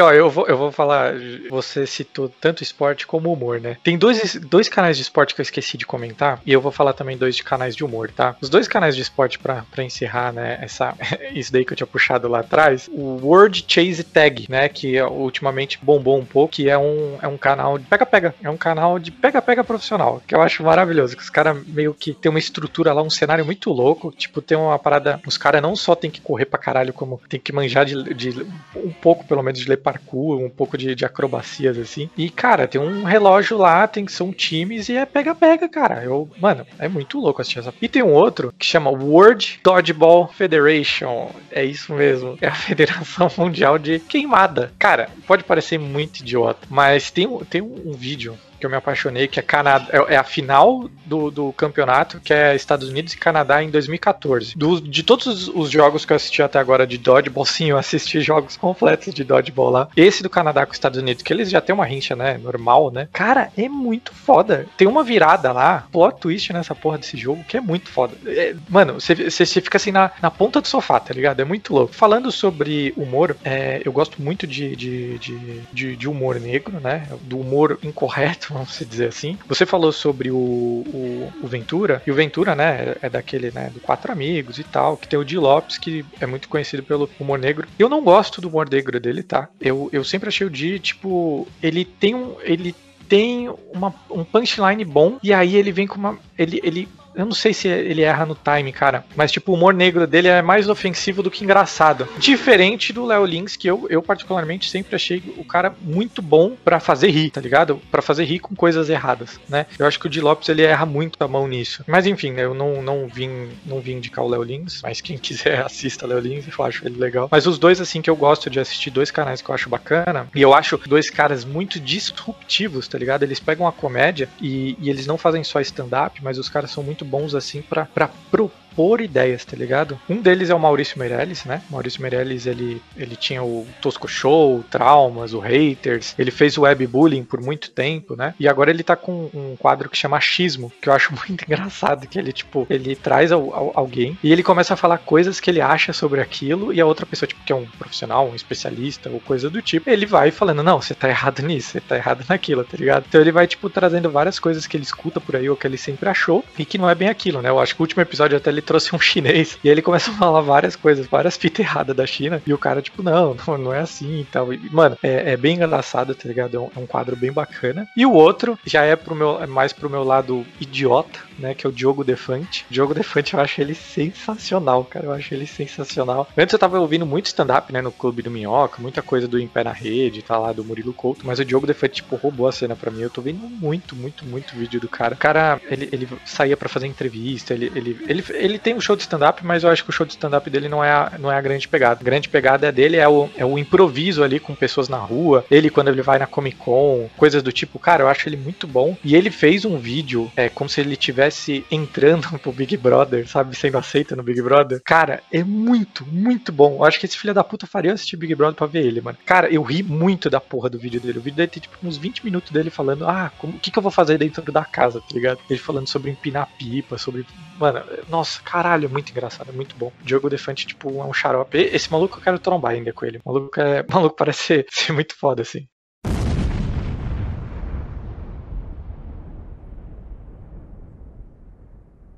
[0.00, 1.14] Ó, eu, vou, eu vou falar.
[1.50, 3.76] Você citou tanto esporte como humor, né?
[3.82, 6.40] Tem dois, dois canais de esporte que eu esqueci de comentar.
[6.44, 8.36] E eu vou falar também dois de canais de humor, tá?
[8.40, 10.58] Os dois canais de esporte, pra encerrar, né?
[10.60, 10.94] Essa,
[11.34, 12.88] isso daí que eu tinha puxado lá atrás.
[12.92, 14.68] O World Chase Tag, né?
[14.68, 16.54] Que ultimamente bombou um pouco.
[16.54, 18.34] Que é um, é um canal de pega-pega.
[18.42, 20.22] É um canal de pega-pega profissional.
[20.26, 21.16] Que eu acho maravilhoso.
[21.16, 24.12] Que os caras meio que tem uma estrutura lá, um cenário muito louco.
[24.12, 25.20] Tipo, tem uma parada.
[25.26, 28.46] Os caras não só tem que correr pra caralho, como tem que manjar de, de
[28.74, 32.08] um pouco, pelo menos, de ler parkour, um pouco de, de acrobacias, assim.
[32.16, 36.02] E, cara, tem um relógio lá, tem que são times e é pega-pega, cara.
[36.02, 37.74] Eu, mano, é muito louco assistir essa.
[37.80, 41.30] E tem um outro que chama World Dodgeball Federation.
[41.50, 42.36] É isso mesmo.
[42.40, 44.72] É a Federação Mundial de Queimada.
[44.78, 49.38] Cara, pode parecer muito idiota, mas tem, tem um vídeo que eu me apaixonei, que
[49.38, 53.62] é Canadá, é, é a final do, do campeonato, que é Estados Unidos e Canadá
[53.62, 54.56] em 2014.
[54.56, 57.78] Do, de todos os, os, jogos que eu assisti até agora de dodgeball, sim, eu
[57.78, 59.88] assisti jogos completos de dodgeball lá.
[59.96, 62.90] Esse do Canadá com os Estados Unidos, que eles já tem uma rincha, né, normal,
[62.90, 63.08] né?
[63.12, 64.66] Cara, é muito foda.
[64.76, 68.14] Tem uma virada lá, plot twist nessa porra desse jogo, que é muito foda.
[68.26, 71.40] É, mano, você, você fica assim na, na ponta do sofá, tá ligado?
[71.40, 71.94] É muito louco.
[71.94, 77.06] Falando sobre humor, é, eu gosto muito de, de, de, de, de humor negro, né?
[77.22, 79.38] Do humor incorreto vamos dizer assim.
[79.48, 83.80] Você falou sobre o, o, o, Ventura, e o Ventura, né, é daquele, né, do
[83.80, 87.38] Quatro Amigos e tal, que tem o Di Lopes, que é muito conhecido pelo humor
[87.38, 87.66] negro.
[87.78, 89.48] Eu não gosto do humor negro dele, tá?
[89.60, 92.36] Eu, eu sempre achei o Di, tipo, ele tem um.
[92.42, 92.74] Ele
[93.08, 96.18] tem uma, um punchline bom, e aí ele vem com uma.
[96.36, 99.04] Ele, ele eu não sei se ele erra no time, cara.
[99.16, 102.08] Mas, tipo, o humor negro dele é mais ofensivo do que engraçado.
[102.18, 106.78] Diferente do Léo Lins, que eu, eu particularmente sempre achei o cara muito bom para
[106.78, 107.80] fazer rir, tá ligado?
[107.90, 109.64] para fazer rir com coisas erradas, né?
[109.78, 111.82] Eu acho que o Di Lopes ele erra muito a mão nisso.
[111.86, 115.62] Mas enfim, eu não, não vim não vim indicar o Léo Lins, mas quem quiser
[115.64, 117.26] assista Léo Lins, eu acho ele legal.
[117.30, 120.28] Mas os dois, assim, que eu gosto de assistir, dois canais que eu acho bacana,
[120.34, 123.22] e eu acho dois caras muito disruptivos, tá ligado?
[123.22, 126.82] Eles pegam a comédia e, e eles não fazem só stand-up, mas os caras são
[126.82, 129.98] muito bons assim para propor propor ideias, tá ligado?
[130.08, 131.62] Um deles é o Maurício Meirelles, né?
[131.70, 136.62] Maurício Meirelles, ele, ele tinha o Tosco Show, o Traumas, o Haters, ele fez o
[136.62, 138.34] Webbullying por muito tempo, né?
[138.38, 142.06] E agora ele tá com um quadro que chama Xismo, que eu acho muito engraçado,
[142.06, 145.48] que ele, tipo, ele traz ao, ao, alguém e ele começa a falar coisas que
[145.48, 149.08] ele acha sobre aquilo e a outra pessoa, tipo, que é um profissional, um especialista
[149.08, 152.24] ou coisa do tipo, ele vai falando, não, você tá errado nisso, você tá errado
[152.28, 153.06] naquilo, tá ligado?
[153.08, 155.78] Então ele vai, tipo, trazendo várias coisas que ele escuta por aí ou que ele
[155.78, 157.48] sempre achou e que não é bem aquilo, né?
[157.48, 160.14] Eu acho que o último episódio até ele trouxe um chinês e ele começa a
[160.14, 163.80] falar várias coisas, várias fitas erradas da China e o cara, tipo, não, não, é
[163.80, 164.52] assim e tal.
[164.52, 166.56] E, mano, é, é, bem engraçado, tá ligado?
[166.56, 167.88] É um, é um, quadro bem bacana.
[167.96, 171.54] E o outro já é pro meu, é mais pro meu lado idiota, né?
[171.54, 172.66] Que é o Diogo Defante.
[172.68, 175.06] Diogo Defante eu acho ele sensacional, cara.
[175.06, 176.28] Eu acho ele sensacional.
[176.36, 177.80] Antes eu tava ouvindo muito stand-up, né?
[177.80, 180.92] No Clube do Minhoca, muita coisa do Em Pé na Rede, tá lá, do Murilo
[180.92, 181.26] Couto.
[181.26, 183.02] Mas o Diogo Defante, tipo, roubou a cena pra mim.
[183.02, 185.14] Eu tô vendo muito, muito, muito vídeo do cara.
[185.14, 188.96] O cara, ele, ele saía para fazer entrevista, ele, ele, ele, ele tem um show
[188.96, 191.30] de stand-up, mas eu acho que o show de stand-up dele não é, a, não
[191.30, 192.00] é a grande pegada.
[192.00, 195.44] A grande pegada dele é o, é o improviso ali com pessoas na rua.
[195.50, 198.66] Ele, quando ele vai na Comic Con, coisas do tipo, cara, eu acho ele muito
[198.66, 198.96] bom.
[199.04, 203.56] E ele fez um vídeo, é como se ele tivesse entrando pro Big Brother, sabe?
[203.56, 204.80] Sendo aceito no Big Brother.
[204.84, 206.76] Cara, é muito, muito bom.
[206.76, 209.18] Eu acho que esse filho da puta faria assistir Big Brother pra ver ele, mano.
[209.24, 211.18] Cara, eu ri muito da porra do vídeo dele.
[211.18, 213.82] O vídeo dele tem tipo uns 20 minutos dele falando, ah, o que, que eu
[213.82, 215.38] vou fazer dentro da casa, tá ligado?
[215.48, 217.26] Ele falando sobre empinar pipa, sobre.
[217.58, 219.90] Mano, nossa, caralho, é muito engraçado, é muito bom.
[220.02, 221.56] Diogo Defante, tipo, é um xarope.
[221.58, 223.18] Esse maluco eu quero trombar ainda com ele.
[223.24, 225.66] O maluco, é, maluco parece ser, ser muito foda, assim.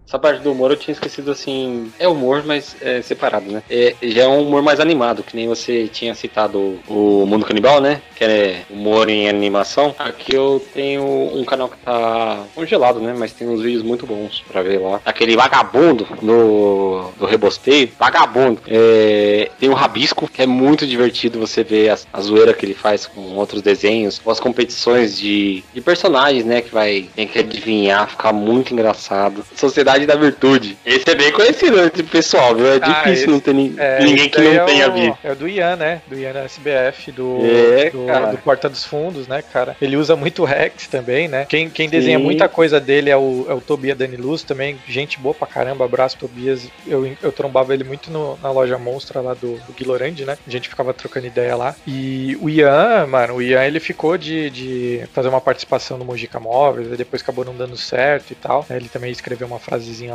[0.08, 1.92] Essa parte do humor eu tinha esquecido assim.
[1.98, 3.62] É humor, mas é separado, né?
[3.68, 7.78] É, já é um humor mais animado, que nem você tinha citado o Mundo Canibal,
[7.78, 8.00] né?
[8.16, 9.94] Que é humor em animação.
[9.98, 13.14] Aqui eu tenho um canal que tá congelado, né?
[13.16, 14.98] Mas tem uns vídeos muito bons pra ver lá.
[15.04, 17.90] Aquele vagabundo no, do Rebosteio.
[17.98, 18.62] Vagabundo.
[18.66, 22.74] É, tem o Rabisco, que é muito divertido você ver a, a zoeira que ele
[22.74, 26.62] faz com outros desenhos, ou as competições de, de personagens, né?
[26.62, 29.44] Que vai tem que adivinhar, ficar muito engraçado.
[29.54, 30.76] Sociedade Da Virtude.
[30.84, 32.66] Esse é bem conhecido entre o pessoal, viu?
[32.66, 35.18] É ah, difícil esse, não ter ni é, ninguém que não é tenha o, visto.
[35.22, 36.02] É o do Ian, né?
[36.06, 39.76] Do Ian SBF, do, é, do, do, Porta dos Fundos, né, cara?
[39.80, 41.46] Ele usa muito Rex também, né?
[41.48, 44.78] Quem, quem desenha muita coisa dele é o, é o Tobias Daniluz também.
[44.88, 45.84] Gente boa pra caramba.
[45.84, 46.68] Abraço, Tobias.
[46.86, 50.38] Eu eu trombava ele muito no- na loja Monstra lá do, do Guilorand, né?
[50.46, 51.74] A gente ficava trocando ideia lá.
[51.86, 56.40] E o Ian, mano, o Ian ele ficou de, de fazer uma participação no Mojica
[56.40, 58.64] Móveis, depois acabou não dando certo e tal.
[58.70, 59.58] Ele também escreveu uma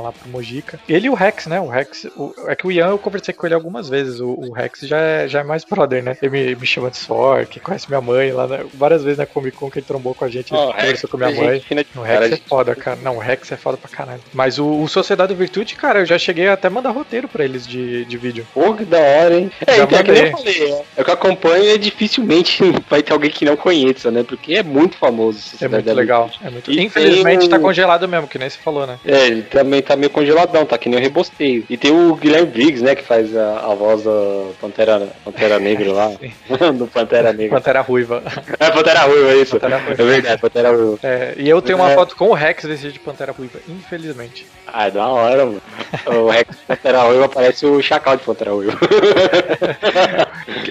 [0.01, 0.79] lá pro Mojica.
[0.87, 1.59] Ele e o Rex, né?
[1.59, 4.19] O Rex, o- é que o Ian eu conversei com ele algumas vezes.
[4.19, 6.17] O, o Rex já é, já é mais brother, né?
[6.21, 8.65] Ele me, me chama de Sor, que conhece minha mãe lá, né?
[8.73, 11.31] várias vezes na Comic Con que ele trombou com a gente, Ó, conversou com minha
[11.31, 11.59] mãe.
[11.59, 12.47] fina O cara, Rex é gente.
[12.47, 12.99] foda, cara.
[13.01, 14.21] Não, o Rex é foda pra caralho.
[14.33, 17.43] Mas o, o Sociedade do Virtude, cara, eu já cheguei a até mandar roteiro pra
[17.43, 18.45] eles de, de vídeo.
[18.53, 19.51] Pô, que da hora, hein?
[19.65, 23.01] É, Já então, é que eu falei, é, é que eu acompanho e dificilmente vai
[23.01, 24.23] ter alguém que não conheça, né?
[24.23, 25.37] Porque é muito famoso.
[25.37, 26.29] É Sociedade muito da legal.
[26.43, 26.71] É muito...
[26.71, 28.99] Infelizmente tem o- tá congelado mesmo, que nem você falou, né?
[29.05, 31.65] É, ele também tá meio congeladão, tá que nem o rebosteio.
[31.69, 34.11] E tem o Guilherme Briggs, né, que faz a, a voz da
[34.59, 36.11] Pantera, Pantera Negra lá.
[36.73, 37.57] do Pantera Negra.
[37.57, 38.21] Pantera Ruiva.
[38.59, 39.51] É, Pantera Ruiva, é isso.
[39.59, 40.01] Pantera Ruiva.
[40.01, 40.99] É verdade, Pantera Ruiva.
[41.03, 41.95] É, e eu tenho uma É.
[41.95, 44.45] foto com o Rex desse de Pantera Ruiva, infelizmente.
[44.67, 45.61] Ah, é da hora, mano.
[46.07, 48.77] O Rex Pantera Ruiva parece o Chacal de Pantera Ruiva.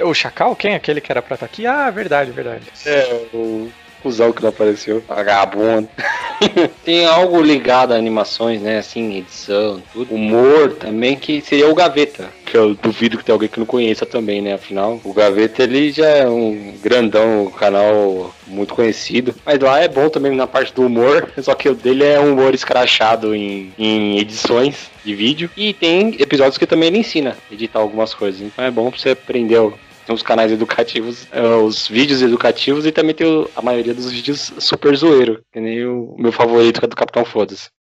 [0.05, 0.75] O Chacal, quem?
[0.75, 1.67] Aquele que era pra estar aqui?
[1.67, 2.65] Ah, verdade, verdade.
[2.87, 3.71] É, o
[4.03, 5.03] cuzão que não apareceu.
[5.07, 5.89] Vagabundo.
[6.85, 8.79] Tem algo ligado a animações, né?
[8.79, 10.13] Assim, edição, tudo.
[10.13, 12.29] Humor também, que seria o Gaveta.
[12.45, 14.53] Que eu duvido que tenha alguém que não conheça também, né?
[14.53, 19.35] Afinal, o Gaveta ele já é um grandão, um canal muito conhecido.
[19.47, 21.31] Mas lá é bom também na parte do humor.
[21.41, 25.51] Só que o dele é um humor escrachado em, em edições de vídeo.
[25.57, 28.41] E tem episódios que também ele ensina a editar algumas coisas.
[28.41, 29.57] Então é bom pra você aprender
[30.07, 34.53] tem os canais educativos, eh, os vídeos educativos e também tem a maioria dos vídeos
[34.59, 35.43] super zoeiro.
[35.53, 37.71] Que nem o meu favorito, que é do Capitão Foda-se.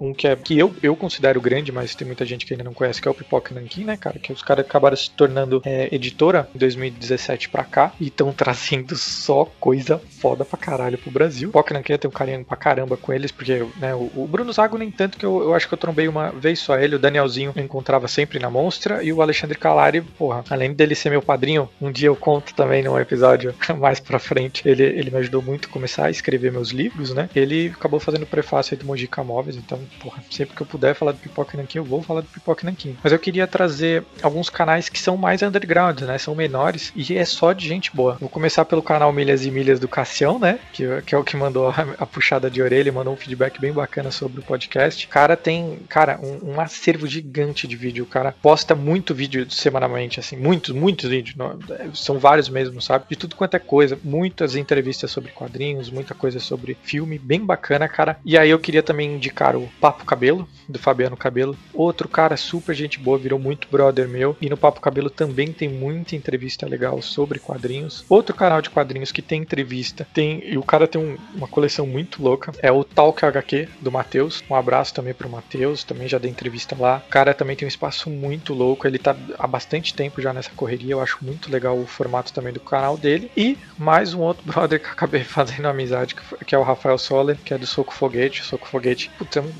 [0.00, 2.72] Um que, é, que eu, eu considero grande, mas tem muita gente que ainda não
[2.72, 4.18] conhece, que é o Pipoca Nankin, né, cara?
[4.18, 8.96] Que os caras acabaram se tornando é, editora em 2017 pra cá e estão trazendo
[8.96, 11.48] só coisa foda pra caralho pro Brasil.
[11.50, 14.78] Pipoca Nankin tenho um carinho pra caramba com eles, porque né, o, o Bruno Zago
[14.78, 17.52] nem tanto que eu, eu acho que eu trombei uma vez só ele, o Danielzinho
[17.54, 21.68] eu encontrava sempre na Monstra e o Alexandre Calari, porra, além dele ser meu padrinho,
[21.80, 25.68] um dia eu conto também num episódio mais pra frente, ele, ele me ajudou muito
[25.68, 27.28] a começar a escrever meus livros, né?
[27.34, 30.94] Ele acabou fazendo o prefácio aí do Mojica Móveis, então, porra, sempre que eu puder
[30.94, 32.96] falar do Pipoca Nankin, eu vou falar do Pipoca Nankin.
[33.02, 36.18] Mas eu queria trazer alguns canais que são mais underground, né?
[36.18, 38.16] São menores e é só de gente boa.
[38.20, 40.58] Vou começar pelo canal Milhas e Milhas do Cassião, né?
[40.72, 43.72] Que, que é o que mandou a, a puxada de orelha, mandou um feedback bem
[43.72, 45.06] bacana sobre o podcast.
[45.06, 48.04] O cara tem, cara, um, um acervo gigante de vídeo.
[48.04, 51.36] O cara posta muito vídeo semanalmente, assim, muitos, muitos vídeos.
[51.36, 51.58] não-
[51.94, 53.04] São vários mesmo, sabe?
[53.10, 53.98] De tudo quanto é coisa.
[54.02, 58.18] Muitas entrevistas sobre quadrinhos, muita coisa sobre filme, bem bacana, cara.
[58.24, 61.56] E aí eu queria também indicar o Papo Cabelo, do Fabiano Cabelo.
[61.72, 64.36] Outro cara super gente boa, virou muito brother meu.
[64.40, 68.04] E no Papo Cabelo também tem muita entrevista legal sobre quadrinhos.
[68.08, 71.86] Outro canal de quadrinhos que tem entrevista, tem e o cara tem um- uma coleção
[71.86, 74.42] muito louca, é o Talk HQ do Matheus.
[74.50, 77.02] Um abraço também pro Matheus, também já dei entrevista lá.
[77.06, 80.50] O cara também tem um espaço muito louco, ele tá há bastante tempo já nessa
[80.50, 83.30] correria, eu acho muito legal o formato também do canal dele.
[83.36, 86.14] E mais um outro brother que acabei fazendo amizade,
[86.46, 88.42] que, é o Rafael Soller, que é do Soco Foguete.
[88.44, 89.36] Soco Foguete, putz,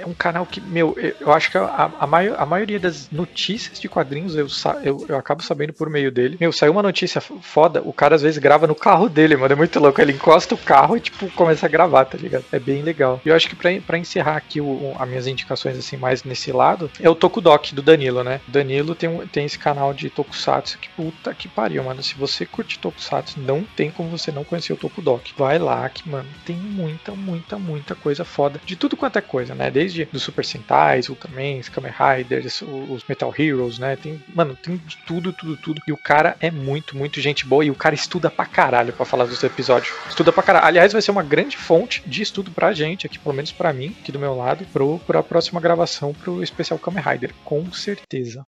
[0.00, 3.78] é um canal que, meu, eu- acho que a, a, maio- a maioria das notícias
[3.78, 4.46] de quadrinhos eu,
[4.82, 6.36] eu, eu acabo sabendo por meio dele.
[6.40, 9.52] Meu, saiu uma notícia foda, o cara às vezes grava no carro dele, mano.
[9.52, 10.00] É muito louco.
[10.00, 12.44] Ele encosta o carro e, tipo, começa a gravar, tá ligado?
[12.52, 13.20] É bem legal.
[13.24, 16.22] E eu acho que pra, pra encerrar aqui o, o- as minhas indicações, assim, mais
[16.24, 18.40] nesse lado, é o Tokudok do Danilo, né?
[18.46, 22.02] O Danilo tem, um- tem esse canal de Tokusatsu que puta que pariu, mano.
[22.02, 25.32] Se você curte Tokusatsu, não tem como você não conhecer o Tokudok.
[25.36, 28.60] Vai lá que, mano, tem muita, muita, muita coisa foda.
[28.64, 29.70] De tudo quanto é coisa, né?
[29.70, 33.96] Desde dos Super Sentais, Ultramans, Kamen Riders, os Metal Heroes, né?
[33.96, 35.82] Tem, mano, tem tudo, tudo, tudo.
[35.86, 39.06] E o cara é muito, muito gente boa e o cara estuda pra caralho pra
[39.06, 39.94] falar dos episódios.
[40.08, 40.66] Estuda pra caralho.
[40.66, 43.94] Aliás, vai ser uma grande fonte de estudo pra gente, aqui, pelo menos pra mim,
[44.00, 47.34] aqui do meu lado, pro, pra próxima gravação pro especial Kamen Rider.
[47.44, 48.44] Com certeza.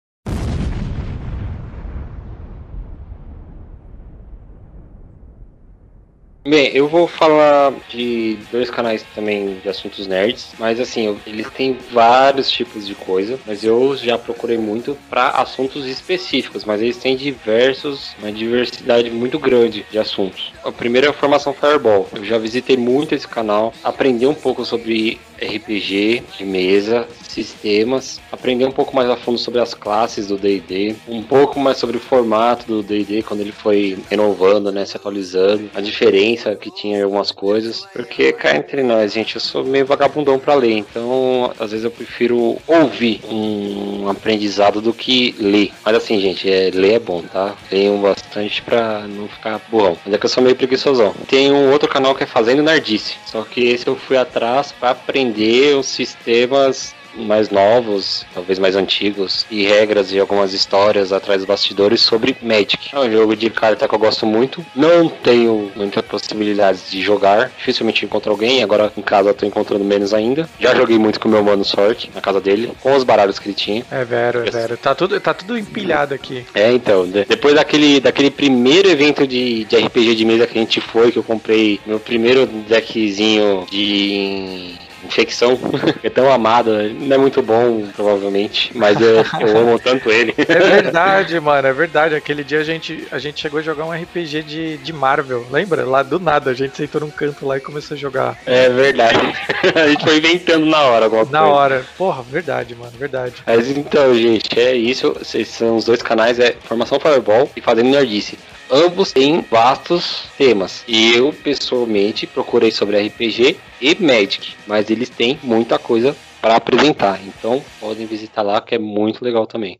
[6.48, 11.50] Bem, eu vou falar de dois canais também de assuntos nerds, mas assim, eu- eles
[11.50, 16.96] têm vários tipos de coisa, mas eu já procurei muito para assuntos específicos, mas eles
[16.98, 20.54] têm diversos, uma diversidade muito grande de assuntos.
[20.64, 22.08] O primeiro é a formação Fireball.
[22.16, 28.66] Eu já visitei muito esse canal, aprendi um pouco sobre RPG de mesa, sistemas, aprender
[28.66, 32.00] um pouco mais a fundo sobre as classes do D&D, um pouco mais sobre o
[32.00, 36.29] formato do D&D quando ele foi renovando, né, se atualizando, a diferença
[36.60, 37.88] que tinha algumas coisas.
[37.94, 41.92] Porque cá entre nós, gente, eu sou meio vagabundão pra ler, então às vezes eu
[41.92, 45.72] prefiro ouvir um aprendizado do que ler.
[45.84, 47.56] Mas assim, gente, é, ler é bom, tá?
[47.72, 49.98] Leiam bastante pra não ficar burrão.
[50.06, 51.14] Mas é que eu sou meio preguiçosão.
[51.28, 53.16] Tem um outro canal que é Fazendo Nardice.
[53.26, 59.46] Só que esse eu fui atrás pra aprender os sistemas mais novos, talvez mais antigos,
[59.50, 62.90] e regras e algumas histórias atrás dos bastidores sobre Magic.
[62.94, 64.66] É um jogo de carta que eu gosto muito.
[64.76, 68.64] Não tenho muitas possibilidades de jogar, dificilmente encontro alguém.
[68.64, 70.50] Agora em casa eu tô encontrando menos ainda.
[70.60, 73.56] Já joguei muito com meu mano Sork na casa dele, com os baralhos que ele
[73.56, 73.86] tinha.
[73.92, 74.78] É vero, é vero.
[74.78, 76.46] Tá tudo, tá tudo empilhado aqui.
[76.54, 80.62] É, então, de- depois daquele, daquele primeiro evento de, de RPG de mesa que a
[80.62, 84.76] gente foi, que eu comprei meu primeiro deckzinho de
[85.10, 85.60] infecção,
[86.04, 90.34] é tão amado, não é muito bom, provavelmente, mas eu, eu amo tanto ele.
[90.38, 90.44] É
[90.82, 92.16] verdade, mano, é verdade.
[92.16, 95.86] Aquele dia a gente, a gente chegou a jogar um RPG de, de Marvel, lembra?
[95.86, 98.38] Lá do nada, a gente sentou num canto lá e começou a jogar.
[98.46, 99.20] É verdade.
[99.76, 101.54] A gente foi inventando na hora alguma Na coisa.
[101.54, 101.86] hora.
[101.98, 103.36] Porra, verdade, mano, verdade.
[103.46, 105.16] Mas então, gente, é isso.
[105.22, 108.38] Esses são os dois canais, é Formação Fireball e Fazendo Nerdice.
[108.72, 110.84] Ambos têm vastos temas.
[110.88, 114.56] Eu, pessoalmente, procurei sobre RPG e Magic.
[114.68, 117.20] Mas eles têm muita coisa para apresentar.
[117.26, 119.80] Então, podem visitar lá, que é muito legal também.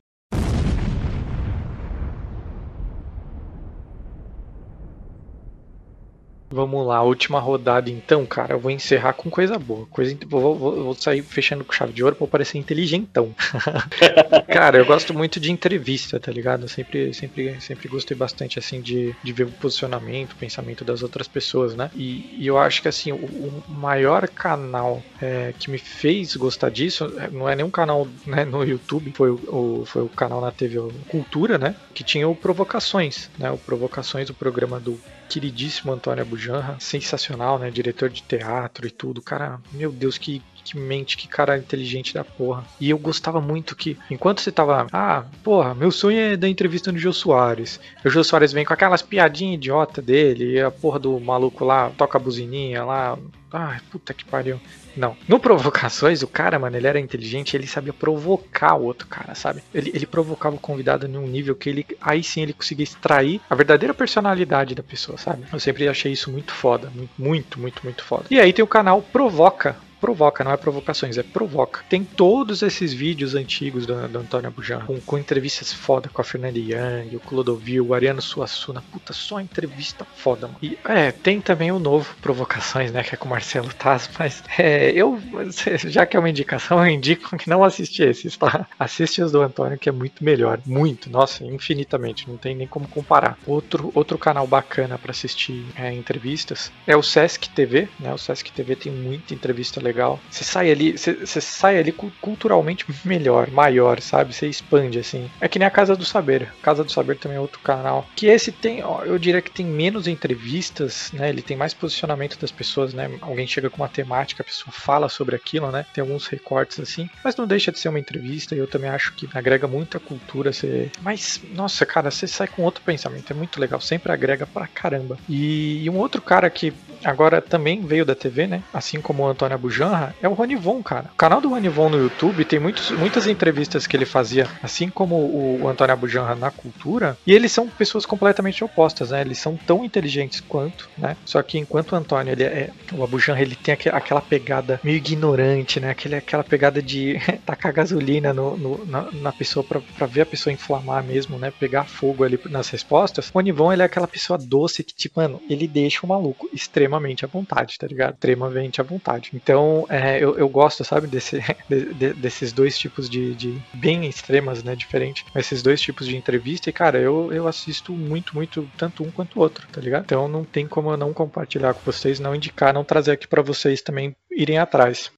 [6.52, 8.54] Vamos lá, última rodada então, cara.
[8.56, 9.86] Eu vou encerrar com coisa boa.
[9.88, 13.36] Coisa, vou, vou- vou sair fechando com chave de ouro pra parecer inteligentão.
[14.52, 16.64] cara, eu gosto muito de entrevista, tá ligado?
[16.64, 21.04] Eu sempre, sempre, sempre gostei bastante, assim, de, de ver o posicionamento, o pensamento das
[21.04, 21.92] outras pessoas, né?
[21.94, 26.70] E, e eu acho que, assim, o, o maior canal é, que me fez gostar
[26.72, 30.42] disso é, não é nenhum canal né, no YouTube, foi o, o- foi o canal
[30.42, 31.76] na TV Cultura, né?
[31.94, 33.52] Que tinha o Provocações, né?
[33.52, 35.00] O Provocações, o programa do
[35.30, 37.70] queridíssimo Antônio Abujanra, sensacional, né?
[37.70, 39.22] Diretor de teatro e tudo.
[39.22, 42.64] Cara, meu Deus, que, que mente, que cara inteligente da porra.
[42.80, 46.92] E eu gostava muito que, enquanto você tava, ah, porra, meu sonho é dar entrevista
[46.92, 47.80] no Jô Soares.
[48.06, 51.92] O Jô Soares vem com aquelas piadinhas idiota dele, e a porra do maluco lá
[51.98, 53.18] toca a buzininha lá.
[53.52, 54.60] Ai, puta que pariu.
[54.96, 55.16] Não.
[55.28, 59.64] No Provocações, o cara, mano, ele era inteligente, ele sabia provocar o outro cara, sabe?
[59.74, 61.86] Ele, ele provocava o convidado num nível que ele.
[62.02, 65.46] Aí sim ele conseguia extrair a verdadeira personalidade da pessoa, sabe?
[65.52, 66.92] Eu sempre achei isso muito foda.
[67.18, 68.26] Muito, muito, muito foda.
[68.30, 69.76] E aí tem o canal Provoca.
[70.00, 71.82] Provoca, não é provocações, é provoca.
[71.90, 76.24] Tem todos esses vídeos antigos do, do Antônio Abujan, com, com entrevistas foda com a
[76.24, 78.84] Fernanda Young, o Clodovil, o Ariano Suassuna.
[78.92, 80.60] Puta, só entrevista foda, mano.
[80.62, 84.44] E é, tem também o novo Provocações, né, que é com o Marcelo Taz, mas
[84.58, 85.20] é, eu,
[85.88, 88.68] já que é uma indicação, eu indico que não assiste esses, tá?
[88.78, 90.60] Assiste os do Antônio, que é muito melhor.
[90.66, 93.38] Muito, nossa, infinitamente, não tem nem como comparar.
[93.46, 98.14] Outro, outro canal bacana pra assistir é, entrevistas é o Sesc TV, né?
[98.14, 99.89] O Sesc TV tem muita entrevista legal.
[100.30, 104.34] Você sai ali, você, sai ali cu- culturalmente melhor, maior, sabe?
[104.34, 105.30] Você expande assim.
[105.42, 106.52] É que nem a Casa do Saber.
[106.62, 108.08] Casa do Saber também é outro canal.
[108.16, 111.30] Que esse tem, ó, eu diria que tem menos entrevistas, né?
[111.30, 113.10] Ele tem mais posicionamento das pessoas, né?
[113.22, 115.86] Alguém chega com uma temática, a pessoa fala sobre aquilo, né?
[115.94, 119.14] Tem alguns recortes assim, mas não deixa de ser uma entrevista e eu também acho
[119.16, 120.52] que agrega muita cultura.
[120.52, 120.92] Você...
[121.02, 125.18] Mas, nossa, cara, você sai com outro pensamento, é muito legal, sempre agrega pra caramba.
[125.28, 126.74] E, e um outro cara que
[127.04, 128.64] agora também veio da TV, né?
[128.74, 131.10] Assim como o Antônio Abujanra, é o Ronivon, cara.
[131.14, 135.16] O canal do Ronivon no YouTube tem muitos, muitas entrevistas que ele fazia, assim como
[135.16, 139.22] o, Antônio Abujanra na cultura, e eles são pessoas completamente opostas, né?
[139.22, 141.18] Eles são tão inteligentes quanto, né?
[141.26, 142.70] Só que enquanto o Antônio, ele é.
[142.94, 145.90] O Abujanra, ele tem aque- aquela pegada meio ignorante, né?
[145.92, 147.16] Aquele, aquela pegada de
[147.46, 151.52] tacar gasolina no, no- na, na pessoa pra ver a pessoa inflamar mesmo, né?
[151.52, 153.30] Pegar fogo ali nas respostas.
[153.30, 156.89] O Ronivon, ele é aquela pessoa doce que, tipo, mano, ele deixa o maluco extremamente
[157.26, 158.14] à vontade, tá ligado?
[158.14, 159.30] Extremamente à vontade.
[159.34, 161.40] Então, é, eu, eu gosto, sabe, desse,
[161.70, 163.64] de- de- desses dois tipos de, de.
[163.74, 164.76] bem extremas, né?
[164.76, 165.24] Diferente.
[165.36, 166.70] Esses dois tipos de entrevista.
[166.70, 170.04] E, cara, eu, eu assisto muito, muito, tanto um quanto o outro, tá ligado?
[170.04, 173.42] Então, não tem como eu não compartilhar com vocês, não indicar, não trazer aqui pra
[173.42, 175.12] vocês também irem atrás.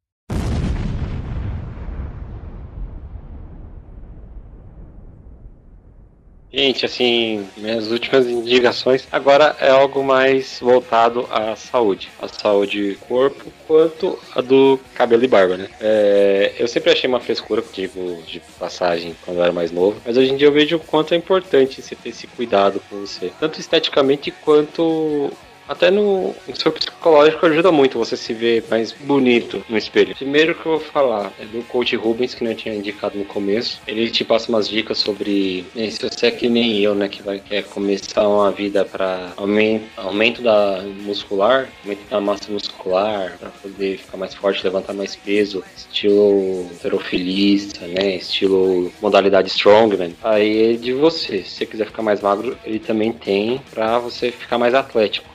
[6.54, 12.10] Gente, assim, minhas últimas indicações agora é algo mais voltado à saúde.
[12.22, 15.70] A saúde corpo, quanto a do cabelo e barba, né?
[15.80, 20.02] É, eu sempre achei uma frescura, tipo, de passagem quando eu era mais novo.
[20.06, 23.00] Mas hoje em dia eu vejo o quanto é importante você ter esse cuidado com
[23.00, 23.32] você.
[23.40, 25.32] Tanto esteticamente quanto
[25.72, 30.14] Até no, no seu psicológico ajuda muito você se ver mais bonito no espelho.
[30.14, 33.80] Primeiro que eu vou falar é do coach Rubens, que não tinha indicado no começo.
[33.88, 37.24] Ele te passa umas dicas sobre eh, se você é que nem eu, né, que
[37.24, 43.50] vai quer começar uma vida para aumento, aumento da muscular, aumento da massa muscular, para
[43.52, 50.14] poder ficar mais forte, levantar mais peso, estilo terofilista, né, estilo modalidade strongman.
[50.22, 51.44] Aí é de você.
[51.44, 55.31] Se você quiser ficar mais magro, ele também tem para você ficar mais atlético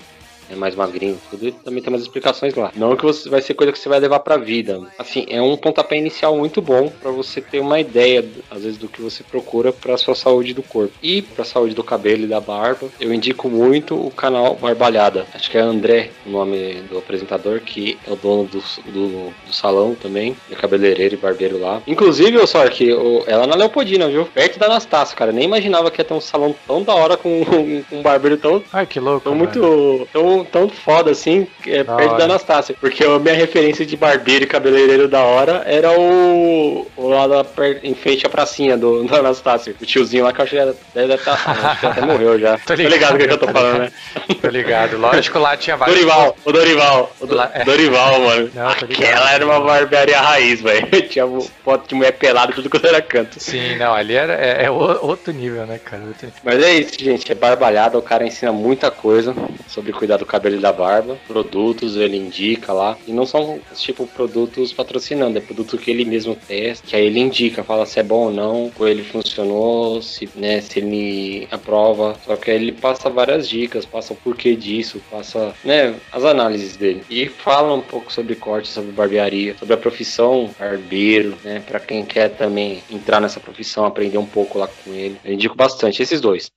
[0.51, 2.73] é mais magrinho, tudo, também tem umas explicações lá.
[2.75, 4.81] Não que você vai ser coisa que você vai levar pra vida.
[4.99, 8.89] Assim, é um pontapé inicial muito bom para você ter uma ideia, às vezes, do
[8.89, 10.93] que você procura pra sua saúde do corpo.
[11.03, 15.27] E pra saúde do cabelo e da barba, eu indico muito o canal Barbalhada.
[15.35, 19.53] Acho que é André, o nome do apresentador, que é o dono do, do, do
[19.53, 21.83] salão também, é cabeleireiro e barbeiro lá.
[21.87, 22.91] Inclusive, eu só que
[23.27, 24.27] ela na Leopoldina, viu?
[24.27, 25.33] Perto da Anastácia, cara.
[25.33, 28.63] Nem imaginava que ia ter um salão tão da hora com um, um barbeiro tão.
[28.73, 29.21] Ai, que louco.
[29.21, 30.09] Tão muito.
[30.13, 32.19] Tão tão, foda assim, é, da perto hora.
[32.19, 32.75] da Anastácia.
[32.81, 37.47] Porque a minha referência de barbeiro e cabeleireiro da hora era o, o lá da,
[37.83, 39.75] em frente à pracinha do, Anastácia.
[39.81, 41.33] O tiozinho lá que eu acho que deve estar.
[41.33, 42.59] Acho que até morreu já.
[42.59, 43.93] tô ligado, tô ligado o que, eu tô falando, né?
[44.41, 44.99] Tô ligado.
[44.99, 45.97] Lógico, lá tinha vários.
[45.97, 47.13] Dorival, o Dorival.
[47.21, 47.65] O do, é.
[47.65, 48.51] Dorival, mano.
[48.55, 50.87] Não, Aquela era uma barbearia raiz, velho.
[51.09, 51.27] Tinha
[51.65, 53.41] foto de mulher pelada, tudo quando era canto.
[53.41, 56.03] Sim, não, ali era, é, é outro nível, né, cara?
[56.45, 57.31] Mas é isso, gente.
[57.31, 59.35] É barbalhada, o cara ensina muita coisa
[59.67, 64.07] sobre cuidar do cabelo e da barba, produtos ele indica lá, e não são tipo
[64.09, 68.03] produtos patrocinando, é produto que ele mesmo testa, que aí ele indica, fala se é
[68.03, 72.73] bom ou não, ou ele funcionou, se, né, se ele aprova, só que aí ele
[72.73, 77.03] passa várias dicas, passa o porquê disso, passa, né, as análises dele.
[77.09, 82.05] E fala um pouco sobre corte, sobre barbearia, sobre a profissão barbeiro, né, para quem
[82.05, 85.17] quer também entrar nessa profissão, aprender um pouco lá com ele.
[85.25, 86.51] Eu indico bastante esses dois.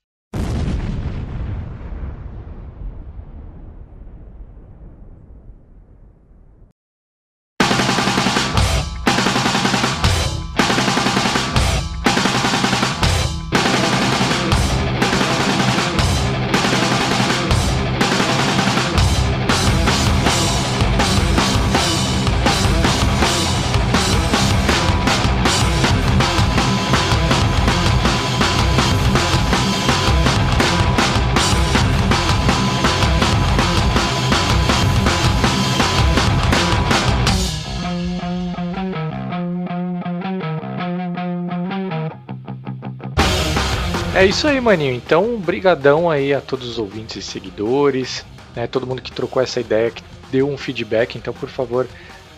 [44.19, 44.93] É isso aí, maninho.
[44.93, 48.67] Então, brigadão aí a todos os ouvintes e seguidores, né?
[48.67, 51.17] Todo mundo que trocou essa ideia, que deu um feedback.
[51.17, 51.87] Então, por favor,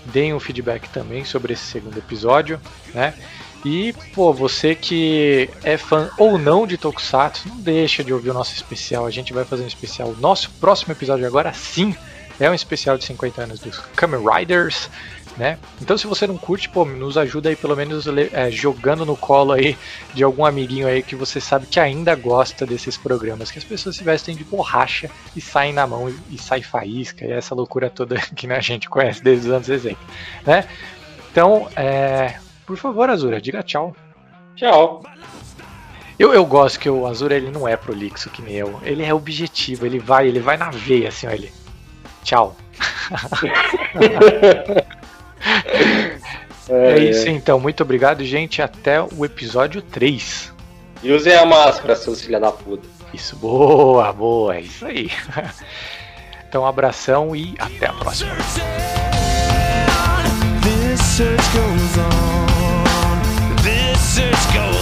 [0.06, 2.62] deem um feedback também sobre esse segundo episódio,
[2.94, 3.16] né?
[3.66, 8.34] E, pô, você que é fã ou não de Tokusatsu, não deixa de ouvir o
[8.36, 9.08] nosso especial.
[9.08, 10.16] A gente vai fazer um especial.
[10.20, 11.95] Nosso próximo episódio agora sim
[12.40, 14.88] é um especial de 50 anos dos Kamen Riders
[15.38, 15.58] né?
[15.82, 19.53] Então se você não curte, pô, nos ajuda aí pelo menos é, jogando no colo
[19.53, 19.78] aí
[20.14, 23.95] de algum amiguinho aí que você sabe que ainda gosta desses programas, que as pessoas
[23.95, 27.90] se vestem de borracha e saem na mão e, e sai faísca e essa loucura
[27.90, 29.98] toda que né, a gente conhece desde os anos 60,
[30.45, 30.68] né?
[31.32, 32.36] Então, é,
[32.66, 33.95] por favor, Azura, diga tchau.
[34.56, 35.03] Tchau.
[36.20, 38.80] Eu, eu gosto que o Azura ele não é prolixo que nem eu.
[38.84, 41.52] Ele é objetivo, ele vai, ele vai na veia assim, ó, ele.
[42.24, 42.56] Tchau.
[46.69, 48.61] É, é isso então, muito obrigado, gente.
[48.61, 50.53] Até o episódio 3.
[51.03, 52.88] E usem a máscara, seus filha da puta.
[53.13, 55.09] Isso, boa, boa, é isso aí.
[56.51, 58.30] Então, um abração e até a próxima.
[60.61, 63.55] This search goes on.
[63.63, 64.81] This search goes on.